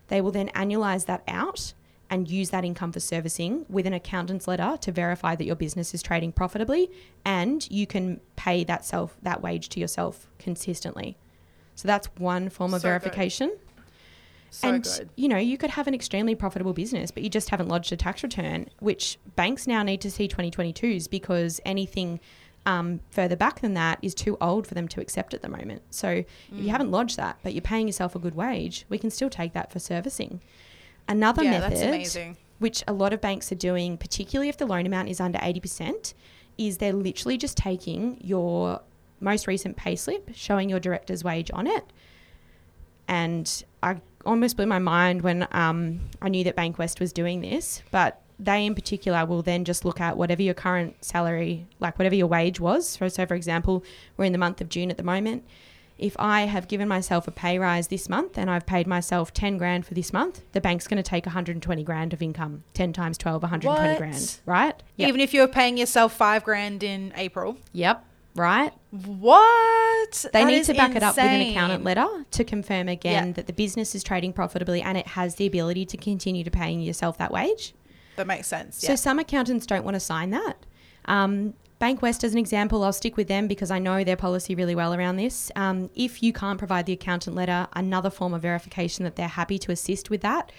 they 0.09 0.21
will 0.21 0.31
then 0.31 0.49
annualize 0.55 1.07
that 1.07 1.23
out 1.29 1.75
and 2.11 2.29
use 2.31 2.51
that 2.51 2.65
income 2.65 2.91
for 2.93 3.01
servicing 3.01 3.67
with 3.69 3.87
an 3.87 3.93
accountant's 3.93 4.49
letter 4.49 4.77
to 4.81 4.91
verify 4.93 5.35
that 5.37 5.45
your 5.45 5.57
business 5.57 5.93
is 5.95 6.03
trading 6.03 6.33
profitably 6.33 6.91
and 7.25 7.71
you 7.71 7.87
can 7.87 8.21
pay 8.37 8.65
that 8.65 8.85
self 8.85 9.17
that 9.23 9.43
wage 9.43 9.69
to 9.71 9.81
yourself 9.81 10.27
consistently. 10.39 11.17
So 11.75 11.87
that's 11.87 12.07
one 12.17 12.49
form 12.49 12.73
of 12.75 12.81
So 12.81 12.89
good. 12.89 13.01
verification. 13.03 13.57
So 14.51 14.69
and 14.71 14.83
good. 14.83 15.11
you 15.17 15.29
know, 15.29 15.37
you 15.37 15.59
could 15.59 15.71
have 15.71 15.87
an 15.87 15.95
extremely 15.95 16.35
profitable 16.35 16.73
business, 16.73 17.11
but 17.11 17.23
you 17.23 17.29
just 17.29 17.51
haven't 17.51 17.69
lodged 17.69 17.93
a 17.93 17.97
tax 17.97 18.23
return, 18.23 18.69
which 18.81 19.19
banks 19.37 19.67
now 19.67 19.83
need 19.83 20.01
to 20.01 20.11
see 20.11 20.27
2022s 20.27 21.09
because 21.11 21.61
anything 21.67 22.19
um, 22.67 23.01
further 23.11 23.37
back 23.37 23.61
than 23.61 23.75
that 23.75 23.99
is 24.03 24.15
too 24.15 24.37
old 24.41 24.67
for 24.67 24.75
them 24.75 24.89
to 24.89 25.01
accept 25.01 25.33
at 25.35 25.43
the 25.43 25.49
moment. 25.49 25.83
So 25.91 26.09
if 26.09 26.27
Mm. 26.53 26.63
you 26.65 26.71
haven't 26.71 26.91
lodged 26.91 27.17
that, 27.19 27.39
but 27.43 27.53
you're 27.55 27.63
paying 27.63 27.87
yourself 27.87 28.15
a 28.15 28.19
good 28.19 28.35
wage, 28.35 28.85
we 28.89 28.99
can 28.99 29.11
still 29.11 29.31
take 29.31 29.53
that 29.53 29.71
for 29.71 29.79
servicing. 29.79 30.41
Another 31.09 31.43
yeah, 31.43 31.53
method, 31.53 31.73
that's 31.73 31.83
amazing. 31.83 32.37
which 32.59 32.85
a 32.87 32.93
lot 32.93 33.13
of 33.13 33.21
banks 33.21 33.51
are 33.51 33.57
doing, 33.57 33.97
particularly 33.97 34.49
if 34.49 34.59
the 34.59 34.67
loan 34.67 34.87
amount 34.87 35.09
is 35.09 35.21
under 35.21 35.39
80%, 35.39 36.15
is 36.59 36.79
they're 36.79 36.93
literally 36.93 37.39
just 37.39 37.57
taking 37.57 38.19
your 38.23 38.81
most 39.21 39.47
recent 39.47 39.77
payslip, 39.77 40.35
showing 40.35 40.69
your 40.69 40.81
director's 40.81 41.25
wage 41.25 41.51
on 41.53 41.67
it. 41.67 41.85
And 43.07 43.65
I 43.83 44.01
almost 44.27 44.57
blew 44.57 44.67
my 44.67 44.79
mind 44.79 45.23
when 45.23 45.49
um, 45.53 46.01
I 46.21 46.29
knew 46.29 46.45
that 46.45 46.57
Bankwest 46.57 47.01
was 47.01 47.13
doing 47.13 47.41
this, 47.41 47.83
but 47.91 48.21
they 48.39 48.67
in 48.67 48.75
particular 48.75 49.25
will 49.25 49.43
then 49.43 49.65
just 49.65 49.85
look 49.85 50.01
at 50.01 50.17
whatever 50.17 50.43
your 50.43 50.55
current 50.55 51.03
salary, 51.05 51.67
like 51.81 51.99
whatever 51.99 52.15
your 52.15 52.27
wage 52.27 52.61
was. 52.61 52.89
So, 52.89 53.09
so 53.09 53.27
for 53.27 53.35
example, 53.35 53.83
we're 54.17 54.27
in 54.27 54.33
the 54.33 54.39
month 54.39 54.61
of 54.61 54.69
June 54.69 54.91
at 54.91 54.97
the 54.97 55.03
moment. 55.03 55.45
If 55.99 56.15
I 56.19 56.43
have 56.43 56.69
given 56.69 56.87
myself 56.87 57.27
a 57.27 57.33
pay 57.33 57.59
rise 57.59 57.89
this 57.89 58.09
month 58.09 58.39
and 58.39 58.49
I've 58.49 58.67
paid 58.67 58.87
myself 58.87 59.35
10 59.35 59.59
grand 59.59 59.85
for 59.85 59.95
this 59.95 60.13
month, 60.13 60.43
the 60.53 60.61
bank's 60.61 60.87
going 60.87 60.97
to 60.97 61.03
take 61.03 61.27
120 61.27 61.83
grand 61.83 62.13
of 62.13 62.23
income. 62.23 62.63
10 62.75 62.93
times 62.93 63.19
12, 63.19 63.43
120 63.43 63.89
What? 63.91 63.99
grand, 63.99 64.39
right? 64.47 64.81
Yep. 64.97 65.09
Even 65.09 65.21
if 65.21 65.35
you're 65.35 65.49
paying 65.49 65.77
yourself 65.77 66.15
five 66.17 66.45
grand 66.45 66.85
in 66.85 67.13
April. 67.17 67.57
Yep. 67.73 68.05
Right. 68.37 68.73
What? 68.91 70.25
They 70.33 70.45
That 70.45 70.47
need 70.47 70.65
to 70.65 70.75
back 70.75 70.95
it 70.95 71.03
up 71.03 71.17
with 71.17 71.25
an 71.25 71.41
accountant 71.51 71.83
letter 71.83 72.07
to 72.31 72.45
confirm 72.45 72.89
again 72.89 73.27
Yeah. 73.29 73.33
that 73.33 73.47
the 73.49 73.53
business 73.53 73.95
is 73.97 74.05
trading 74.05 74.33
profitably 74.33 74.81
and 74.81 74.97
it 74.97 75.09
has 75.09 75.35
the 75.35 75.47
ability 75.47 75.85
to 75.87 75.97
continue 75.97 76.45
to 76.45 76.51
paying 76.51 76.81
yourself 76.81 77.19
that 77.19 77.33
wage. 77.33 77.75
That 78.17 78.27
makes 78.29 78.47
sense. 78.47 78.79
So 78.79 78.95
some 78.95 79.19
accountants 79.19 79.67
don't 79.67 79.85
want 79.85 79.95
to 79.97 80.01
sign 80.01 80.31
that. 80.31 80.55
Um, 81.07 81.55
Bankwest, 81.81 82.25
as 82.25 82.33
an 82.33 82.39
example, 82.39 82.83
I'll 82.83 82.93
stick 82.93 83.17
with 83.17 83.29
them 83.29 83.47
because 83.47 83.71
I 83.71 83.79
know 83.79 84.03
their 84.03 84.17
policy 84.17 84.57
really 84.57 84.75
well 84.75 84.93
around 84.93 85.17
this. 85.17 85.53
Um, 85.55 85.91
if 85.95 86.25
you 86.25 86.33
can't 86.33 86.59
provide 86.59 86.87
the 86.87 86.93
accountant 86.93 87.37
letter, 87.37 87.69
another 87.73 88.11
form 88.11 88.35
of 88.35 88.43
verification 88.43 89.05
that 89.05 89.15
they're 89.15 89.29
happy 89.29 89.59
to 89.61 89.71
assist 89.71 90.11
with 90.11 90.23
that 90.23 90.51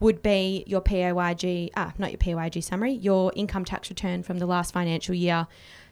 would 0.00 0.22
be 0.22 0.64
your 0.66 0.82
PAYG, 0.82 1.70
ah, 1.76 1.94
not 1.96 2.10
your 2.10 2.18
PAYG 2.18 2.62
summary, 2.62 2.92
your 2.92 3.32
income 3.34 3.64
tax 3.64 3.88
return 3.88 4.22
from 4.22 4.38
the 4.38 4.44
last 4.44 4.74
financial 4.74 5.14
year 5.14 5.46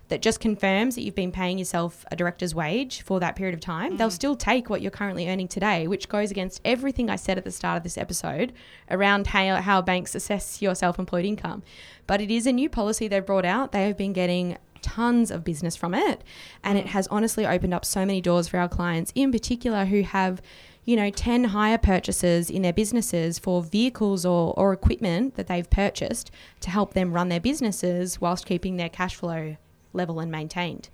that 0.08 0.20
just 0.20 0.38
confirms 0.38 0.94
that 0.94 1.02
you've 1.02 1.14
been 1.14 1.32
paying 1.32 1.58
yourself 1.58 2.04
a 2.12 2.16
director's 2.16 2.54
wage 2.54 3.00
for 3.02 3.20
that 3.20 3.36
period 3.36 3.54
of 3.54 3.60
time. 3.60 3.96
They'll 3.96 4.10
still 4.10 4.36
take 4.36 4.68
what 4.68 4.82
you're 4.82 4.90
currently 4.90 5.28
earning 5.28 5.48
today, 5.48 5.88
which 5.88 6.10
goes 6.10 6.30
against 6.30 6.60
everything 6.64 7.08
I 7.08 7.16
said 7.16 7.38
at 7.38 7.44
the 7.44 7.50
start 7.50 7.78
of 7.78 7.82
this 7.84 7.96
episode 7.96 8.52
around 8.90 9.28
how, 9.28 9.56
how 9.56 9.80
banks 9.80 10.14
assess 10.14 10.60
your 10.60 10.74
self 10.74 10.98
employed 10.98 11.24
income. 11.24 11.62
But 12.06 12.20
it 12.20 12.30
is 12.30 12.46
a 12.46 12.52
new 12.52 12.68
policy 12.68 13.08
they've 13.08 13.24
brought 13.24 13.46
out. 13.46 13.72
They 13.72 13.86
have 13.86 13.96
been 13.96 14.12
getting 14.12 14.58
tons 14.84 15.30
of 15.30 15.42
business 15.42 15.74
from 15.74 15.94
it. 15.94 16.22
And 16.62 16.78
it 16.78 16.86
has 16.88 17.06
honestly 17.08 17.46
opened 17.46 17.74
up 17.74 17.84
so 17.84 18.00
many 18.00 18.20
doors 18.20 18.48
for 18.48 18.58
our 18.58 18.68
clients, 18.68 19.12
in 19.14 19.32
particular, 19.32 19.86
who 19.86 20.02
have 20.02 20.42
you 20.84 20.96
know, 20.96 21.10
10 21.10 21.44
hire 21.44 21.78
purchases 21.78 22.50
in 22.50 22.62
their 22.62 22.72
businesses 22.72 23.38
for 23.38 23.62
vehicles 23.62 24.26
or, 24.26 24.52
or 24.58 24.72
equipment 24.72 25.34
that 25.36 25.46
they've 25.46 25.70
purchased 25.70 26.30
to 26.60 26.70
help 26.70 26.92
them 26.92 27.12
run 27.12 27.30
their 27.30 27.40
businesses 27.40 28.20
whilst 28.20 28.44
keeping 28.44 28.76
their 28.76 28.90
cash 28.90 29.14
flow 29.14 29.56
level 29.94 30.20
and 30.20 30.30
maintained. 30.30 30.90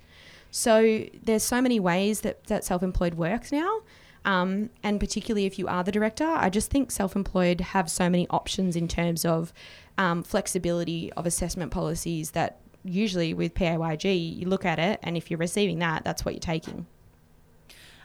So 0.49 1.05
there's 1.23 1.43
so 1.43 1.61
many 1.61 1.79
ways 1.79 2.21
that, 2.21 2.45
that 2.45 2.63
self-employed 2.63 3.15
works 3.15 3.51
now. 3.51 3.81
Um, 4.23 4.69
and 4.83 4.99
particularly 4.99 5.45
if 5.45 5.57
you 5.57 5.67
are 5.67 5.83
the 5.83 5.91
director, 5.91 6.27
I 6.27 6.49
just 6.49 6.69
think 6.69 6.91
self-employed 6.91 7.59
have 7.59 7.89
so 7.89 8.09
many 8.09 8.27
options 8.29 8.75
in 8.75 8.87
terms 8.87 9.25
of 9.25 9.51
um, 9.97 10.23
flexibility 10.23 11.11
of 11.13 11.25
assessment 11.25 11.71
policies 11.71 12.31
that 12.31 12.60
usually 12.83 13.33
with 13.33 13.53
PAYG, 13.53 14.37
you 14.37 14.47
look 14.47 14.65
at 14.65 14.79
it 14.79 14.99
and 15.03 15.17
if 15.17 15.29
you're 15.29 15.37
receiving 15.37 15.79
that, 15.79 16.03
that's 16.03 16.25
what 16.25 16.33
you're 16.33 16.39
taking. 16.39 16.85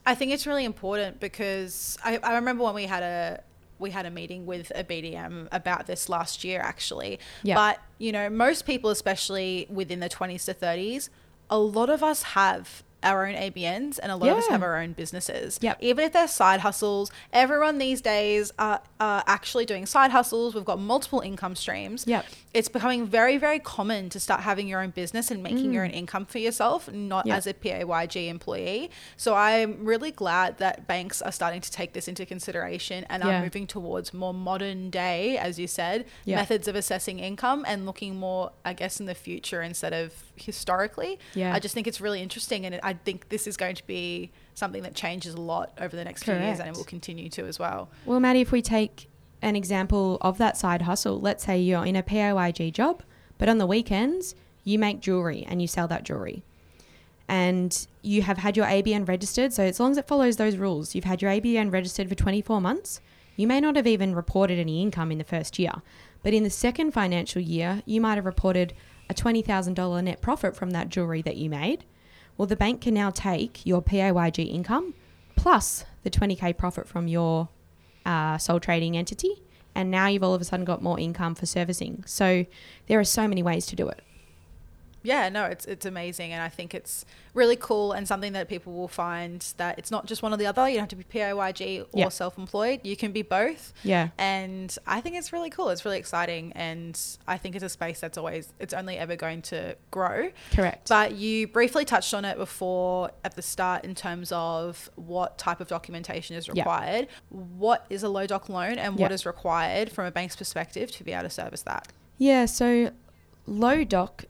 I 0.04 0.14
think 0.14 0.32
it's 0.32 0.46
really 0.46 0.64
important 0.64 1.18
because 1.18 1.98
I, 2.04 2.18
I 2.22 2.36
remember 2.36 2.64
when 2.64 2.74
we 2.74 2.84
had 2.84 3.02
a 3.02 3.42
we 3.78 3.90
had 3.90 4.06
a 4.06 4.10
meeting 4.10 4.46
with 4.46 4.72
a 4.74 4.84
BDM 4.84 5.48
about 5.52 5.86
this 5.86 6.08
last 6.08 6.44
year 6.44 6.60
actually. 6.60 7.18
Yeah. 7.42 7.56
But, 7.56 7.80
you 7.98 8.10
know, 8.12 8.30
most 8.30 8.64
people 8.64 8.90
especially 8.90 9.66
within 9.68 10.00
the 10.00 10.08
20s 10.08 10.46
to 10.46 10.54
30s, 10.54 11.10
a 11.50 11.58
lot 11.58 11.90
of 11.90 12.02
us 12.02 12.22
have 12.22 12.82
our 13.02 13.26
own 13.26 13.34
ABNs 13.34 13.98
and 14.02 14.10
a 14.10 14.16
lot 14.16 14.30
of 14.30 14.38
us 14.38 14.46
have 14.48 14.62
our 14.62 14.76
own 14.80 14.92
businesses. 14.92 15.58
Yep. 15.62 15.78
Even 15.80 16.04
if 16.06 16.12
they're 16.12 16.26
side 16.26 16.60
hustles, 16.60 17.10
everyone 17.32 17.78
these 17.78 18.00
days 18.00 18.52
are, 18.58 18.80
are 18.98 19.22
actually 19.26 19.64
doing 19.64 19.86
side 19.86 20.10
hustles. 20.10 20.54
We've 20.54 20.64
got 20.64 20.80
multiple 20.80 21.20
income 21.20 21.54
streams. 21.54 22.04
Yep. 22.06 22.26
It's 22.54 22.68
becoming 22.68 23.06
very, 23.06 23.36
very 23.36 23.58
common 23.58 24.08
to 24.10 24.18
start 24.18 24.40
having 24.40 24.66
your 24.66 24.80
own 24.80 24.90
business 24.90 25.30
and 25.30 25.42
making 25.42 25.72
your 25.72 25.84
mm. 25.84 25.88
own 25.88 25.94
income 25.94 26.26
for 26.26 26.38
yourself, 26.38 26.90
not 26.90 27.26
Yep. 27.26 27.36
as 27.36 27.46
a 27.46 27.54
PAYG 27.54 28.28
employee. 28.28 28.90
So 29.16 29.34
I'm 29.34 29.84
really 29.84 30.10
glad 30.10 30.58
that 30.58 30.86
banks 30.86 31.20
are 31.20 31.32
starting 31.32 31.60
to 31.60 31.70
take 31.70 31.92
this 31.92 32.08
into 32.08 32.24
consideration 32.24 33.04
and 33.10 33.22
Yeah. 33.22 33.38
are 33.38 33.42
moving 33.42 33.66
towards 33.66 34.14
more 34.14 34.34
modern 34.34 34.90
day, 34.90 35.36
as 35.36 35.58
you 35.58 35.66
said, 35.66 36.06
Yeah. 36.24 36.36
methods 36.36 36.66
of 36.66 36.74
assessing 36.74 37.18
income 37.18 37.64
and 37.68 37.86
looking 37.86 38.16
more, 38.16 38.52
I 38.64 38.72
guess, 38.72 39.00
in 39.00 39.06
the 39.06 39.14
future 39.14 39.62
instead 39.62 39.92
of 39.92 40.25
historically. 40.36 41.18
Yeah. 41.34 41.54
I 41.54 41.58
just 41.58 41.74
think 41.74 41.86
it's 41.86 42.00
really 42.00 42.22
interesting, 42.22 42.66
and 42.66 42.74
it, 42.74 42.80
I 42.82 42.94
think 42.94 43.28
this 43.28 43.46
is 43.46 43.56
going 43.56 43.76
to 43.76 43.86
be 43.86 44.30
something 44.54 44.82
that 44.82 44.94
changes 44.94 45.34
a 45.34 45.40
lot 45.40 45.72
over 45.80 45.96
the 45.96 46.04
next 46.04 46.24
few 46.24 46.34
years, 46.34 46.60
and 46.60 46.68
it 46.68 46.76
will 46.76 46.84
continue 46.84 47.28
to 47.30 47.46
as 47.46 47.58
well. 47.58 47.88
Well, 48.04 48.20
Maddie, 48.20 48.40
if 48.40 48.52
we 48.52 48.62
take 48.62 49.08
an 49.42 49.56
example 49.56 50.18
of 50.20 50.38
that 50.38 50.56
side 50.56 50.82
hustle, 50.82 51.20
let's 51.20 51.44
say 51.44 51.58
you're 51.58 51.84
in 51.84 51.96
a 51.96 52.02
PAYG 52.02 52.72
job, 52.72 53.02
but 53.38 53.48
on 53.48 53.58
the 53.58 53.66
weekends 53.66 54.34
you 54.64 54.78
make 54.78 55.00
jewelry 55.00 55.46
and 55.48 55.62
you 55.62 55.68
sell 55.68 55.86
that 55.88 56.02
jewelry. 56.02 56.42
And 57.28 57.86
you 58.02 58.22
have 58.22 58.38
had 58.38 58.56
your 58.56 58.66
ABN 58.66 59.08
registered, 59.08 59.52
so 59.52 59.64
as 59.64 59.80
long 59.80 59.92
as 59.92 59.98
it 59.98 60.06
follows 60.06 60.36
those 60.36 60.56
rules, 60.56 60.94
you've 60.94 61.04
had 61.04 61.22
your 61.22 61.30
ABN 61.30 61.72
registered 61.72 62.08
for 62.08 62.14
24 62.14 62.60
months. 62.60 63.00
You 63.36 63.46
may 63.46 63.60
not 63.60 63.76
have 63.76 63.86
even 63.86 64.14
reported 64.14 64.58
any 64.58 64.82
income 64.82 65.12
in 65.12 65.18
the 65.18 65.24
first 65.24 65.58
year, 65.58 65.72
but 66.22 66.32
in 66.34 66.42
the 66.42 66.50
second 66.50 66.92
financial 66.92 67.42
year, 67.42 67.82
you 67.84 68.00
might 68.00 68.14
have 68.14 68.26
reported 68.26 68.74
a 69.08 69.14
$20,000 69.14 70.04
net 70.04 70.20
profit 70.20 70.56
from 70.56 70.70
that 70.70 70.88
jewelry 70.88 71.22
that 71.22 71.36
you 71.36 71.48
made. 71.48 71.84
Well, 72.36 72.46
the 72.46 72.56
bank 72.56 72.82
can 72.82 72.94
now 72.94 73.10
take 73.10 73.64
your 73.64 73.82
PAYG 73.82 74.52
income 74.52 74.94
plus 75.36 75.84
the 76.02 76.10
20k 76.10 76.56
profit 76.56 76.88
from 76.88 77.08
your 77.08 77.48
uh, 78.04 78.38
sole 78.38 78.60
trading 78.60 78.96
entity, 78.96 79.42
and 79.74 79.90
now 79.90 80.06
you've 80.06 80.22
all 80.22 80.34
of 80.34 80.40
a 80.40 80.44
sudden 80.44 80.64
got 80.64 80.82
more 80.82 80.98
income 80.98 81.34
for 81.34 81.46
servicing. 81.46 82.04
So 82.06 82.46
there 82.86 82.98
are 82.98 83.04
so 83.04 83.26
many 83.28 83.42
ways 83.42 83.66
to 83.66 83.76
do 83.76 83.88
it. 83.88 84.02
Yeah, 85.06 85.28
no, 85.28 85.44
it's 85.44 85.64
it's 85.66 85.86
amazing, 85.86 86.32
and 86.32 86.42
I 86.42 86.48
think 86.48 86.74
it's 86.74 87.04
really 87.32 87.54
cool 87.56 87.92
and 87.92 88.08
something 88.08 88.32
that 88.32 88.48
people 88.48 88.72
will 88.72 88.88
find 88.88 89.40
that 89.58 89.78
it's 89.78 89.90
not 89.90 90.06
just 90.06 90.22
one 90.22 90.32
or 90.32 90.36
the 90.38 90.46
other. 90.46 90.66
You 90.68 90.76
don't 90.76 90.82
have 90.84 90.88
to 90.88 90.96
be 90.96 91.04
PAYG 91.04 91.82
or 91.82 91.86
Yeah. 91.94 92.08
self-employed. 92.08 92.80
You 92.82 92.96
can 92.96 93.12
be 93.12 93.22
both. 93.22 93.72
Yeah. 93.84 94.08
And 94.18 94.74
I 94.86 95.00
think 95.02 95.16
it's 95.16 95.32
really 95.32 95.50
cool. 95.50 95.68
It's 95.68 95.84
really 95.84 95.98
exciting, 95.98 96.52
and 96.54 96.98
I 97.28 97.36
think 97.38 97.54
it's 97.54 97.62
a 97.64 97.68
space 97.68 98.00
that's 98.00 98.18
always 98.18 98.52
it's 98.58 98.74
only 98.74 98.96
ever 98.98 99.14
going 99.16 99.42
to 99.42 99.76
grow. 99.92 100.30
Correct. 100.52 100.88
But 100.88 101.12
you 101.14 101.46
briefly 101.46 101.84
touched 101.84 102.12
on 102.12 102.24
it 102.24 102.36
before 102.36 103.10
at 103.24 103.36
the 103.36 103.42
start 103.42 103.84
in 103.84 103.94
terms 103.94 104.32
of 104.32 104.90
what 104.96 105.38
type 105.38 105.60
of 105.60 105.68
documentation 105.68 106.34
is 106.36 106.48
required. 106.48 107.06
Yeah. 107.08 107.38
What 107.58 107.86
is 107.90 108.02
a 108.02 108.08
low 108.08 108.26
doc 108.26 108.48
loan, 108.48 108.78
and 108.78 108.94
what 108.98 109.10
Yeah. 109.10 109.14
is 109.14 109.24
required 109.24 109.92
from 109.92 110.06
a 110.06 110.10
bank's 110.10 110.34
perspective 110.34 110.90
to 110.92 111.04
be 111.04 111.12
able 111.12 111.24
to 111.24 111.30
service 111.30 111.62
that? 111.62 111.88
Yeah, 112.18 112.46
so 112.46 112.90
low 113.46 113.84
doc 113.84 114.24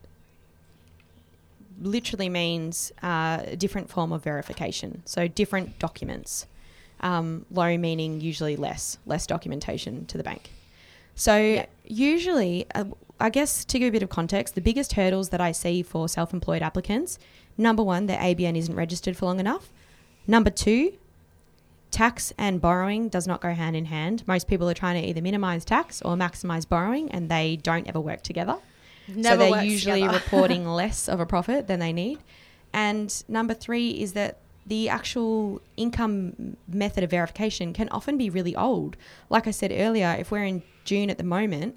literally 1.80 2.28
means 2.28 2.92
uh, 3.02 3.42
a 3.44 3.56
different 3.56 3.90
form 3.90 4.12
of 4.12 4.22
verification. 4.22 5.02
So 5.04 5.28
different 5.28 5.78
documents. 5.78 6.46
Um, 7.00 7.44
low 7.50 7.76
meaning 7.76 8.20
usually 8.20 8.56
less, 8.56 8.98
less 9.04 9.26
documentation 9.26 10.06
to 10.06 10.16
the 10.16 10.24
bank. 10.24 10.50
So 11.14 11.36
Yeah. 11.36 11.66
usually, 11.84 12.66
uh, 12.74 12.84
I 13.20 13.30
guess 13.30 13.64
to 13.66 13.78
give 13.78 13.88
a 13.88 13.92
bit 13.92 14.02
of 14.02 14.08
context, 14.08 14.54
the 14.54 14.60
biggest 14.60 14.94
hurdles 14.94 15.28
that 15.30 15.40
I 15.40 15.52
see 15.52 15.82
for 15.82 16.08
self-employed 16.08 16.62
applicants, 16.62 17.18
number 17.58 17.82
one, 17.82 18.06
their 18.06 18.18
ABN 18.18 18.56
isn't 18.56 18.74
registered 18.74 19.16
for 19.16 19.26
long 19.26 19.40
enough. 19.40 19.70
Number 20.26 20.50
two, 20.50 20.92
tax 21.90 22.32
and 22.36 22.60
borrowing 22.60 23.08
does 23.08 23.26
not 23.26 23.40
go 23.40 23.52
hand 23.52 23.76
in 23.76 23.86
hand. 23.86 24.22
Most 24.26 24.48
people 24.48 24.68
are 24.68 24.74
trying 24.74 25.00
to 25.00 25.08
either 25.08 25.22
minimize 25.22 25.64
tax 25.64 26.02
or 26.02 26.16
maximize 26.16 26.68
borrowing, 26.68 27.10
and 27.10 27.30
they 27.30 27.56
don't 27.56 27.86
ever 27.86 28.00
work 28.00 28.22
together. 28.22 28.56
Never 29.08 29.44
so 29.44 29.50
they're 29.50 29.64
usually 29.64 30.00
together. 30.02 30.18
reporting 30.18 30.66
less 30.82 31.08
of 31.08 31.20
a 31.20 31.26
profit 31.26 31.66
than 31.66 31.80
they 31.80 31.92
need. 31.92 32.18
And 32.72 33.24
number 33.28 33.54
three 33.54 33.90
is 33.90 34.12
that 34.12 34.38
the 34.66 34.88
actual 34.88 35.60
income 35.76 36.56
method 36.68 37.04
of 37.04 37.10
verification 37.10 37.72
can 37.72 37.88
often 37.90 38.18
be 38.18 38.28
really 38.28 38.56
old. 38.56 38.96
Like 39.30 39.46
I 39.46 39.52
said 39.52 39.72
earlier, 39.72 40.16
if 40.18 40.30
we're 40.30 40.44
in 40.44 40.62
June 40.84 41.08
at 41.08 41.18
the 41.18 41.24
moment, 41.24 41.76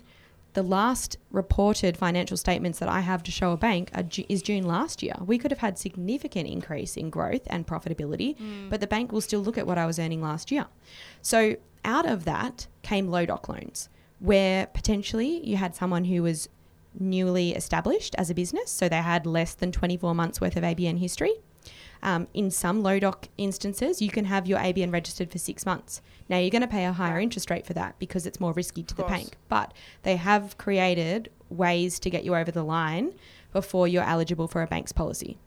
the 0.53 0.63
last 0.63 1.17
reported 1.31 1.95
financial 1.95 2.35
statements 2.35 2.79
that 2.79 2.89
I 2.89 3.01
have 3.01 3.21
to 3.23 3.31
show 3.31 3.51
a 3.51 3.57
bank 3.57 3.91
are, 3.93 4.03
is 4.27 4.41
June 4.41 4.63
last 4.63 5.03
year. 5.03 5.13
We 5.23 5.37
could 5.37 5.51
have 5.51 5.59
had 5.59 5.77
significant 5.77 6.49
increase 6.49 6.97
in 6.97 7.11
growth 7.11 7.43
and 7.47 7.67
profitability, 7.67 8.35
mm. 8.35 8.69
but 8.69 8.81
the 8.81 8.87
bank 8.87 9.11
will 9.11 9.21
still 9.21 9.41
look 9.41 9.57
at 9.57 9.67
what 9.67 9.77
I 9.77 9.85
was 9.85 9.99
earning 9.99 10.21
last 10.21 10.51
year. 10.51 10.65
So 11.21 11.57
out 11.85 12.07
of 12.07 12.25
that 12.25 12.67
came 12.81 13.09
low 13.09 13.25
doc 13.27 13.47
loans, 13.47 13.89
where 14.19 14.65
potentially 14.67 15.45
you 15.47 15.57
had 15.57 15.75
someone 15.75 16.05
who 16.05 16.23
was 16.23 16.49
newly 16.97 17.51
established 17.55 18.15
as 18.17 18.29
a 18.29 18.33
business, 18.33 18.71
so 18.71 18.89
they 18.89 18.97
had 18.97 19.25
less 19.25 19.53
than 19.53 19.71
24 19.71 20.15
months 20.15 20.39
worth 20.41 20.55
of 20.57 20.63
ABN 20.63 20.99
history. 20.99 21.33
Um, 22.01 22.27
in 22.33 22.49
some 22.49 22.81
low 22.81 22.97
doc 22.99 23.27
instances, 23.37 24.01
you 24.01 24.09
can 24.09 24.25
have 24.25 24.47
your 24.47 24.57
ABN 24.59 24.91
registered 24.93 25.29
for 25.31 25.37
six 25.37 25.65
months. 25.65 26.01
Now 26.29 26.37
you're 26.37 26.49
going 26.49 26.61
to 26.61 26.67
pay 26.67 26.85
a 26.85 26.93
higher 26.93 27.15
Right. 27.15 27.23
interest 27.23 27.49
rate 27.49 27.65
for 27.65 27.73
that 27.73 27.99
because 27.99 28.25
it's 28.25 28.39
more 28.39 28.53
risky 28.53 28.83
to 28.83 28.95
the 28.95 29.03
bank. 29.03 29.35
But 29.49 29.73
they 30.03 30.15
have 30.15 30.57
created 30.57 31.29
ways 31.49 31.99
to 31.99 32.09
get 32.09 32.23
you 32.23 32.35
over 32.35 32.51
the 32.51 32.63
line 32.63 33.13
before 33.51 33.87
you're 33.87 34.03
eligible 34.03 34.47
for 34.47 34.61
a 34.61 34.67
bank's 34.67 34.93
policy. 34.93 35.37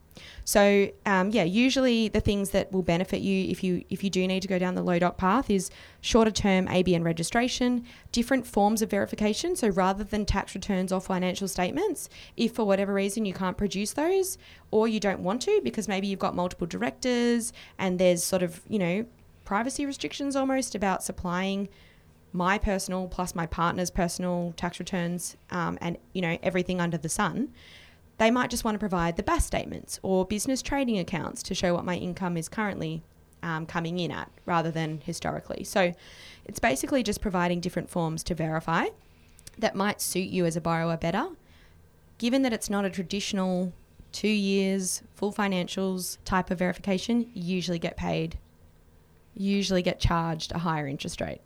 So 0.45 0.91
um, 1.07 1.31
yeah, 1.31 1.45
usually 1.45 2.09
the 2.09 2.21
things 2.21 2.51
that 2.51 2.73
will 2.73 2.83
benefit 2.83 3.21
you 3.21 3.51
if 3.51 3.63
you 3.63 3.85
if 3.91 4.03
you 4.03 4.11
do 4.11 4.27
need 4.27 4.43
to 4.43 4.49
go 4.49 4.59
down 4.59 4.75
the 4.75 4.83
low 4.83 4.99
doc 4.99 5.17
path 5.17 5.51
is 5.51 5.71
shorter 6.01 6.31
term 6.31 6.67
ABN 6.67 7.05
registration, 7.05 7.85
different 8.11 8.47
forms 8.47 8.83
of 8.83 8.91
verification. 8.91 9.57
So 9.57 9.69
rather 9.69 10.05
than 10.05 10.25
tax 10.25 10.55
returns 10.55 10.93
or 10.93 11.01
financial 11.01 11.49
statements, 11.49 12.09
if 12.37 12.55
for 12.55 12.65
whatever 12.65 12.93
reason 12.93 13.25
you 13.25 13.35
can't 13.35 13.57
produce 13.57 13.93
those 13.93 14.39
or 14.71 14.89
you 14.89 15.01
don't 15.01 15.21
want 15.21 15.43
to 15.43 15.61
because 15.63 15.89
maybe 15.89 16.07
you've 16.07 16.19
got 16.19 16.35
multiple 16.35 16.67
directors 16.67 17.53
and 17.79 17.99
there's 17.99 18.23
sort 18.25 18.43
of 18.43 18.61
you 18.69 18.79
know 18.79 19.07
privacy 19.45 19.87
restrictions 19.87 20.37
almost 20.37 20.75
about 20.75 21.03
supplying 21.03 21.69
my 22.33 22.57
personal 22.59 23.07
plus 23.09 23.35
my 23.35 23.47
partner's 23.47 23.91
personal 23.91 24.55
tax 24.57 24.79
returns 24.79 25.37
um, 25.51 25.77
and 25.81 25.99
you 26.13 26.23
know 26.23 26.39
everything 26.43 26.81
under 26.81 26.97
the 26.97 27.09
sun 27.09 27.53
they 28.23 28.31
might 28.31 28.51
just 28.51 28.63
want 28.63 28.77
to 28.77 28.79
provide 28.79 29.17
the 29.17 29.23
BAS 29.25 29.45
statements 29.45 29.99
or 30.05 30.25
business 30.25 30.63
trading 30.63 30.97
accounts 30.97 31.43
to 31.43 31.57
show 31.57 31.75
what 31.75 31.85
my 31.85 31.97
income 31.97 32.37
is 32.37 32.49
currently 32.49 33.03
um, 33.43 33.67
coming 33.67 33.99
in 33.99 34.13
at 34.13 34.31
rather 34.47 34.71
than 34.71 35.01
historically. 35.01 35.65
So 35.65 35.93
it's 36.45 36.61
basically 36.61 37.03
just 37.03 37.21
providing 37.21 37.59
different 37.59 37.91
forms 37.91 38.23
to 38.23 38.35
verify 38.37 38.91
that 39.59 39.75
might 39.75 40.01
suit 40.01 40.29
you 40.29 40.47
as 40.47 40.55
a 40.55 40.61
borrower 40.61 40.97
better. 40.97 41.31
Given 42.19 42.43
that 42.43 42.53
it's 42.53 42.71
not 42.71 42.85
a 42.85 42.91
traditional 42.91 43.73
two 44.13 44.29
years 44.29 45.03
full 45.17 45.33
financials 45.33 46.19
type 46.25 46.53
of 46.53 46.61
verification, 46.61 47.29
you 47.35 47.57
usually 47.57 47.81
get 47.81 47.97
paid, 47.97 48.39
usually 49.35 49.83
get 49.83 49.99
charged 49.99 50.53
a 50.53 50.59
higher 50.59 50.87
interest 50.87 51.21
rate. 51.21 51.41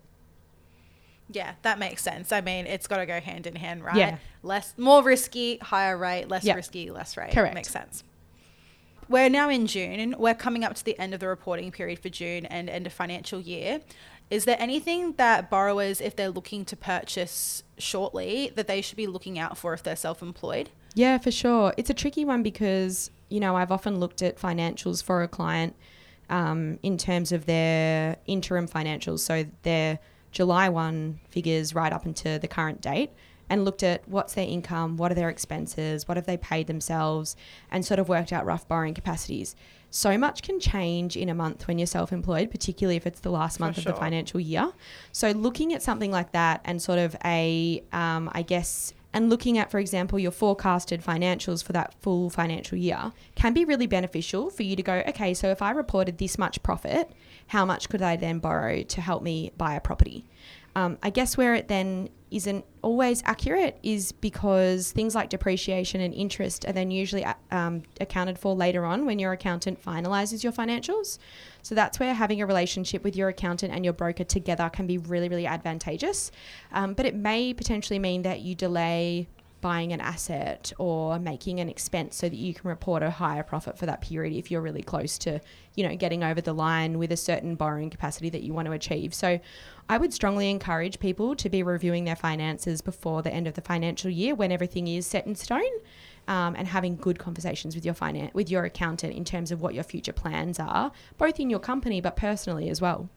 Yeah, 1.31 1.55
that 1.63 1.79
makes 1.79 2.03
sense. 2.03 2.31
I 2.33 2.41
mean, 2.41 2.67
it's 2.67 2.87
got 2.87 2.99
to 2.99 3.07
go 3.07 3.21
hand 3.21 3.47
in 3.47 3.57
hand, 3.57 3.85
right? 3.85 3.97
Yeah. 3.97 4.17
Less, 4.43 4.75
more 4.79 5.03
risky, 5.03 5.59
higher 5.59 5.97
rate. 5.97 6.29
Less 6.29 6.45
Yeah. 6.45 6.55
risky, 6.55 6.91
less 6.91 7.17
rate. 7.17 7.33
Correct. 7.33 7.55
Makes 7.55 7.71
sense. 7.71 8.05
We're 9.09 9.29
now 9.29 9.49
in 9.49 9.67
June. 9.67 10.15
We're 10.19 10.35
coming 10.35 10.65
up 10.65 10.75
to 10.75 10.85
the 10.85 10.99
end 10.99 11.15
of 11.15 11.21
the 11.21 11.29
reporting 11.29 11.71
period 11.71 11.99
for 12.01 12.09
June 12.09 12.47
and 12.47 12.69
end 12.69 12.87
of 12.87 12.93
financial 12.93 13.41
year. 13.41 13.81
Is 14.31 14.45
there 14.45 14.57
anything 14.59 15.13
that 15.13 15.49
borrowers, 15.51 16.01
if 16.01 16.17
they're 16.17 16.31
looking 16.31 16.65
to 16.65 16.77
purchase 16.77 17.63
shortly, 17.79 18.53
that 18.57 18.67
they 18.67 18.81
should 18.81 18.97
be 18.97 19.07
looking 19.07 19.39
out 19.39 19.57
for 19.57 19.73
if 19.75 19.83
they're 19.85 19.95
self-employed? 19.95 20.71
Yeah, 20.95 21.19
for 21.19 21.31
sure. 21.31 21.73
It's 21.77 21.91
a 21.91 21.95
tricky 21.95 22.25
one 22.25 22.43
because, 22.43 23.11
you 23.29 23.39
know, 23.39 23.57
I've 23.57 23.71
often 23.71 24.01
looked 24.01 24.23
at 24.23 24.39
financials 24.41 25.03
for 25.05 25.23
a 25.23 25.29
client 25.29 25.77
um, 26.29 26.81
in 26.83 26.99
terms 26.99 27.31
of 27.31 27.47
their 27.47 28.17
interim 28.27 28.67
financials. 28.67 29.21
So 29.21 29.45
their 29.63 30.01
July 30.37 30.69
1 30.69 31.19
figures 31.31 31.75
right 31.75 31.95
up 31.95 32.05
into 32.05 32.39
the 32.39 32.47
current 32.47 32.83
date 32.83 33.11
and 33.49 33.65
looked 33.65 33.83
at 33.83 34.07
what's 34.07 34.35
their 34.35 34.47
income, 34.47 34.99
what 34.99 35.11
are 35.11 35.15
their 35.15 35.31
expenses, 35.31 36.07
what 36.07 36.19
have 36.19 36.27
they 36.27 36.37
paid 36.37 36.67
themselves, 36.67 37.37
and 37.71 37.87
sort 37.87 37.99
of 37.99 38.07
worked 38.07 38.35
out 38.35 38.45
rough 38.45 38.69
borrowing 38.69 38.93
capacities. 38.93 39.57
So 39.89 40.19
much 40.19 40.43
can 40.43 40.61
change 40.61 41.17
in 41.17 41.31
a 41.31 41.35
month 41.35 41.67
when 41.67 41.79
you're 41.79 41.87
self 41.87 42.13
employed, 42.13 42.51
particularly 42.51 42.97
if 42.97 43.07
it's 43.07 43.21
the 43.21 43.31
last 43.31 43.59
month 43.59 43.79
of 43.79 43.85
the 43.85 43.95
financial 43.95 44.39
year. 44.39 44.73
So, 45.11 45.31
looking 45.31 45.73
at 45.73 45.83
something 45.83 46.11
like 46.11 46.33
that 46.33 46.61
and 46.67 46.83
sort 46.83 46.99
of 46.99 47.17
a, 47.25 47.83
um, 47.95 48.29
I 48.35 48.43
guess, 48.43 48.93
and 49.15 49.31
looking 49.31 49.57
at, 49.57 49.71
for 49.71 49.79
example, 49.79 50.19
your 50.19 50.33
forecasted 50.33 51.03
financials 51.03 51.65
for 51.65 51.73
that 51.73 51.95
full 52.03 52.29
financial 52.29 52.77
year 52.77 53.13
can 53.37 53.55
be 53.55 53.65
really 53.65 53.87
beneficial 53.87 54.51
for 54.51 54.65
you 54.65 54.77
to 54.77 54.83
go, 54.83 55.03
okay, 55.09 55.33
so 55.33 55.49
if 55.49 55.63
I 55.63 55.71
reported 55.71 56.19
this 56.19 56.37
much 56.37 56.63
profit, 56.63 57.11
how 57.49 57.65
much 57.65 57.89
could 57.89 58.03
I 58.03 58.17
then 58.17 58.39
borrow 58.39 58.83
to 58.83 59.01
help 59.01 59.23
me 59.23 59.53
buy 59.57 59.75
a 59.75 59.81
property? 59.81 60.27
Um, 60.75 60.99
I 61.03 61.11
guess 61.11 61.37
where 61.37 61.55
it 61.55 61.69
then 61.69 62.11
isn't 62.31 62.65
always 62.83 63.23
accurate 63.25 63.79
is 63.83 64.13
because 64.13 64.91
things 64.93 65.15
like 65.15 65.31
depreciation 65.31 66.01
and 66.01 66.13
interest 66.13 66.67
are 66.67 66.73
then 66.73 66.91
usually 66.91 67.25
uh, 67.25 67.35
um, 67.51 67.83
accounted 68.01 68.39
for 68.39 68.55
later 68.55 68.85
on 68.85 69.07
when 69.07 69.19
your 69.19 69.33
accountant 69.33 69.83
finalizes 69.83 70.43
your 70.43 70.53
financials. 70.53 71.19
So 71.63 71.75
that's 71.75 72.01
where 72.01 72.13
having 72.13 72.43
a 72.43 72.47
relationship 72.47 73.05
with 73.05 73.17
your 73.17 73.29
accountant 73.29 73.73
and 73.73 73.85
your 73.85 73.95
broker 73.95 74.25
together 74.25 74.69
can 74.69 74.87
be 74.87 74.99
really, 74.99 75.29
really 75.29 75.47
advantageous. 75.47 76.31
Um, 76.73 76.95
but 76.95 77.07
it 77.07 77.15
may 77.15 77.55
potentially 77.55 77.99
mean 77.99 78.23
that 78.23 78.41
you 78.41 78.55
delay 78.55 79.29
buying 79.61 79.93
an 79.93 80.01
asset 80.01 80.73
or 80.79 81.19
making 81.19 81.61
an 81.61 81.69
expense 81.69 82.17
so 82.17 82.29
that 82.29 82.37
you 82.37 82.55
can 82.55 82.69
report 82.69 83.03
a 83.03 83.11
higher 83.11 83.43
profit 83.43 83.79
for 83.79 83.87
that 83.87 84.01
period 84.01 84.35
if 84.37 84.51
you're 84.51 84.61
really 84.61 84.83
close 84.83 85.19
to 85.19 85.41
you 85.75 85.87
know 85.87 85.97
getting 85.97 86.23
over 86.23 86.41
the 86.41 86.53
line 86.53 86.99
with 86.99 87.11
a 87.13 87.17
certain 87.17 87.55
borrowing 87.55 87.91
capacity 87.91 88.31
that 88.31 88.43
you 88.43 88.53
want 88.53 88.67
to 88.67 88.73
achieve. 88.73 89.15
So 89.15 89.41
i 89.89 89.99
would 89.99 90.13
strongly 90.13 90.51
encourage 90.51 90.99
people 90.99 91.37
to 91.37 91.49
be 91.49 91.63
reviewing 91.63 92.05
their 92.05 92.17
finances 92.17 92.81
before 92.81 93.23
the 93.23 93.33
end 93.33 93.47
of 93.47 93.55
the 93.55 93.61
financial 93.61 94.11
year 94.11 94.35
when 94.35 94.51
everything 94.53 94.89
is 94.89 95.07
set 95.07 95.27
in 95.27 95.35
stone 95.35 95.63
um, 96.29 96.57
and 96.57 96.67
having 96.67 96.97
good 96.97 97.19
conversations 97.19 97.75
with 97.75 97.85
your 97.85 97.95
finan- 97.95 98.33
with 98.35 98.51
your 98.51 98.65
accountant 98.65 99.15
in 99.15 99.25
terms 99.25 99.53
of 99.53 99.61
what 99.61 99.75
your 99.75 99.85
future 99.85 100.13
plans 100.13 100.59
are 100.59 100.91
both 101.19 101.39
in 101.39 101.51
your 101.51 101.61
company 101.61 102.01
but 102.01 102.17
personally 102.17 102.69
as 102.69 102.81
well 102.81 103.09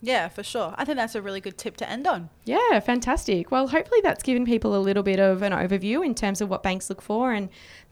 Yeah, 0.00 0.28
for 0.28 0.44
sure. 0.44 0.74
I 0.76 0.84
think 0.84 0.96
that's 0.96 1.16
a 1.16 1.22
really 1.22 1.40
good 1.40 1.58
tip 1.58 1.76
to 1.78 1.88
end 1.88 2.06
on. 2.06 2.30
Yeah, 2.44 2.78
fantastic. 2.80 3.50
Well, 3.50 3.66
hopefully 3.68 4.00
that's 4.02 4.22
given 4.22 4.44
people 4.44 4.76
a 4.76 4.78
little 4.78 5.02
bit 5.02 5.18
of 5.18 5.42
an 5.42 5.52
overview 5.52 6.06
in 6.06 6.14
terms 6.14 6.40
of 6.40 6.48
what 6.48 6.62
banks 6.62 6.88
look 6.88 7.02
for 7.02 7.32
and 7.32 7.48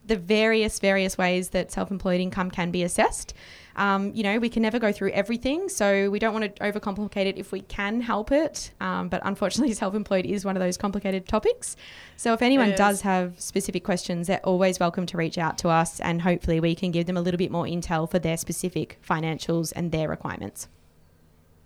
the 0.06 0.16
various 0.16 0.78
various 0.78 1.18
ways 1.18 1.48
that 1.48 1.72
self-employed 1.72 2.20
income 2.20 2.48
can 2.48 2.70
be 2.70 2.84
assessed. 2.84 3.34
Um, 3.74 4.12
you 4.14 4.22
know, 4.22 4.38
we 4.38 4.48
can 4.48 4.62
never 4.62 4.78
go 4.78 4.92
through 4.92 5.10
everything, 5.10 5.68
so 5.68 6.08
we 6.08 6.20
don't 6.20 6.32
want 6.32 6.54
to 6.54 6.62
overcomplicate 6.62 7.26
it 7.26 7.38
if 7.38 7.50
we 7.50 7.60
can 7.62 8.00
help 8.00 8.30
it. 8.30 8.70
Um, 8.80 9.08
but 9.08 9.20
unfortunately, 9.24 9.74
self-employed 9.74 10.24
is 10.24 10.44
one 10.44 10.56
of 10.56 10.62
those 10.62 10.76
complicated 10.76 11.26
topics. 11.26 11.76
So 12.16 12.32
if 12.32 12.40
anyone 12.40 12.70
does 12.76 13.00
have 13.02 13.38
specific 13.40 13.82
questions, 13.82 14.28
they're 14.28 14.40
always 14.44 14.78
welcome 14.78 15.06
to 15.06 15.16
reach 15.16 15.38
out 15.38 15.58
to 15.58 15.68
us, 15.68 15.98
and 15.98 16.22
hopefully 16.22 16.60
we 16.60 16.76
can 16.76 16.92
give 16.92 17.06
them 17.06 17.16
a 17.16 17.20
little 17.20 17.38
bit 17.38 17.50
more 17.50 17.64
intel 17.64 18.08
for 18.08 18.20
their 18.20 18.36
specific 18.36 18.98
financials 19.06 19.72
and 19.74 19.90
their 19.90 20.08
requirements. 20.08 20.68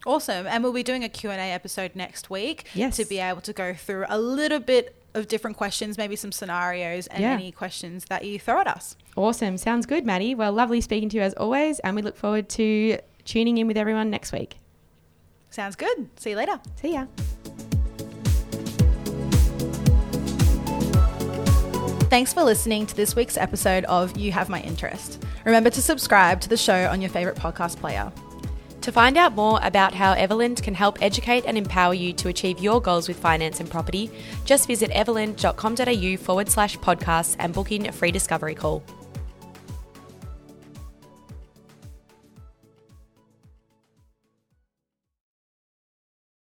Awesome. 0.07 0.47
And 0.47 0.65
we'll 0.65 0.73
be 0.73 0.83
doing 0.83 1.05
a 1.05 1.09
Q&A 1.09 1.35
episode 1.35 1.95
next 1.95 2.31
week 2.31 2.65
Yes. 2.75 2.97
to 2.97 3.05
be 3.05 3.19
able 3.19 3.41
to 3.43 3.53
go 3.53 3.75
through 3.75 4.07
a 4.09 4.19
little 4.19 4.61
bit 4.61 4.95
of 5.13 5.29
different 5.29 5.57
questions, 5.57 5.99
maybe 5.99 6.17
some 6.17 6.33
scenarios 6.33 7.07
and 7.09 7.21
Yeah. 7.23 7.33
any 7.33 7.51
questions 7.53 8.05
that 8.07 8.25
you 8.25 8.39
throw 8.39 8.61
at 8.61 8.67
us. 8.67 8.97
Awesome. 9.17 9.57
Sounds 9.59 9.85
good, 9.87 10.07
Maddie. 10.07 10.35
Well, 10.35 10.53
lovely 10.53 10.81
speaking 10.81 11.09
to 11.11 11.17
you 11.17 11.23
as 11.23 11.35
always, 11.35 11.81
and 11.81 11.97
we 11.97 12.03
look 12.03 12.17
forward 12.17 12.49
to 12.51 12.99
tuning 13.25 13.59
in 13.59 13.67
with 13.67 13.77
everyone 13.77 14.09
next 14.09 14.33
week. 14.33 14.57
Sounds 15.51 15.75
good. 15.77 16.09
See 16.17 16.31
you 16.31 16.37
later. 16.37 16.61
See 16.81 16.93
ya. 16.95 17.07
Thanks 22.09 22.33
for 22.33 22.43
listening 22.43 22.87
to 22.87 22.97
this 22.97 23.15
week's 23.15 23.37
episode 23.37 23.85
of 23.85 24.17
You 24.17 24.33
Have 24.33 24.49
My 24.49 24.61
Interest. 24.63 25.23
Remember 25.45 25.71
to 25.71 25.81
subscribe 25.83 26.41
to 26.41 26.49
the 26.49 26.57
show 26.57 26.89
on 26.89 27.01
your 27.01 27.11
favorite 27.11 27.37
podcast 27.37 27.77
player. 27.77 28.13
To 28.83 28.93
find 28.93 29.19
out 29.19 29.35
more 29.35 29.61
about 29.63 29.95
how 29.95 30.15
Everlend 30.15 30.63
can 30.63 30.75
help 30.75 31.03
educate 31.03 31.45
and 31.45 31.59
empower 31.59 31.93
you 31.93 32.15
to 32.15 32.29
achieve 32.29 32.61
your 32.61 32.81
goals 32.81 33.09
with 33.09 33.19
finance 33.19 33.61
and 33.61 33.71
property, 33.71 34.11
just 34.47 34.67
visit 34.67 34.91
everlend.com.au 34.91 36.17
forward 36.17 36.49
slash 36.49 36.79
podcasts 36.79 37.37
and 37.39 37.53
book 37.53 37.73
in 37.73 37.87
a 37.87 37.93
free 37.93 38.11
discovery 38.11 38.55
call. 38.55 38.83